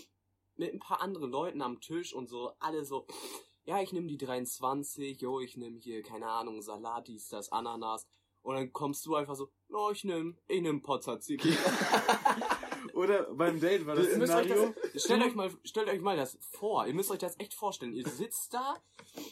mit 0.56 0.72
ein 0.72 0.78
paar 0.78 1.00
anderen 1.00 1.30
Leuten 1.30 1.62
am 1.62 1.80
Tisch 1.80 2.14
und 2.14 2.28
so, 2.28 2.52
alle 2.60 2.84
so, 2.84 3.06
ja, 3.64 3.80
ich 3.80 3.92
nehme 3.92 4.06
die 4.06 4.18
23, 4.18 5.20
jo, 5.20 5.40
ich 5.40 5.56
nehme 5.56 5.78
hier, 5.78 6.02
keine 6.02 6.28
Ahnung, 6.28 6.62
Salat, 6.62 7.08
dies, 7.08 7.28
das, 7.28 7.50
Ananas, 7.50 8.06
und 8.42 8.54
dann 8.56 8.72
kommst 8.72 9.04
du 9.06 9.14
einfach 9.14 9.34
so, 9.34 9.50
no, 9.68 9.90
ich 9.90 10.04
nehm, 10.04 10.36
ich 10.46 10.60
nehm 10.60 10.82
Pozzaziki. 10.82 11.56
Oder 12.94 13.24
beim 13.34 13.60
Date 13.60 13.86
war 13.86 13.96
das 13.96 14.08
Ihr 14.08 14.18
müsst 14.18 14.32
euch 14.34 14.44
Szenario. 14.46 14.74
das, 14.92 15.02
stellt 15.04 15.22
euch 15.24 15.34
mal, 15.34 15.50
stellt 15.64 15.88
euch 15.88 16.00
mal 16.00 16.16
das 16.16 16.38
vor. 16.52 16.86
Ihr 16.86 16.94
müsst 16.94 17.10
euch 17.10 17.18
das 17.18 17.38
echt 17.38 17.54
vorstellen. 17.54 17.92
Ihr 17.92 18.06
sitzt 18.08 18.54
da 18.54 18.76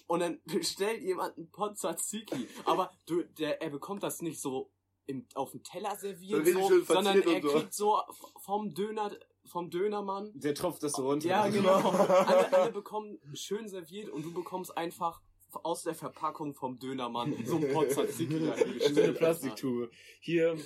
und 0.07 0.21
dann 0.21 0.41
bestellt 0.47 1.03
jemand 1.03 1.37
einen 1.37 1.51
Pozzaziki. 1.51 2.49
Aber 2.65 2.91
du, 3.07 3.23
der, 3.23 3.63
er 3.63 3.71
bekommt 3.71 4.03
das 4.03 4.21
nicht 4.23 4.41
so 4.41 4.71
im, 5.07 5.27
auf 5.35 5.51
dem 5.53 5.63
Teller 5.63 5.97
serviert, 5.97 6.47
So 6.47 6.69
so, 6.69 6.81
sondern 6.83 7.23
er 7.23 7.41
kriegt 7.41 7.75
so 7.75 8.01
vom 8.41 8.75
Döner, 8.75 9.13
vom 9.45 9.71
Dönermann. 9.71 10.31
Der 10.35 10.55
tropft 10.55 10.83
das 10.83 10.93
so 10.93 11.09
runter. 11.09 11.29
Ja, 11.29 11.49
genau. 11.49 11.79
alle, 11.91 12.53
alle 12.53 12.73
bekommen 12.73 13.19
schön 13.35 13.69
serviert 13.69 14.09
und 14.11 14.25
du 14.25 14.33
bekommst 14.33 14.77
einfach 14.77 15.21
aus 15.63 15.83
der 15.83 15.95
Verpackung 15.95 16.55
vom 16.55 16.79
Dönermann 16.79 17.37
so 17.45 17.57
ein 17.57 17.73
Pozzaziki 17.73 18.39
So 18.39 18.53
eine. 19.03 19.13
Plastiktube. 19.13 19.91
Hier. 20.21 20.57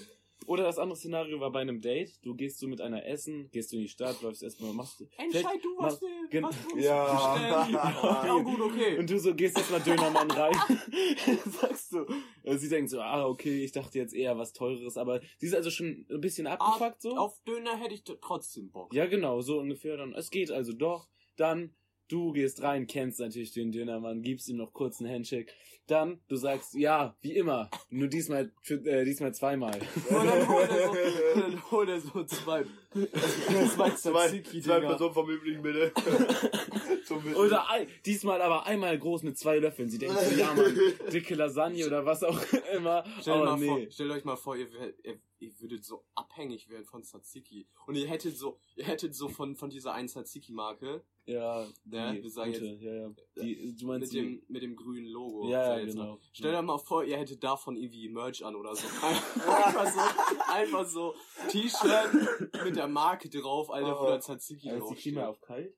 Oder 0.44 0.64
das 0.64 0.78
andere 0.78 0.96
Szenario 0.96 1.40
war 1.40 1.50
bei 1.50 1.60
einem 1.60 1.80
Date. 1.80 2.12
Du 2.22 2.34
gehst 2.34 2.58
so 2.58 2.68
mit 2.68 2.80
einer 2.80 3.04
essen, 3.06 3.50
gehst 3.50 3.72
du 3.72 3.76
in 3.76 3.82
die 3.82 3.88
Stadt, 3.88 4.20
läufst 4.22 4.42
erstmal, 4.42 4.72
machst 4.74 5.00
du. 5.00 5.08
Entscheid 5.16 5.58
du, 5.62 5.68
was 5.78 5.98
du, 5.98 6.06
gen- 6.30 6.44
was 6.44 6.54
du 6.62 6.74
uns 6.74 6.84
Ja. 6.84 7.66
Ja, 8.26 8.38
gut, 8.38 8.60
okay. 8.60 8.98
Und 8.98 9.10
du 9.10 9.18
so 9.18 9.34
gehst 9.34 9.56
erstmal 9.56 9.80
Dönermann 9.80 10.30
rein. 10.30 10.54
Sagst 11.60 11.92
du. 11.92 12.06
Also 12.44 12.58
sie 12.58 12.68
denkt 12.68 12.90
so, 12.90 13.00
ah, 13.00 13.26
okay, 13.26 13.64
ich 13.64 13.72
dachte 13.72 13.98
jetzt 13.98 14.14
eher 14.14 14.38
was 14.38 14.52
teureres, 14.52 14.96
aber 14.96 15.20
sie 15.38 15.46
ist 15.46 15.54
also 15.54 15.70
schon 15.70 16.06
ein 16.10 16.20
bisschen 16.20 16.46
abgefuckt 16.46 17.02
so. 17.02 17.16
Auf 17.16 17.40
Döner 17.44 17.76
hätte 17.78 17.94
ich 17.94 18.04
trotzdem 18.04 18.70
Bock. 18.70 18.92
Ja, 18.94 19.06
genau, 19.06 19.40
so 19.40 19.58
ungefähr 19.58 19.96
dann. 19.96 20.12
Es 20.14 20.30
geht 20.30 20.50
also 20.50 20.72
doch. 20.72 21.08
Dann, 21.36 21.74
du 22.08 22.32
gehst 22.32 22.62
rein, 22.62 22.86
kennst 22.86 23.20
natürlich 23.20 23.52
den 23.52 23.72
Dönermann, 23.72 24.22
gibst 24.22 24.48
ihm 24.48 24.56
noch 24.56 24.72
kurz 24.72 25.00
einen 25.00 25.10
Handshake. 25.10 25.52
Dann, 25.86 26.20
du 26.26 26.34
sagst, 26.34 26.74
ja, 26.74 27.16
wie 27.20 27.36
immer, 27.36 27.70
nur 27.90 28.08
diesmal, 28.08 28.50
für, 28.60 28.74
äh, 28.86 29.04
diesmal 29.04 29.32
zweimal. 29.32 29.78
Und 30.08 30.26
dann 30.26 30.48
holt 30.48 30.70
er 30.70 30.88
so, 30.88 31.40
dann 31.40 31.70
holt 31.70 31.88
er 31.88 32.00
so 32.00 32.24
zwei, 32.24 32.64
zwei 32.64 33.90
zwei, 33.90 34.40
zwei. 34.60 34.80
Personen 34.80 35.14
vom 35.14 35.30
Üblichen, 35.30 35.62
bitte. 35.62 35.92
Oder 37.36 37.70
ein, 37.70 37.86
diesmal 38.04 38.42
aber 38.42 38.66
einmal 38.66 38.98
groß 38.98 39.22
mit 39.22 39.38
zwei 39.38 39.58
Löffeln. 39.58 39.88
Sie 39.88 39.98
denkt 39.98 40.18
so, 40.18 40.40
ja, 40.40 40.52
Mann, 40.54 40.74
dicke 41.12 41.36
Lasagne 41.36 41.86
oder 41.86 42.04
was 42.04 42.24
auch 42.24 42.40
immer. 42.74 43.04
Stellt, 43.20 43.36
aber 43.36 43.56
mal 43.56 43.66
vor, 43.66 43.78
nee. 43.78 43.90
stellt 43.90 44.10
euch 44.10 44.24
mal 44.24 44.36
vor, 44.36 44.56
ihr, 44.56 44.66
ihr, 45.04 45.20
ihr 45.38 45.52
würdet 45.60 45.84
so 45.84 46.04
abhängig 46.36 46.68
werden 46.68 46.84
von 46.84 47.02
Tzatziki. 47.02 47.66
Und 47.86 47.94
ihr 47.94 48.06
hättet 48.06 48.36
so, 48.36 48.58
ihr 48.76 48.84
hättet 48.84 49.14
so 49.14 49.28
von, 49.28 49.56
von 49.56 49.70
dieser 49.70 49.92
einen 49.94 50.08
Tzatziki-Marke, 50.08 51.02
Ja, 51.24 51.66
Ja, 51.86 52.12
die 52.12 52.22
wir 52.22 52.30
sagen 52.30 52.52
gute, 52.52 52.66
ja, 52.66 52.94
ja. 52.94 53.10
Die, 53.42 53.74
du 53.74 53.86
meinst 53.86 54.12
mit 54.12 54.22
dem, 54.22 54.42
mit 54.48 54.62
dem 54.62 54.76
grünen 54.76 55.06
Logo. 55.06 55.48
ja, 55.48 55.76
ja, 55.76 55.78
jetzt 55.80 55.92
genau. 55.94 56.12
mal. 56.16 56.18
Stellt 56.32 56.54
euch 56.54 56.62
mal 56.62 56.78
vor, 56.78 57.04
ihr 57.04 57.16
hättet 57.16 57.42
davon 57.42 57.76
irgendwie 57.76 58.08
Merch 58.08 58.44
an 58.44 58.54
oder 58.54 58.74
so. 58.76 58.86
Einfach 59.46 59.86
so, 59.92 60.52
einfach 60.52 60.86
so 60.86 61.14
T-Shirt 61.48 62.52
mit 62.64 62.76
der 62.76 62.88
Marke 62.88 63.28
drauf, 63.30 63.70
Alter, 63.70 63.98
wo 63.98 64.04
Oh. 64.04 64.08
der 64.08 64.20
Tzatziki 64.20 64.68
Ja, 64.68 64.76
ist 64.76 64.88
die. 64.90 64.94
Klima 64.94 65.26
auf 65.28 65.40
kalt? 65.40 65.74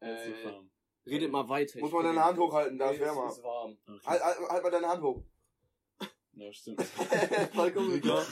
Äh, 0.00 0.32
redet 1.06 1.30
mal 1.30 1.48
weiter. 1.48 1.78
Muss 1.80 1.88
ich 1.90 1.94
man 1.94 2.04
deine 2.04 2.24
Hand 2.24 2.38
hochhalten, 2.38 2.78
da 2.78 2.90
ist 2.90 3.00
wärmer. 3.00 3.28
ist 3.28 3.42
warm. 3.42 3.78
Okay. 3.86 4.00
Halt, 4.06 4.22
halt, 4.22 4.38
halt 4.48 4.62
mal 4.62 4.70
deine 4.70 4.88
Hand 4.88 5.02
hoch. 5.02 5.22
Ja, 6.34 6.52
stimmt. 6.52 6.82
Voll 6.82 7.72
cool, 7.76 8.00
Ja. 8.04 8.24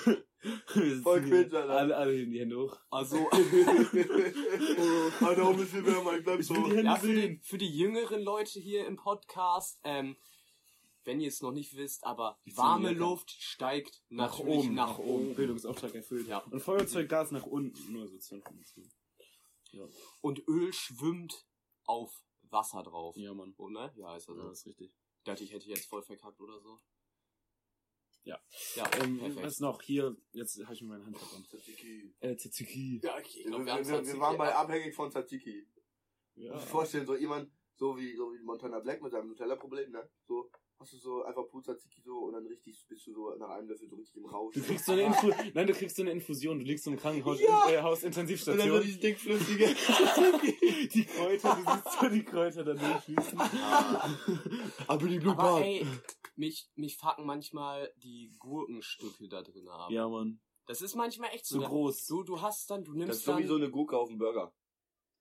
Voll 1.03 1.21
cringe, 1.23 1.45
Alter. 1.57 1.71
Alle, 1.71 1.97
alle 1.97 2.13
heben 2.13 2.33
die 2.33 2.41
Hände 2.41 2.57
hoch. 2.59 2.77
Also, 2.91 3.17
Alter, 5.21 5.43
auch 5.45 5.51
ein 5.51 5.57
bisschen 5.57 5.85
wärmer, 5.87 6.17
ich 6.17 6.25
bleib 6.25 6.43
so. 6.43 6.55
will 6.55 6.65
die 6.65 6.71
Hände 6.77 6.83
ja, 6.85 6.97
für 6.97 7.15
die, 7.15 7.41
für 7.43 7.59
die 7.59 7.71
jüngeren 7.77 8.23
Leute 8.23 8.61
hier 8.61 8.87
im 8.87 8.97
Podcast, 8.97 9.81
ähm, 9.85 10.17
wenn 11.05 11.21
ihr 11.21 11.29
es 11.29 11.41
noch 11.41 11.53
nicht 11.53 11.77
wisst, 11.77 12.05
aber 12.05 12.39
Die 12.45 12.57
warme. 12.57 12.93
Luft 12.93 13.31
steigt 13.31 14.03
Nach 14.09 14.39
oben, 14.39 14.75
nach 14.75 14.99
oben. 14.99 15.35
Bildungsauftrag 15.35 15.95
erfüllt. 15.95 16.27
Ja. 16.29 16.39
Und 16.51 16.61
Feuerzeuggas 16.61 17.31
nach 17.31 17.47
unten, 17.47 17.93
nur 17.93 18.07
so 18.09 18.35
Information. 18.35 18.91
Ja, 19.71 19.85
Und 20.21 20.47
Öl 20.49 20.73
schwimmt 20.73 21.47
auf 21.85 22.23
Wasser 22.51 22.83
drauf. 22.83 23.17
ja 23.17 23.33
Mann. 23.35 23.55
Oh, 23.57 23.69
ne? 23.69 23.93
Ja, 23.97 24.17
ist 24.17 24.29
also. 24.29 24.41
Ja, 24.43 24.51
ist 24.51 24.67
richtig. 24.67 24.93
Ich 25.19 25.25
dachte, 25.25 25.45
ich 25.45 25.53
hätte 25.53 25.69
jetzt 25.69 25.87
voll 25.87 26.03
verkackt 26.03 26.41
oder 26.41 26.61
so. 26.61 26.79
Ja. 28.27 28.41
Ja, 28.75 28.91
Ähm, 29.03 29.19
perfekt. 29.21 29.47
was 29.47 29.61
noch? 29.61 29.81
Hier, 29.83 30.17
jetzt 30.33 30.59
habe 30.65 30.75
ich 30.75 30.83
mir 30.83 30.89
meine 30.89 31.07
Hand 31.07 31.17
verbrannt. 31.17 31.47
Tzatziki. 31.49 32.13
Äh, 32.21 32.37
Tzatziki. 32.37 33.01
Ja, 33.03 33.19
ich 33.21 33.37
Wir, 33.37 33.45
glaub, 33.45 33.65
wir, 33.65 33.73
haben 33.73 33.85
wir, 33.87 33.93
wir 33.93 33.99
Tzatziki 34.03 34.21
waren 34.21 34.37
bei 34.37 34.53
ab- 34.55 34.65
abhängig 34.65 34.95
von 34.97 35.11
Tzatziki. 35.13 35.67
Ja. 36.35 36.53
Muss 36.55 36.65
ich 36.65 36.69
vorstellen, 36.69 37.07
so 37.07 37.17
jemand, 37.17 37.51
so 37.77 37.97
wie, 37.97 38.17
so 38.17 38.33
wie 38.35 38.43
Montana 38.43 38.81
Black 38.81 39.01
mit 39.01 39.13
seinem 39.13 39.29
Nutella-Problem, 39.29 39.93
ne? 39.93 40.11
So, 40.27 40.51
hast 40.79 40.93
du 40.93 40.99
so 40.99 41.23
einfach 41.23 41.47
pur 41.49 41.63
Tzatziki 41.63 42.01
so 42.03 42.19
und 42.19 42.33
dann 42.35 42.47
richtig, 42.47 42.85
bist 42.89 43.07
du 43.07 43.13
so 43.13 43.35
nach 43.37 43.49
einem 43.51 43.69
Löffel 43.69 43.89
so 43.89 43.97
richtig 43.97 44.17
im 44.17 44.27
Rausch. 44.27 44.55
Du 44.55 44.63
kriegst 44.63 44.85
so 44.85 44.93
eine 44.93 45.03
Info 45.03 45.31
Nein, 45.55 45.67
du 45.67 45.73
kriegst 45.73 45.97
so 45.97 46.03
eine 46.03 46.11
Infusion. 46.13 46.59
Du 46.59 46.65
liegst 46.65 46.85
so 46.85 46.91
im 46.91 46.99
Krankenhaus, 46.99 47.41
Ja. 47.41 47.71
äh, 47.71 47.83
und 47.83 48.17
dann 48.17 48.27
so 48.27 48.81
dieses 48.81 49.01
dickflüssige 49.01 49.67
die 50.95 51.05
Kräuter, 51.05 51.57
du 51.57 51.71
siehst 51.73 52.01
so 52.01 52.09
die 52.09 52.25
Kräuter 52.25 52.65
da 52.65 52.75
durchfließen. 52.75 53.41
Aber 54.87 55.07
die 55.09 55.19
Blue 55.19 55.33
Aber 55.37 55.65
ey, 55.65 55.87
mich, 56.37 56.69
mich 56.75 56.97
fucken 56.97 57.27
manchmal 57.27 57.93
die 57.97 58.35
Gurkenstücke 58.39 59.29
da 59.29 59.43
drin 59.43 59.69
ab. 59.69 59.91
Ja, 59.91 60.09
Mann. 60.09 60.41
Das 60.67 60.83
ist 60.83 60.95
manchmal 60.97 61.31
echt 61.31 61.47
so. 61.47 61.61
So 61.61 61.67
groß. 61.67 62.07
Du, 62.07 62.23
du 62.25 62.41
hast 62.43 62.71
dann, 62.71 62.85
du 62.85 62.93
nimmst 62.93 63.11
Das 63.11 63.17
ist 63.19 63.25
so 63.25 63.33
dann. 63.33 63.43
wie 63.43 63.47
so 63.47 63.55
eine 63.57 63.71
Gurke 63.71 63.97
auf 63.97 64.09
dem 64.09 64.19
Burger. 64.19 64.53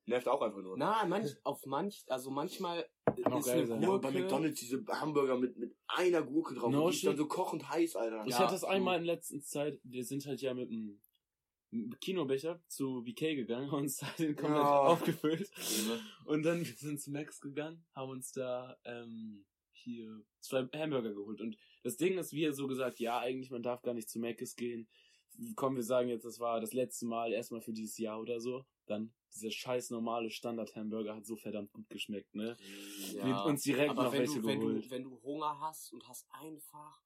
Nervt 0.08 0.28
auch 0.28 0.42
einfach 0.42 0.62
nur. 0.62 0.78
Na, 0.78 1.06
manch, 1.06 1.36
auf 1.44 1.66
manch, 1.66 2.04
also 2.08 2.30
manchmal 2.30 2.88
auch 3.34 3.40
ist 3.40 3.46
geil 3.46 3.58
eine 3.58 3.68
sein. 3.68 3.82
Ja, 3.82 3.88
Gurke. 3.90 4.08
bei 4.08 4.20
McDonalds 4.20 4.60
diese 4.60 4.86
Hamburger 4.88 5.38
mit, 5.38 5.58
mit 5.58 5.76
einer 5.88 6.22
Gurke 6.22 6.56
drauf. 6.56 6.72
No 6.72 6.86
und 6.86 6.92
die 6.92 6.98
ist 6.98 7.06
dann 7.06 7.18
so 7.18 7.28
kochend 7.28 7.70
heiß, 7.70 7.96
Alter. 7.96 8.24
Ich 8.26 8.32
Ja, 8.32 8.40
hatte 8.40 8.54
das 8.54 8.64
einmal 8.64 9.00
in 9.00 9.06
letzter 9.06 9.42
Zeit, 9.42 9.80
wir 9.84 10.04
sind 10.04 10.26
halt 10.26 10.42
ja 10.42 10.54
mit 10.54 10.70
einem 10.70 11.00
Kinobecher 12.00 12.62
zu 12.68 13.04
BK 13.04 13.36
gegangen, 13.36 13.70
haben 13.72 13.84
uns 13.84 13.98
da 13.98 14.08
den 14.18 14.36
komplett 14.36 14.62
Ja. 14.62 14.80
aufgefüllt. 14.88 15.50
Und 16.26 16.44
dann 16.44 16.60
wir 16.66 16.74
sind 16.76 17.02
zu 17.02 17.12
Max 17.12 17.42
gegangen, 17.42 17.84
haben 17.94 18.10
uns 18.12 18.32
da 18.32 18.78
ähm, 18.86 19.46
hier 19.72 20.24
zwei 20.40 20.68
Hamburger 20.74 21.14
geholt. 21.14 21.42
Und 21.42 21.58
das 21.84 21.98
Ding 21.98 22.18
ist, 22.18 22.32
wir 22.32 22.54
so 22.54 22.68
gesagt, 22.68 23.00
ja, 23.00 23.20
eigentlich, 23.20 23.52
man 23.52 23.64
darf 23.64 23.82
gar 23.82 23.94
nicht 23.94 24.10
zu 24.10 24.20
Macis 24.20 24.56
gehen. 24.56 24.88
Komm, 25.56 25.76
wir 25.76 25.84
sagen 25.84 26.08
jetzt, 26.08 26.24
das 26.24 26.40
war 26.40 26.62
das 26.62 26.72
letzte 26.74 27.06
Mal 27.06 27.34
erstmal 27.34 27.62
für 27.62 27.74
dieses 27.74 27.98
Jahr 27.98 28.22
oder 28.22 28.40
so. 28.40 28.66
Dann 28.86 29.14
dieser 29.34 29.52
scheiß 29.52 29.90
normale 29.90 30.30
Standard-Hamburger 30.32 31.16
hat 31.16 31.26
so 31.26 31.36
verdammt 31.36 31.72
gut 31.74 31.90
geschmeckt, 31.90 32.34
ne? 32.36 32.56
Ja, 33.14 33.26
Wir 33.26 33.46
uns 33.46 33.64
direkt 33.64 33.92
aber 33.92 34.04
noch 34.06 34.12
wenn 34.14 34.20
welche 34.20 34.42
du, 34.42 34.48
wenn 34.48 34.60
geholt. 34.60 34.86
du, 34.86 34.90
wenn 34.90 35.04
du 35.04 35.22
Hunger 35.24 35.60
hast 35.60 35.92
und 35.94 36.08
hast 36.08 36.26
einfach 36.32 37.02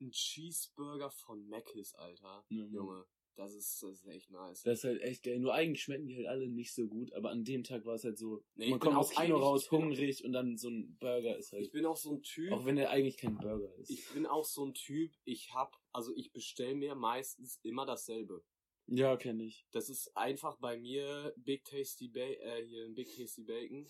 einen 0.00 0.10
Cheeseburger 0.10 1.10
von 1.10 1.48
Mc's, 1.48 1.94
Alter. 1.94 2.44
Mhm. 2.48 2.72
Junge, 2.72 3.04
das 3.36 3.54
ist, 3.54 3.80
das 3.82 3.92
ist 3.92 4.06
echt 4.06 4.30
nice. 4.30 4.62
Das 4.62 4.78
ist 4.78 4.84
halt 4.84 5.00
echt 5.02 5.22
geil. 5.22 5.38
Nur 5.38 5.54
eigentlich 5.54 5.82
schmecken 5.82 6.08
die 6.08 6.16
halt 6.16 6.26
alle 6.26 6.48
nicht 6.48 6.74
so 6.74 6.88
gut, 6.88 7.12
aber 7.12 7.30
an 7.30 7.44
dem 7.44 7.62
Tag 7.62 7.84
war 7.84 7.94
es 7.94 8.04
halt 8.04 8.18
so, 8.18 8.44
Nee, 8.56 8.70
man 8.70 8.80
kommt 8.80 8.96
aus 8.96 9.10
Kino 9.10 9.36
raus, 9.38 9.70
hungrig 9.70 10.24
und 10.24 10.32
dann 10.32 10.56
so 10.56 10.68
ein 10.70 10.96
Burger 10.98 11.36
ist 11.36 11.52
halt. 11.52 11.62
Ich 11.64 11.70
bin 11.72 11.86
auch 11.86 11.96
so 11.96 12.12
ein 12.12 12.22
Typ. 12.22 12.52
Auch 12.52 12.64
wenn 12.64 12.76
der 12.76 12.90
eigentlich 12.90 13.16
kein 13.16 13.36
Burger 13.38 13.72
ist. 13.76 13.90
Ich 13.90 14.08
bin 14.12 14.26
auch 14.26 14.44
so 14.44 14.64
ein 14.66 14.74
Typ, 14.74 15.12
ich 15.24 15.54
hab, 15.54 15.76
also 15.92 16.12
ich 16.16 16.32
bestell 16.32 16.74
mir 16.74 16.94
meistens 16.96 17.60
immer 17.62 17.86
dasselbe. 17.86 18.42
Ja, 18.88 19.16
kenne 19.16 19.44
ich. 19.44 19.66
Das 19.70 19.88
ist 19.88 20.16
einfach 20.16 20.56
bei 20.58 20.76
mir 20.78 21.32
Big 21.36 21.64
Tasty 21.64 22.08
ba 22.08 22.20
äh, 22.20 22.64
hier 22.66 22.84
ein 22.84 22.94
Big 22.94 23.14
Tasty 23.16 23.42
Bacon. 23.42 23.86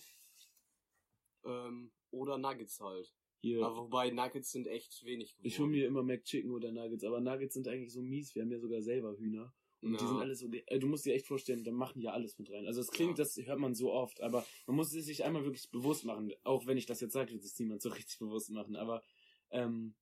Ähm, 1.45 1.93
oder 2.11 2.39
Nuggets 2.39 2.81
halt. 2.81 3.13
Hier. 3.41 3.65
Aber 3.65 3.77
wobei 3.85 4.11
Nuggets 4.11 4.51
sind 4.51 4.67
echt 4.67 5.05
wenig 5.05 5.33
geworden. 5.37 5.47
ich 5.47 5.59
hole 5.59 5.69
mir 5.71 5.87
immer 5.87 6.03
McChicken 6.03 6.51
oder 6.51 6.73
Nuggets, 6.73 7.05
aber 7.05 7.21
Nuggets 7.21 7.55
sind 7.55 7.69
eigentlich 7.69 7.93
so 7.93 8.03
mies. 8.03 8.35
Wir 8.35 8.43
haben 8.43 8.51
ja 8.51 8.59
sogar 8.59 8.83
selber 8.83 9.17
Hühner. 9.17 9.55
Und 9.81 9.93
die 9.93 10.03
Ja. 10.05 10.09
sind 10.09 10.19
alle 10.19 10.35
so, 10.35 10.51
äh, 10.51 10.79
du 10.81 10.89
musst 10.89 11.05
dir 11.07 11.15
echt 11.15 11.29
vorstellen, 11.29 11.63
da 11.63 11.71
machen 11.71 12.01
die 12.01 12.07
ja 12.07 12.13
alles 12.13 12.37
mit 12.41 12.51
rein. 12.51 12.67
Also 12.67 12.81
es 12.81 12.91
klingt, 12.91 13.17
Ja. 13.17 13.23
das 13.25 13.37
hört 13.37 13.61
man 13.61 13.77
so 13.77 13.93
oft, 13.93 14.21
aber 14.21 14.45
man 14.67 14.75
muss 14.75 14.93
es 14.93 15.07
sich 15.07 15.23
einmal 15.25 15.45
wirklich 15.45 15.71
bewusst 15.71 16.05
machen. 16.05 16.33
Auch 16.43 16.67
wenn 16.67 16.77
ich 16.77 16.87
das 16.87 17.01
jetzt 17.01 17.13
sage, 17.13 17.33
wird 17.33 17.45
sich 17.45 17.57
niemand 17.61 17.81
so 17.83 17.89
richtig 18.07 18.19
bewusst 18.19 18.51
machen. 18.51 18.75
Aber 18.75 19.05
ähm, 19.51 19.95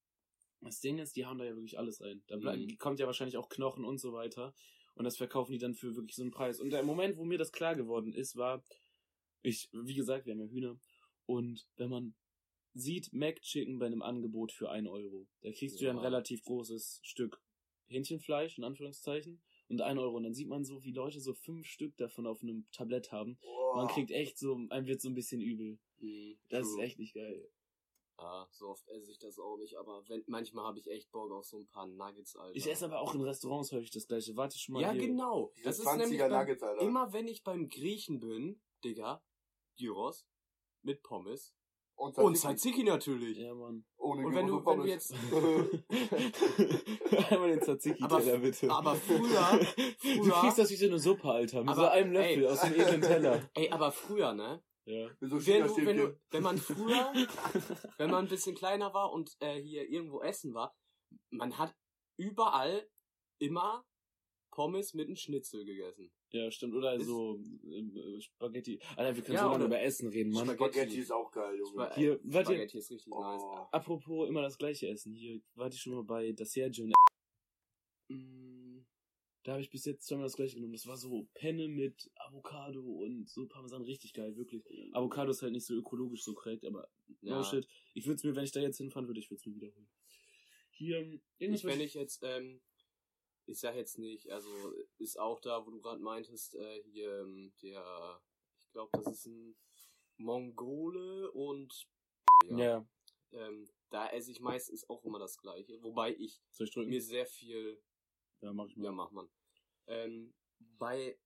das 0.63 0.81
Ding 0.81 0.97
ist, 0.99 1.15
die 1.17 1.27
hauen 1.27 1.37
da 1.37 1.45
ja 1.45 1.55
wirklich 1.55 1.79
alles 1.79 2.01
rein. 2.01 2.23
Da 2.29 2.39
bleib, 2.39 2.59
Mhm. 2.59 2.79
kommt 2.79 2.99
ja 3.01 3.05
wahrscheinlich 3.07 3.37
auch 3.37 3.51
Knochen 3.51 3.85
und 3.85 3.99
so 3.99 4.15
weiter. 4.15 4.55
Und 4.97 5.05
das 5.05 5.17
verkaufen 5.17 5.53
die 5.53 5.59
dann 5.59 5.75
für 5.75 5.95
wirklich 5.95 6.17
so 6.17 6.23
einen 6.23 6.31
Preis. 6.33 6.59
Und 6.59 6.71
der 6.71 6.83
Moment, 6.83 7.17
wo 7.17 7.25
mir 7.25 7.39
das 7.39 7.53
klar 7.53 7.75
geworden 7.77 8.13
ist, 8.13 8.35
war, 8.37 8.65
ich, 9.43 9.69
wie 9.73 9.95
gesagt, 9.95 10.27
wir 10.27 10.33
haben 10.33 10.41
ja 10.41 10.47
Hühner. 10.49 10.81
Und 11.27 11.67
wenn 11.77 11.91
man 11.91 12.15
sieht 12.75 13.13
Mac 13.13 13.41
Chicken 13.43 13.79
bei 13.79 13.87
einem 13.87 14.03
Angebot 14.03 14.53
für 14.53 14.71
1 14.71 14.89
Euro, 14.89 15.27
da 15.43 15.53
kriegst 15.53 15.81
du 15.81 15.85
ja 15.85 15.91
ein 15.91 15.97
Ja. 15.97 16.03
relativ 16.03 16.43
großes 16.45 17.01
Stück 17.03 17.41
Hähnchenfleisch, 17.89 18.59
in 18.59 18.65
Anführungszeichen, 18.65 19.41
und 19.69 19.81
1 19.81 19.99
Euro. 20.01 20.17
Und 20.17 20.25
dann 20.25 20.35
sieht 20.35 20.49
man 20.49 20.65
so, 20.65 20.83
wie 20.83 20.93
Leute 20.93 21.21
so 21.21 21.35
fünf 21.35 21.67
Stück 21.67 21.97
davon 21.97 22.27
auf 22.27 22.43
einem 22.43 22.67
Tablett 22.73 23.13
haben. 23.13 23.39
Boah. 23.43 23.77
Man 23.77 23.89
kriegt 23.89 24.11
echt 24.11 24.39
so, 24.39 24.55
einem 24.71 24.87
wird 24.87 25.01
so 25.01 25.09
ein 25.09 25.15
bisschen 25.15 25.41
übel. 25.41 25.79
Mhm, 26.01 26.37
Das 26.49 26.67
ist 26.67 26.75
true. 26.75 26.85
echt 26.85 26.99
nicht 26.99 27.15
geil. 27.15 27.49
Ja, 28.19 28.47
so 28.51 28.69
oft 28.69 28.89
esse 28.89 29.11
ich 29.11 29.19
das 29.19 29.39
auch 29.39 29.59
nicht, 29.59 29.77
aber 29.77 30.03
wenn, 30.09 30.25
manchmal 30.27 30.65
habe 30.65 30.79
ich 30.79 30.87
echt 30.91 31.11
Bock 31.13 31.31
auf 31.33 31.45
so 31.45 31.59
ein 31.59 31.69
paar 31.69 31.87
Nuggets, 31.87 32.35
Alter. 32.35 32.57
Ich 32.57 32.67
esse 32.71 32.87
aber 32.87 33.01
auch 33.01 33.15
in 33.15 33.21
Restaurants 33.21 33.71
häufig 33.73 33.91
das 33.91 34.07
gleiche. 34.07 34.35
Warte 34.37 34.59
schon 34.59 34.73
mal 34.73 34.81
Ja, 34.83 34.93
hier. 34.93 35.07
genau. 35.09 35.53
Diese 35.55 35.67
Das 35.69 35.79
ist 35.81 35.87
20er 35.87 35.97
nämlich 35.99 36.19
beim, 36.21 36.33
Nuggets, 36.33 36.63
Alter. 36.63 36.81
immer 36.83 37.13
wenn 37.13 37.29
ich 37.29 37.45
beim 37.45 37.69
Griechen 37.69 38.21
bin, 38.21 38.63
Digga, 38.85 39.23
Gyros 39.77 40.27
mit 40.83 41.03
Pommes 41.03 41.53
Und 41.95 42.17
und 42.17 42.37
Tzatziki. 42.37 42.71
Tzatziki 42.71 42.85
natürlich. 42.85 43.37
Ja, 43.39 43.55
Mann. 43.55 43.85
Ohne 43.99 44.27
Und 44.27 44.35
wenn 44.35 44.47
Gyros 44.47 44.65
du, 44.65 44.71
wenn 44.71 44.79
du 44.81 44.87
jetzt, 44.87 45.13
Einmal 47.31 47.51
den 47.51 47.61
Tzatziki 47.61 48.03
Aber- 48.03 48.21
Teller 48.21 48.39
bitte. 48.39 48.71
aber 48.71 48.95
früher, 48.95 49.59
Du 49.59 49.65
früher, 50.23 50.33
kriegst 50.41 50.59
das 50.59 50.71
wie 50.71 50.77
so 50.77 50.87
eine 50.87 50.99
Suppe, 50.99 51.31
Alter. 51.31 51.61
Mit 51.61 51.69
Aber, 51.71 51.81
so 51.83 51.89
einem 51.89 52.13
Löffel 52.13 52.45
ey. 52.45 52.49
aus 52.49 52.61
dem 52.63 52.75
edlen 52.75 53.01
Teller. 53.03 53.43
ey, 53.55 53.69
aber 53.71 53.93
früher, 53.93 54.33
ne? 54.33 54.63
Ja. 54.87 55.11
Mit 55.21 55.31
so 55.31 55.47
Wenn, 55.47 55.67
du, 55.67 55.77
wenn, 55.87 55.97
du, 55.97 56.21
wenn 56.31 56.43
man 56.43 56.59
früher, 56.59 57.13
wenn 57.99 58.11
man 58.11 58.25
ein 58.25 58.29
bisschen 58.29 58.55
kleiner 58.55 58.95
war 58.95 59.13
und 59.13 59.37
äh, 59.41 59.61
hier 59.61 59.89
irgendwo 59.89 60.21
essen 60.23 60.55
war, 60.55 60.75
man 61.31 61.59
hat 61.59 61.75
überall 62.19 62.89
immer 63.41 63.85
Pommes 64.53 64.95
mit 64.95 65.07
einem 65.09 65.17
Schnitzel 65.17 65.65
gegessen. 65.65 66.11
Ja, 66.33 66.51
stimmt. 66.51 66.75
Oder 66.75 66.95
Ist- 66.95 67.07
so 67.07 67.39
äh, 67.69 68.21
Spaghetti. 68.21 68.81
Alter, 68.97 69.15
wir 69.17 69.23
können 69.23 69.35
Ja, 69.37 69.45
so 69.45 69.51
lange 69.51 69.65
über 69.67 69.81
Essen 69.81 70.09
reden, 70.09 70.33
Mann. 70.33 70.45
Spaghetti. 70.47 70.73
Spaghetti 70.79 70.99
ist 71.01 71.11
auch 71.13 71.31
geil, 71.31 71.59
Junge. 71.59 71.71
Spa- 71.73 71.95
Hier, 71.95 72.21
warte. 72.25 72.53
Spaghetti 72.53 72.79
ist 72.79 72.91
richtig 72.91 73.13
nice. 73.13 73.43
Oh. 73.43 73.67
Apropos 73.73 74.29
immer 74.29 74.43
das 74.43 74.57
gleiche 74.57 74.89
Essen. 74.89 75.15
Hier, 75.15 75.41
warte 75.55 75.75
ich 75.77 75.83
schon 75.83 75.95
mal 75.95 76.05
bei 76.05 76.33
das 76.33 76.51
Sergio. 76.53 76.87
Mm, 78.09 78.46
Da 79.47 79.53
habe 79.53 79.63
ich 79.63 79.71
bis 79.71 79.85
jetzt 79.85 80.09
zweimal 80.09 80.25
das 80.27 80.35
gleiche 80.35 80.57
genommen. 80.57 80.73
Das 80.73 80.89
war 80.89 80.97
so 80.97 81.29
Penne 81.35 81.69
mit 81.69 82.11
Avocado 82.17 82.81
und 82.81 83.31
so 83.31 83.47
Parmesan. 83.47 83.83
Richtig 83.83 84.13
geil, 84.13 84.37
wirklich. 84.37 84.65
Avocado 84.93 85.31
ist 85.31 85.41
halt 85.41 85.53
nicht 85.53 85.65
so 85.65 85.75
ökologisch 85.75 86.25
so 86.25 86.35
korrekt, 86.35 86.65
aber 86.65 86.91
ja. 87.21 87.37
no 87.37 87.45
shit. 87.45 87.65
Ich 87.95 88.07
würde 88.07 88.17
es 88.17 88.25
mir, 88.25 88.35
wenn 88.35 88.43
ich 88.43 88.51
da 88.51 88.59
jetzt 88.59 88.79
hinfahren 88.79 89.07
würde, 89.07 89.21
ich 89.21 89.31
würde 89.31 89.39
es 89.39 89.47
mir 89.47 89.55
wiederholen. 89.55 89.89
Hier, 90.71 90.97
irgendwas, 91.39 91.61
Ich, 91.61 91.65
wenn 91.65 91.81
ich 91.81 91.95
jetzt, 91.95 92.25
ähm, 92.25 92.61
ich 93.47 93.61
sag 93.61 93.77
jetzt 93.77 93.99
nicht, 93.99 94.29
also 94.31 94.51
ist 94.99 95.17
auch 95.17 95.39
da, 95.39 95.65
wo 95.65 95.71
du 95.71 95.81
gerade 95.81 96.03
meintest, 96.03 96.57
äh, 96.57 96.83
hier 96.83 97.21
ähm, 97.21 97.53
der, 97.63 98.21
ich 98.65 98.73
glaube, 98.73 98.91
das 98.95 99.07
ist 99.13 99.27
ein 99.27 99.55
Mongole 100.17 101.31
und 101.31 101.87
ja. 102.51 102.59
ja, 102.59 102.89
ähm, 103.31 103.69
da 103.91 104.09
esse 104.09 104.33
ich 104.33 104.41
meistens 104.41 104.89
auch 104.91 105.05
immer 105.05 105.21
das 105.21 105.39
gleiche, 105.39 105.81
wobei 105.83 106.17
ich 106.17 106.43
ich 106.59 106.77
mir 106.77 107.01
sehr 107.01 107.27
viel, 107.27 107.81
ja, 108.41 108.53
mach 108.53 108.69
ich 108.69 108.77
mal. 108.77 108.85
ja 108.85 108.93
mach 108.93 109.11
man, 109.11 109.29
ähm, 109.87 110.35
weil 110.79 111.19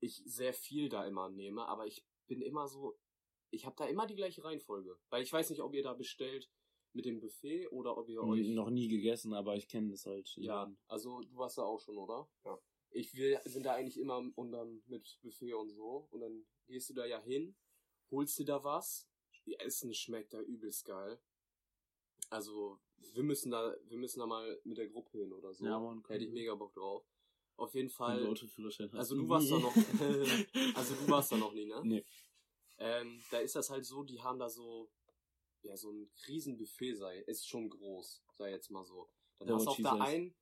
ich 0.00 0.22
sehr 0.26 0.52
viel 0.52 0.88
da 0.88 1.06
immer 1.06 1.28
nehme, 1.28 1.66
aber 1.66 1.86
ich 1.86 2.04
bin 2.26 2.42
immer 2.42 2.68
so, 2.68 2.98
ich 3.50 3.64
habe 3.64 3.76
da 3.76 3.86
immer 3.86 4.06
die 4.06 4.16
gleiche 4.16 4.44
Reihenfolge, 4.44 4.98
weil 5.10 5.22
ich 5.22 5.32
weiß 5.32 5.50
nicht, 5.50 5.62
ob 5.62 5.74
ihr 5.74 5.82
da 5.82 5.94
bestellt 5.94 6.50
mit 6.92 7.04
dem 7.04 7.20
Buffet 7.20 7.68
oder 7.68 7.96
ob 7.96 8.08
ihr 8.08 8.22
euch 8.22 8.48
Noch 8.48 8.70
nie 8.70 8.88
gegessen, 8.88 9.34
aber 9.34 9.56
ich 9.56 9.68
kenne 9.68 9.90
das 9.90 10.06
halt. 10.06 10.32
ja, 10.36 10.74
also 10.88 11.20
du 11.20 11.36
warst 11.36 11.58
da 11.58 11.62
auch 11.62 11.80
schon, 11.80 11.98
oder? 11.98 12.28
Ja. 12.44 12.58
Ich 12.90 13.14
will, 13.14 13.38
sind 13.44 13.66
da 13.66 13.74
eigentlich 13.74 13.98
immer 13.98 14.24
und 14.34 14.52
dann 14.52 14.82
mit 14.86 15.18
Buffet 15.22 15.52
und 15.52 15.70
so. 15.70 16.08
Und 16.10 16.20
dann 16.20 16.46
gehst 16.66 16.88
du 16.88 16.94
da 16.94 17.04
ja 17.04 17.20
hin, 17.20 17.54
holst 18.10 18.38
dir 18.38 18.46
da 18.46 18.64
was. 18.64 19.08
Die 19.44 19.58
Essen 19.60 19.92
schmeckt 19.92 20.32
da 20.32 20.40
übelst 20.40 20.86
geil. 20.86 21.20
Also, 22.30 22.80
wir 23.14 23.22
müssen 23.22 23.50
da, 23.50 23.74
wir 23.84 23.98
müssen 23.98 24.20
da 24.20 24.26
mal 24.26 24.60
mit 24.64 24.78
der 24.78 24.88
Gruppe 24.88 25.18
hin 25.18 25.32
oder 25.32 25.52
so. 25.54 25.64
Ja, 25.64 25.78
Mann, 25.78 26.02
Hätte 26.06 26.24
ich 26.24 26.32
mega 26.32 26.54
Bock 26.54 26.74
drauf. 26.74 27.04
Auf 27.56 27.74
jeden 27.74 27.88
Fall. 27.88 28.20
Also 28.98 29.16
du 29.16 29.28
warst 29.28 29.50
da 29.50 29.58
noch, 29.58 29.74
also 30.76 30.94
du 30.94 31.08
warst 31.08 31.32
da 31.32 31.36
noch 31.36 31.52
nie, 31.54 31.64
ne? 31.64 31.80
Nee. 31.84 32.04
Ähm, 32.78 33.22
da 33.30 33.38
ist 33.38 33.56
das 33.56 33.70
halt 33.70 33.86
so, 33.86 34.02
die 34.02 34.20
haben 34.20 34.38
da 34.38 34.50
so, 34.50 34.90
ja, 35.62 35.76
so 35.76 35.90
ein 35.90 36.10
Riesenbuffet 36.28 36.94
sei, 36.94 37.20
ist 37.20 37.48
schon 37.48 37.70
groß, 37.70 38.22
sei 38.32 38.50
jetzt 38.50 38.70
mal 38.70 38.84
so. 38.84 39.08
Dann 39.38 39.48
Ja, 39.48 39.54
hast 39.54 39.66
auf 39.68 39.76
der 39.78 40.00
einen, 40.00 40.34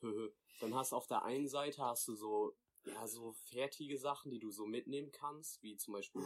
dann 0.60 0.74
hast 0.74 0.94
auf 0.94 1.06
der 1.06 1.22
einen 1.24 1.48
Seite 1.48 1.82
hast 1.82 2.08
du 2.08 2.14
so, 2.14 2.56
ja, 2.86 3.06
so 3.06 3.32
fertige 3.32 3.98
Sachen, 3.98 4.30
die 4.30 4.40
du 4.40 4.50
so 4.50 4.66
mitnehmen 4.66 5.12
kannst, 5.12 5.62
wie 5.62 5.76
zum 5.76 5.92
Beispiel 5.92 6.22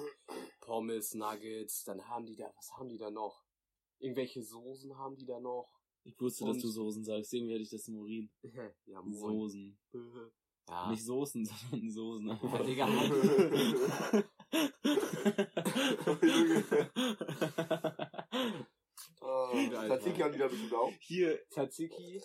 Pommes, 0.60 1.14
Nuggets, 1.14 1.82
dann 1.84 2.08
haben 2.08 2.26
die 2.26 2.36
da, 2.36 2.52
was 2.56 2.72
haben 2.76 2.88
die 2.88 2.98
da 2.98 3.10
noch? 3.10 3.44
Irgendwelche 3.98 4.42
Soßen 4.42 4.96
haben 4.96 5.16
die 5.16 5.26
da 5.26 5.40
noch? 5.40 5.75
Ich 6.08 6.20
wusste, 6.20 6.44
dass 6.44 6.56
Und- 6.56 6.62
du 6.64 6.68
Soßen 6.68 7.04
sagst, 7.04 7.32
deswegen 7.32 7.48
werde 7.48 7.62
ich 7.62 7.70
das 7.70 7.88
im 7.88 7.96
Urin. 7.98 8.30
ja, 8.86 9.02
moin. 9.02 9.14
Soßen. 9.14 9.78
Ja. 10.68 10.90
Nicht 10.90 11.04
Soßen, 11.04 11.44
sondern 11.70 11.90
Soßen. 11.92 12.26
Ja, 12.26 12.62
Digga, 12.64 12.88
Oh, 19.20 19.26
Alter. 19.52 19.86
Tzatziki 19.98 20.20
haben 20.20 20.32
die 20.32 20.38
da 20.38 20.48
bestimmt 20.48 20.74
auch. 20.74 20.92
Hier. 21.00 21.38
Tzatziki. 21.50 22.22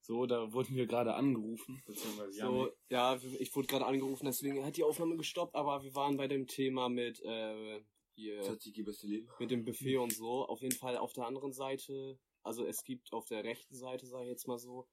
So, 0.00 0.26
da 0.26 0.52
wurden 0.52 0.74
wir 0.74 0.86
gerade 0.86 1.14
angerufen. 1.14 1.82
Beziehungsweise 1.86 2.32
So, 2.32 2.70
ja, 2.90 3.18
ich 3.38 3.54
wurde 3.54 3.68
gerade 3.68 3.86
angerufen, 3.86 4.24
deswegen 4.26 4.64
hat 4.64 4.76
die 4.76 4.82
Aufnahme 4.82 5.16
gestoppt, 5.16 5.54
aber 5.54 5.82
wir 5.84 5.94
waren 5.94 6.16
bei 6.16 6.26
dem 6.26 6.46
Thema 6.46 6.88
mit, 6.88 7.20
äh, 7.22 7.80
hier, 8.14 8.42
Tzatziki, 8.42 8.82
beste 8.82 9.06
Leben. 9.06 9.28
mit 9.38 9.50
dem 9.50 9.64
Buffet 9.64 9.96
und 9.98 10.12
so. 10.12 10.44
Auf 10.46 10.60
jeden 10.60 10.74
Fall 10.74 10.96
auf 10.98 11.12
der 11.12 11.26
anderen 11.26 11.52
Seite, 11.52 12.18
also 12.42 12.66
es 12.66 12.84
gibt 12.84 13.12
auf 13.12 13.26
der 13.26 13.44
rechten 13.44 13.74
Seite, 13.74 14.06
sag 14.06 14.22
ich 14.22 14.28
jetzt 14.28 14.46
mal 14.46 14.58
so, 14.58 14.88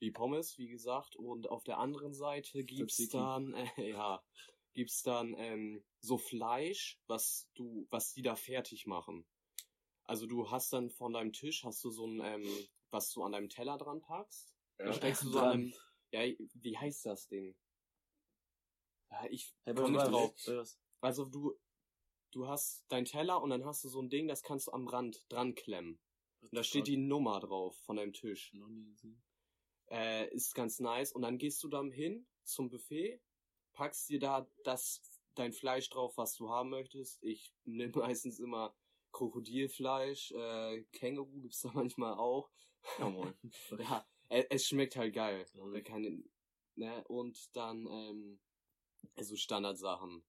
die 0.00 0.10
Pommes, 0.10 0.56
wie 0.58 0.68
gesagt, 0.68 1.16
und 1.16 1.48
auf 1.48 1.64
der 1.64 1.78
anderen 1.78 2.14
Seite 2.14 2.64
gibt's 2.64 2.96
Tzatziki. 2.96 3.16
dann, 3.16 3.54
äh, 3.54 3.64
ja, 3.90 4.22
gibt's 4.72 5.02
dann, 5.02 5.34
ähm, 5.36 5.84
so 6.00 6.16
Fleisch, 6.16 6.98
was 7.06 7.48
du, 7.54 7.86
was 7.90 8.12
die 8.12 8.22
da 8.22 8.36
fertig 8.36 8.86
machen. 8.86 9.26
Also 10.04 10.26
du 10.26 10.50
hast 10.50 10.72
dann 10.72 10.90
von 10.90 11.12
deinem 11.12 11.32
Tisch, 11.32 11.64
hast 11.64 11.84
du 11.84 11.90
so 11.90 12.06
ein, 12.06 12.20
ähm, 12.24 12.68
was 12.90 13.12
du 13.12 13.22
an 13.22 13.32
deinem 13.32 13.48
Teller 13.48 13.78
dran 13.78 14.00
packst. 14.00 14.56
Da 14.78 14.92
steckst 14.92 15.24
du 15.24 15.30
so 15.30 15.40
an 15.40 15.50
einem, 15.50 15.74
ja, 16.12 16.22
wie 16.54 16.76
heißt 16.76 17.06
das 17.06 17.28
Ding? 17.28 17.54
Ja, 19.12 19.26
ich 19.30 19.54
Hey, 19.64 19.74
komm 19.74 19.92
nicht 19.92 20.06
drauf. 20.06 20.34
Also 21.00 21.24
du, 21.26 21.58
du 22.32 22.48
hast 22.48 22.84
deinen 22.88 23.04
Teller 23.04 23.42
und 23.42 23.50
dann 23.50 23.64
hast 23.64 23.84
du 23.84 23.88
so 23.88 24.00
ein 24.00 24.08
Ding, 24.08 24.28
das 24.28 24.42
kannst 24.42 24.68
du 24.68 24.72
am 24.72 24.88
Rand 24.88 25.24
dran 25.28 25.54
klemmen. 25.54 26.00
Und 26.42 26.54
da 26.54 26.62
steht 26.62 26.86
die 26.86 26.96
Nummer 26.96 27.40
drauf 27.40 27.76
von 27.84 27.96
deinem 27.96 28.12
Tisch. 28.12 28.52
Noch 28.54 28.68
nie 28.68 28.84
gesehen. 28.84 29.22
Äh, 29.90 30.32
ist 30.32 30.54
ganz 30.54 30.78
nice. 30.80 31.12
Und 31.12 31.22
dann 31.22 31.38
gehst 31.38 31.62
du 31.62 31.68
dann 31.68 31.90
hin 31.90 32.26
zum 32.44 32.70
Buffet, 32.70 33.20
packst 33.72 34.08
dir 34.08 34.20
da 34.20 34.48
das, 34.64 35.02
dein 35.34 35.52
Fleisch 35.52 35.88
drauf, 35.90 36.16
was 36.16 36.36
du 36.36 36.48
haben 36.50 36.70
möchtest. 36.70 37.22
Ich 37.22 37.52
nehme 37.64 37.92
meistens 37.98 38.38
immer 38.38 38.74
Krokodilfleisch, 39.12 40.32
äh, 40.32 40.84
Känguru 40.92 41.40
gibt's 41.40 41.60
da 41.60 41.70
manchmal 41.74 42.14
auch. 42.14 42.50
Ja, 42.98 43.10
moin. 43.10 43.34
Ja, 43.78 44.06
es 44.28 44.66
schmeckt 44.66 44.94
halt 44.94 45.12
geil. 45.12 45.44
Keine, 45.84 46.22
ne? 46.76 47.04
Und 47.08 47.54
dann, 47.56 47.86
ähm, 47.86 48.40
also 49.16 49.34
Standardsachen. 49.34 50.24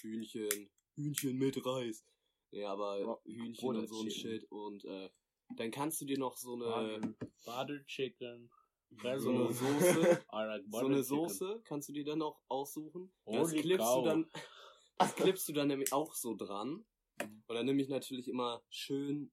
Hühnchen, 0.00 0.70
Hühnchen 0.94 1.36
mit 1.36 1.64
Reis. 1.64 2.02
Ja, 2.50 2.72
aber 2.72 3.20
Hühnchen 3.24 3.76
und 3.76 3.86
so 3.86 4.02
ein. 4.02 4.10
Shit. 4.10 4.50
Und 4.50 4.84
äh, 4.86 5.10
dann 5.56 5.70
kannst 5.70 6.00
du 6.00 6.04
dir 6.04 6.18
noch 6.18 6.36
so 6.36 6.54
eine, 6.54 7.14
Butter 7.44 7.84
Chicken. 7.86 8.50
so 8.90 9.30
eine 9.30 9.52
Soße, 9.52 10.24
I 10.32 10.44
like 10.44 10.64
so 10.68 10.86
eine. 10.86 11.02
Soße 11.02 11.62
kannst 11.64 11.88
du 11.88 11.92
dir 11.92 12.04
dann 12.04 12.18
noch 12.18 12.40
aussuchen. 12.48 13.12
Das 13.24 13.50
Holy 13.50 13.60
klippst 13.62 13.86
cow. 13.86 14.02
du 14.02 14.08
dann, 14.08 14.30
das 14.98 15.14
klippst 15.14 15.48
du 15.48 15.52
dann 15.52 15.68
nämlich 15.68 15.92
auch 15.92 16.14
so 16.14 16.34
dran. 16.34 16.84
Mhm. 17.20 17.42
Und 17.46 17.54
dann 17.54 17.66
nehme 17.66 17.82
ich 17.82 17.88
natürlich 17.88 18.28
immer 18.28 18.62
schön 18.68 19.32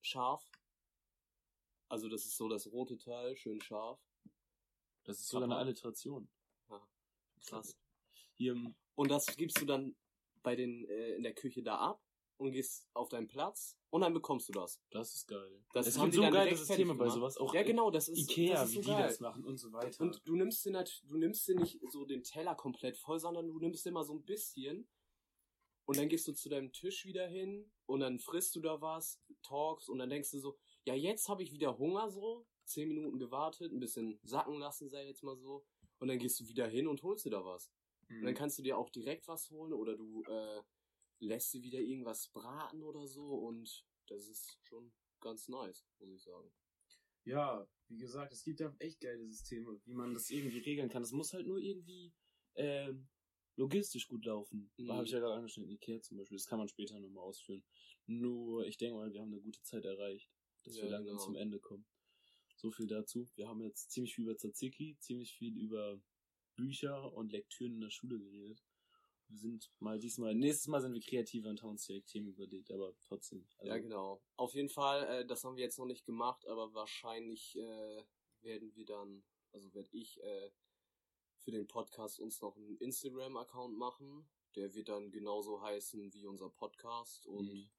scharf. 0.00 0.44
Also 1.88 2.08
das 2.08 2.24
ist 2.24 2.36
so 2.36 2.48
das 2.48 2.70
rote 2.70 2.98
Teil, 2.98 3.36
schön 3.36 3.60
scharf. 3.60 4.00
Das 5.04 5.18
ist 5.18 5.28
sogar 5.28 5.44
eine. 5.48 5.56
Alliteration. 5.56 6.28
Krass. 7.46 7.76
Hier, 8.34 8.54
Und 8.94 9.10
das 9.10 9.26
gibst 9.36 9.60
du 9.60 9.66
dann 9.66 9.96
bei 10.42 10.56
den 10.56 10.86
äh, 10.88 11.14
in 11.14 11.22
der 11.22 11.34
Küche 11.34 11.62
da 11.62 11.76
ab 11.76 12.02
und 12.40 12.52
gehst 12.52 12.88
auf 12.94 13.08
deinen 13.08 13.28
Platz 13.28 13.78
und 13.90 14.00
dann 14.00 14.14
bekommst 14.14 14.48
du 14.48 14.52
das. 14.52 14.80
Das 14.90 15.14
ist 15.14 15.26
geil. 15.28 15.62
Das 15.72 15.86
es 15.86 15.98
haben 15.98 16.10
die 16.10 16.16
so 16.16 16.22
geile 16.22 16.56
Systeme 16.56 16.94
bei 16.94 17.08
sowas. 17.08 17.36
Auch 17.36 17.54
Ja, 17.54 17.62
genau, 17.62 17.90
das 17.90 18.08
ist 18.08 18.18
Ikea, 18.18 18.54
das 18.54 18.70
ist 18.70 18.70
wie 18.72 18.74
so 18.76 18.82
die 18.82 18.96
geil. 18.96 19.08
das 19.08 19.20
machen 19.20 19.44
und 19.44 19.58
so 19.58 19.72
weiter. 19.72 20.02
Und 20.02 20.26
du 20.26 20.34
nimmst 20.36 20.64
dir 20.64 20.72
nat 20.72 21.02
du 21.06 21.16
nimmst 21.16 21.46
dir 21.46 21.56
nicht 21.56 21.78
so 21.90 22.04
den 22.04 22.22
Teller 22.22 22.54
komplett 22.54 22.96
voll, 22.96 23.20
sondern 23.20 23.46
du 23.46 23.58
nimmst 23.58 23.84
dir 23.84 23.92
mal 23.92 24.04
so 24.04 24.14
ein 24.14 24.24
bisschen 24.24 24.88
und 25.84 25.98
dann 25.98 26.08
gehst 26.08 26.26
du 26.28 26.32
zu 26.32 26.48
deinem 26.48 26.72
Tisch 26.72 27.04
wieder 27.04 27.26
hin 27.26 27.70
und 27.86 28.00
dann 28.00 28.18
frisst 28.20 28.54
du 28.56 28.60
da 28.60 28.80
was, 28.80 29.20
talkst 29.42 29.90
und 29.90 29.98
dann 29.98 30.08
denkst 30.08 30.30
du 30.30 30.38
so, 30.38 30.56
ja, 30.84 30.94
jetzt 30.94 31.28
habe 31.28 31.42
ich 31.42 31.52
wieder 31.52 31.76
Hunger 31.78 32.08
so, 32.10 32.46
zehn 32.64 32.88
Minuten 32.88 33.18
gewartet, 33.18 33.72
ein 33.72 33.80
bisschen 33.80 34.18
sacken 34.22 34.58
lassen, 34.58 34.88
sei 34.88 35.06
jetzt 35.06 35.22
mal 35.24 35.36
so, 35.36 35.66
und 35.98 36.08
dann 36.08 36.18
gehst 36.18 36.38
du 36.40 36.46
wieder 36.46 36.66
hin 36.68 36.86
und 36.86 37.02
holst 37.02 37.26
dir 37.26 37.30
da 37.30 37.44
was. 37.44 37.70
Und 38.08 38.20
Mhm. 38.20 38.24
dann 38.24 38.34
kannst 38.34 38.58
du 38.58 38.62
dir 38.62 38.78
auch 38.78 38.88
direkt 38.90 39.28
was 39.28 39.50
holen 39.50 39.72
oder 39.72 39.96
du 39.96 40.22
äh, 40.24 40.62
lässt 41.20 41.52
dir 41.52 41.62
wieder 41.62 41.78
irgendwas 41.78 42.28
braten 42.28 42.82
oder 42.82 43.06
so 43.06 43.34
und 43.34 43.84
das 44.06 44.28
ist 44.28 44.58
schon 44.62 44.92
ganz 45.20 45.48
nice, 45.48 45.86
muss 45.98 46.10
ich 46.10 46.22
sagen. 46.22 46.50
Ja, 47.24 47.68
wie 47.88 47.98
gesagt, 47.98 48.32
es 48.32 48.42
gibt 48.42 48.60
ja 48.60 48.74
echt 48.78 49.00
geile 49.00 49.26
Systeme, 49.26 49.80
wie 49.84 49.94
man 49.94 50.14
das 50.14 50.30
irgendwie 50.30 50.58
regeln 50.58 50.88
kann. 50.88 51.02
Es 51.02 51.12
muss 51.12 51.32
halt 51.32 51.46
nur 51.46 51.58
irgendwie 51.58 52.12
ähm, 52.54 53.08
logistisch 53.56 54.08
gut 54.08 54.24
laufen. 54.24 54.70
Mhm. 54.76 54.86
Da 54.86 54.94
habe 54.94 55.04
ich 55.04 55.12
ja 55.12 55.20
gerade 55.20 55.34
angeschnitten, 55.34 55.70
Ikea 55.70 56.00
zum 56.00 56.16
Beispiel. 56.16 56.38
Das 56.38 56.46
kann 56.46 56.58
man 56.58 56.68
später 56.68 56.98
nochmal 56.98 57.24
ausführen. 57.24 57.62
Nur, 58.06 58.66
ich 58.66 58.78
denke 58.78 58.96
mal, 58.96 59.12
wir 59.12 59.20
haben 59.20 59.32
eine 59.32 59.42
gute 59.42 59.62
Zeit 59.62 59.84
erreicht, 59.84 60.30
dass 60.64 60.76
Ja, 60.76 60.84
wir 60.84 60.90
langsam 60.90 61.16
genau. 61.16 61.24
zum 61.24 61.36
Ende 61.36 61.60
kommen. 61.60 61.86
So 62.56 62.70
viel 62.70 62.86
dazu. 62.86 63.28
Wir 63.36 63.48
haben 63.48 63.60
jetzt 63.62 63.90
ziemlich 63.90 64.14
viel 64.14 64.24
über 64.24 64.36
Tzatziki, 64.36 64.96
ziemlich 64.98 65.34
viel 65.34 65.56
über 65.56 66.02
Bücher 66.56 67.12
und 67.14 67.32
Lektüren 67.32 67.74
in 67.74 67.80
der 67.80 67.90
Schule 67.90 68.18
geredet. 68.18 68.62
Wir 69.30 69.38
sind 69.38 69.70
mal 69.78 69.98
diesmal, 70.00 70.34
nächstes 70.34 70.66
Mal 70.66 70.80
sind 70.80 70.92
wir 70.92 71.00
kreativer 71.00 71.50
und 71.50 71.62
haben 71.62 71.70
uns 71.70 71.86
direkt 71.86 72.08
Themen 72.08 72.28
überlegt, 72.28 72.70
aber 72.72 72.92
trotzdem. 73.00 73.46
Also, 73.58 73.68
Ja, 73.72 73.78
genau. 73.78 74.20
Auf 74.36 74.54
jeden 74.54 74.68
Fall, 74.68 75.04
äh, 75.06 75.26
das 75.26 75.44
haben 75.44 75.56
wir 75.56 75.62
jetzt 75.62 75.78
noch 75.78 75.86
nicht 75.86 76.04
gemacht, 76.04 76.44
aber 76.46 76.74
wahrscheinlich 76.74 77.56
äh, 77.56 78.04
werden 78.40 78.74
wir 78.74 78.84
dann, 78.84 79.22
also 79.52 79.72
werde 79.72 79.88
ich 79.92 80.20
äh, 80.20 80.50
für 81.38 81.52
den 81.52 81.68
Podcast 81.68 82.18
uns 82.18 82.40
noch 82.40 82.56
einen 82.56 82.76
Instagram-Account 82.78 83.76
machen. 83.78 84.28
Der 84.56 84.74
wird 84.74 84.88
dann 84.88 85.12
genauso 85.12 85.62
heißen 85.62 86.12
wie 86.12 86.26
unser 86.26 86.50
Podcast. 86.50 87.24
Und 87.26 87.52
Mhm. 87.52 87.70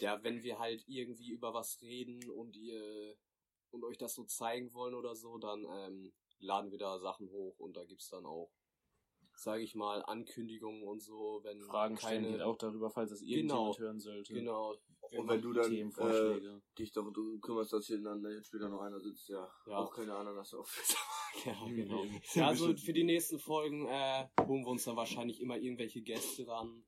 ja, 0.00 0.22
wenn 0.24 0.42
wir 0.42 0.58
halt 0.58 0.82
irgendwie 0.88 1.28
über 1.28 1.52
was 1.52 1.80
reden 1.82 2.30
und 2.30 2.56
ihr 2.56 3.18
und 3.70 3.84
euch 3.84 3.98
das 3.98 4.14
so 4.14 4.24
zeigen 4.24 4.72
wollen 4.72 4.94
oder 4.94 5.14
so, 5.14 5.36
dann 5.36 5.66
ähm, 5.68 6.12
laden 6.38 6.70
wir 6.70 6.78
da 6.78 6.98
Sachen 6.98 7.28
hoch 7.30 7.58
und 7.58 7.76
da 7.76 7.84
gibt's 7.84 8.08
dann 8.08 8.24
auch, 8.24 8.50
sage 9.38 9.62
ich 9.62 9.74
mal, 9.74 10.02
Ankündigungen 10.04 10.82
und 10.82 11.00
so, 11.00 11.40
wenn 11.44 11.60
Fragen 11.60 11.96
stellen 11.96 12.24
keine 12.24 12.36
geht 12.36 12.42
auch 12.42 12.56
darüber, 12.56 12.90
falls 12.90 13.10
das 13.10 13.22
irgendjemand 13.22 13.76
Genau. 13.76 13.78
hören 13.78 14.00
sollte. 14.00 14.34
Genau. 14.34 14.74
Und 15.16 15.28
wenn 15.28 15.40
du 15.40 15.52
dann 15.52 15.72
äh, 15.72 16.40
dich 16.78 16.92
du 16.92 17.38
kümmerst, 17.40 17.72
dass 17.72 17.86
hier 17.86 18.02
dann 18.02 18.22
jetzt 18.24 18.48
später 18.48 18.68
noch 18.68 18.80
einer 18.80 19.00
sitzt, 19.00 19.28
ja, 19.28 19.48
Ja. 19.66 19.78
auch 19.78 19.94
keine 19.94 20.14
Ananas 20.14 20.54
auf. 20.54 20.68
Ja, 21.44 21.54
Mhm. 21.66 21.76
genau. 21.76 22.04
Mhm. 22.04 22.20
Ja, 22.34 22.48
also 22.48 22.74
für 22.74 22.92
die 22.94 23.04
nächsten 23.04 23.38
Folgen 23.38 23.86
äh, 23.86 24.26
holen 24.46 24.64
wir 24.64 24.68
uns 24.70 24.84
dann 24.84 24.96
wahrscheinlich 24.96 25.40
immer 25.42 25.56
irgendwelche 25.58 26.00
Gäste 26.00 26.48
ran, 26.48 26.84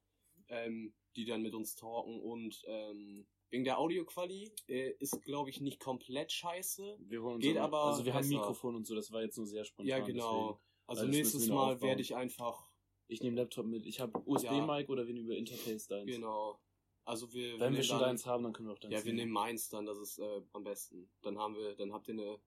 ähm, 0.48 0.94
die 1.14 1.26
dann 1.26 1.42
mit 1.42 1.54
uns 1.54 1.74
talken 1.76 2.20
und 2.20 2.60
ähm, 2.66 3.26
wegen 3.50 3.64
der 3.64 3.78
Audioquali 3.78 4.50
äh, 4.66 4.92
ist, 4.98 5.22
glaube 5.22 5.50
ich, 5.50 5.60
nicht 5.60 5.78
komplett 5.78 6.32
scheiße. 6.32 6.96
Wir 7.00 7.22
holen 7.22 7.34
uns 7.36 7.44
Geht 7.44 7.58
aber 7.58 7.84
Also 7.84 8.04
wir 8.04 8.14
haben 8.14 8.22
besser. 8.22 8.34
Mikrofon 8.38 8.76
und 8.76 8.86
so, 8.86 8.94
das 8.94 9.12
war 9.12 9.22
jetzt 9.22 9.36
nur 9.36 9.46
sehr 9.46 9.64
spontan. 9.64 9.88
ja, 9.88 9.98
genau. 10.04 10.52
Deswegen. 10.52 10.69
Also 10.90 11.06
das 11.06 11.14
nächstes 11.14 11.46
wir 11.46 11.54
Mal 11.54 11.80
werde 11.80 12.02
ich 12.02 12.16
einfach, 12.16 12.68
Ich 13.06 13.22
nehme 13.22 13.36
Laptop 13.36 13.64
mit. 13.66 13.86
Ich 13.86 14.00
habe 14.00 14.20
USB-Mic 14.26 14.88
oder 14.90 15.06
wir 15.06 15.14
nehmen 15.14 15.26
über 15.26 15.36
Interface 15.36 15.86
deins. 15.86 16.06
genau. 16.06 16.60
Also 17.04 17.32
wir, 17.32 17.52
Wenn 17.54 17.60
wir 17.60 17.70
nehmen 17.70 17.82
schon 17.84 17.98
dann, 17.98 18.08
deins 18.10 18.26
haben, 18.26 18.42
dann 18.42 18.52
können 18.52 18.68
wir 18.68 18.72
auch 18.74 18.78
deins 18.78 18.92
Ja, 18.92 19.04
wir 19.04 19.12
nehmen 19.12 19.32
meins 19.32 19.68
dann, 19.68 19.86
das 19.86 19.98
ist 19.98 20.18
äh, 20.18 20.42
am 20.52 20.64
besten. 20.64 21.10
Dann 21.22 21.38
haben 21.38 21.54
wir, 21.56 21.74
dann 21.76 21.92
habt 21.92 22.08
ihr 22.08 22.14
eine 22.14 22.40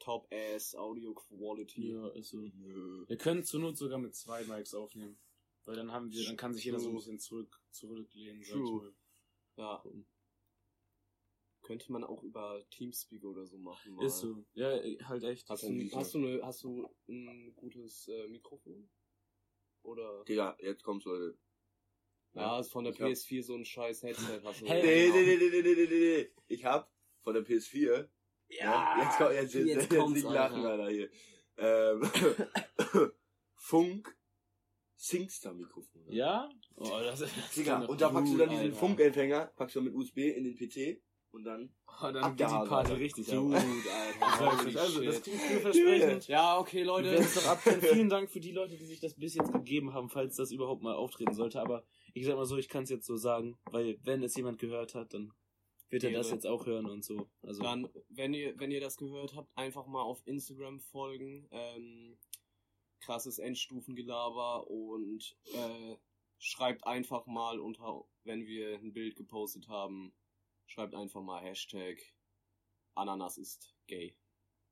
Top-Ass 0.00 0.74
Audio 0.74 1.14
Quality. 1.14 1.92
Ja, 1.92 2.08
ist 2.08 2.30
so. 2.30 2.42
Wir 2.42 3.16
können 3.16 3.44
zur 3.44 3.60
Not 3.60 3.76
sogar 3.76 3.98
mit 3.98 4.14
zwei 4.14 4.44
Mics 4.44 4.74
aufnehmen. 4.74 5.18
Weil 5.64 5.76
dann 5.76 5.92
haben 5.92 6.10
wir, 6.10 6.24
dann 6.24 6.36
kann 6.36 6.54
sich 6.54 6.64
jeder 6.64 6.80
so 6.80 6.88
ein 6.88 6.94
bisschen 6.96 7.18
zurück, 7.18 7.60
zurücklehnen, 7.70 8.42
True. 8.42 8.92
Ja. 9.56 9.76
Gucken. 9.82 10.06
Könnte 11.68 11.92
man 11.92 12.02
auch 12.02 12.22
über 12.22 12.64
Teamspeak 12.70 13.22
oder 13.24 13.44
so 13.44 13.58
machen. 13.58 13.94
Mal. 13.94 14.06
Ist 14.06 14.20
so. 14.20 14.42
Ja, 14.54 14.70
halt 15.06 15.22
echt. 15.24 15.50
Hast 15.50 15.62
Das 15.62 15.68
du, 15.68 15.76
ist 15.76 15.94
hast 15.94 16.14
du, 16.14 16.18
eine, 16.18 16.42
hast 16.42 16.62
du 16.64 16.88
ein 17.10 17.52
gutes 17.56 18.08
äh, 18.08 18.26
Mikrofon? 18.26 18.88
Oder? 19.82 20.24
Digga, 20.24 20.56
jetzt 20.60 20.82
kommt's, 20.82 21.04
Leute. 21.04 21.36
Ja, 22.32 22.58
ist 22.58 22.72
von 22.72 22.84
der 22.84 22.94
Ich 22.94 23.00
hab- 23.02 23.08
PS4 23.08 23.42
so 23.42 23.54
ein 23.54 23.66
scheiß 23.66 24.02
Headset. 24.02 24.40
Hast 24.44 24.62
du 24.62 24.66
Hey, 24.66 24.82
Nee, 24.82 25.10
nee, 25.10 25.36
nee, 25.36 25.36
nee, 25.36 25.60
nee, 25.60 25.74
nee, 25.74 25.86
nee, 25.86 26.16
nee. 26.22 26.30
Ich 26.46 26.64
hab 26.64 26.90
von 27.20 27.34
der 27.34 27.44
PS4. 27.44 28.08
Ja, 28.48 28.96
jetzt 29.02 29.18
kommt, 29.18 29.32
jetzt, 29.34 29.52
jetzt, 29.52 29.66
jetzt 29.66 29.92
jetzt, 29.92 30.08
nicht 30.08 30.22
lachen, 30.24 30.64
Alter. 30.64 30.84
Alter, 30.84 30.90
hier. 30.90 31.10
Ähm, 31.58 33.12
Funk 33.56 34.16
Singstar 34.96 35.52
Mikrofon. 35.52 36.10
Ja? 36.10 36.48
Oh, 36.76 36.88
das 37.02 37.20
ist. 37.20 37.34
Digga, 37.56 37.80
das 37.80 37.88
und 37.90 38.00
da 38.00 38.08
packst 38.08 38.32
du 38.32 38.38
dann 38.38 38.48
diesen. 38.48 38.72
Funkempfänger, 38.72 39.52
packst 39.56 39.76
du 39.76 39.82
mit 39.82 39.94
USB 39.94 40.16
in 40.18 40.44
den 40.44 40.56
PC 40.56 41.02
und 41.32 41.44
dann. 41.44 41.74
Oh, 41.86 42.10
dann 42.10 42.36
geht 42.36 42.48
die 42.48 42.68
Party 42.68 42.92
richtig 42.92 43.26
Gut. 43.26 43.54
Alter. 43.54 43.68
Also, 44.78 45.02
das 45.02 45.22
klingt 45.22 45.40
vielversprechend. 45.40 46.28
Ja, 46.28 46.58
okay, 46.58 46.82
Leute. 46.82 47.16
doch. 47.16 47.58
Vielen 47.80 48.08
Dank 48.08 48.30
für 48.30 48.40
die 48.40 48.52
Leute, 48.52 48.76
die 48.76 48.86
sich 48.86 49.00
das 49.00 49.14
bis 49.14 49.34
jetzt 49.34 49.52
gegeben 49.52 49.92
haben, 49.92 50.08
falls 50.08 50.36
das 50.36 50.52
überhaupt 50.52 50.82
mal 50.82 50.94
auftreten 50.94 51.34
sollte. 51.34 51.60
Aber 51.60 51.84
ich 52.14 52.26
sag 52.26 52.36
mal 52.36 52.46
so, 52.46 52.56
ich 52.56 52.68
kann 52.68 52.84
es 52.84 52.90
jetzt 52.90 53.06
so 53.06 53.16
sagen, 53.16 53.58
weil 53.70 53.98
wenn 54.02 54.22
es 54.22 54.36
jemand 54.36 54.58
gehört 54.58 54.94
hat, 54.94 55.14
dann 55.14 55.32
wird 55.90 56.04
er 56.04 56.12
das 56.12 56.30
jetzt 56.30 56.46
auch 56.46 56.66
hören 56.66 56.86
und 56.86 57.04
so. 57.04 57.28
Also 57.42 57.62
Dann, 57.62 57.88
wenn 58.10 58.34
ihr, 58.34 58.58
wenn 58.58 58.70
ihr 58.70 58.80
das 58.80 58.96
gehört 58.96 59.34
habt, 59.34 59.50
einfach 59.56 59.86
mal 59.86 60.02
auf 60.02 60.20
Instagram 60.26 60.80
folgen. 60.80 61.48
Ähm, 61.50 62.18
krasses 63.00 63.38
Endstufengelaber 63.38 64.68
und 64.68 65.36
äh, 65.54 65.96
schreibt 66.38 66.86
einfach 66.86 67.26
mal 67.26 67.58
unter, 67.60 68.04
wenn 68.24 68.46
wir 68.46 68.78
ein 68.78 68.92
Bild 68.92 69.16
gepostet 69.16 69.68
haben, 69.68 70.12
schreibt 70.68 70.94
einfach 70.94 71.22
mal 71.22 71.42
Hashtag 71.42 71.98
Ananas 72.94 73.38
ist 73.38 73.74
gay. 73.86 74.16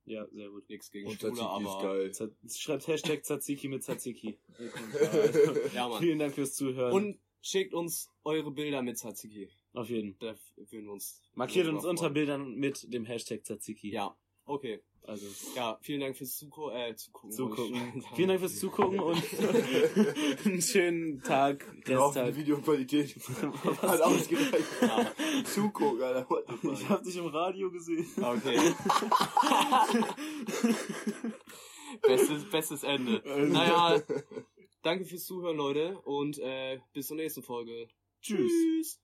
ja, 0.05 0.27
sehr 0.29 0.49
gut. 0.49 0.69
Nix 0.69 0.91
gegen 0.91 1.07
Und 1.07 1.19
Schwule, 1.19 1.41
aber 1.41 2.11
schreibt 2.49 2.87
Hashtag 2.87 3.23
Tzatziki 3.23 3.67
mit 3.67 3.83
Tzatziki. 3.83 4.39
ja, 5.73 5.87
Mann. 5.87 6.01
Vielen 6.01 6.19
Dank 6.19 6.33
fürs 6.35 6.53
Zuhören. 6.55 6.93
Und 6.93 7.19
schickt 7.41 7.73
uns 7.73 8.09
eure 8.23 8.51
Bilder 8.51 8.81
mit 8.81 8.97
Tzatziki. 8.97 9.49
auf 9.73 9.89
jeden. 9.89 10.17
Da 10.19 10.35
würden 10.55 10.85
wir 10.85 10.93
uns 10.93 11.21
Markiert 11.33 11.67
uns 11.67 11.85
unter. 11.85 12.09
Bildern 12.09 12.55
mit 12.55 12.91
dem 12.93 13.05
Hashtag 13.05 13.43
Tzatziki. 13.43 13.91
Ja, 13.91 14.17
okay. 14.47 14.81
Also 15.03 15.25
Ja, 15.55 15.77
vielen 15.81 16.01
Dank 16.01 16.17
fürs 16.17 16.35
Zuko 16.35 16.69
äh, 16.69 16.93
zugucken. 16.95 17.31
zugucken. 17.31 18.03
Vielen 18.13 18.27
Dank 18.27 18.41
fürs 18.41 18.59
Zugucken 18.59 18.99
und 18.99 19.23
einen 20.45 20.61
schönen 20.61 21.21
Tag, 21.21 21.65
Genau, 21.85 22.11
die 22.11 22.19
Resttag. 22.19 22.35
Videoqualität. 22.35 23.15
Hat 23.81 24.01
ausgereicht. 24.01 24.65
Ja. 24.81 25.09
Zugucken, 25.45 26.03
Alter. 26.03 26.29
What 26.29 26.43
the 26.49 26.57
fuck? 26.57 26.73
Ich 26.73 26.89
hab 26.89 27.03
dich 27.03 27.15
im 27.15 27.27
Radio 27.27 27.71
gesehen. 27.71 28.05
Okay. 28.21 28.59
bestes, 32.01 32.49
bestes 32.49 32.83
Ende. 32.83 33.23
Naja, 33.49 34.01
danke 34.83 35.05
fürs 35.05 35.23
Zuhören, 35.25 35.55
Leute. 35.57 35.97
Und 36.01 36.37
äh, 36.39 36.79
bis 36.91 37.07
zur 37.07 37.15
nächsten 37.15 37.43
Folge. 37.43 37.87
Tschüss. 38.21 38.51
Tschüss. 38.51 38.99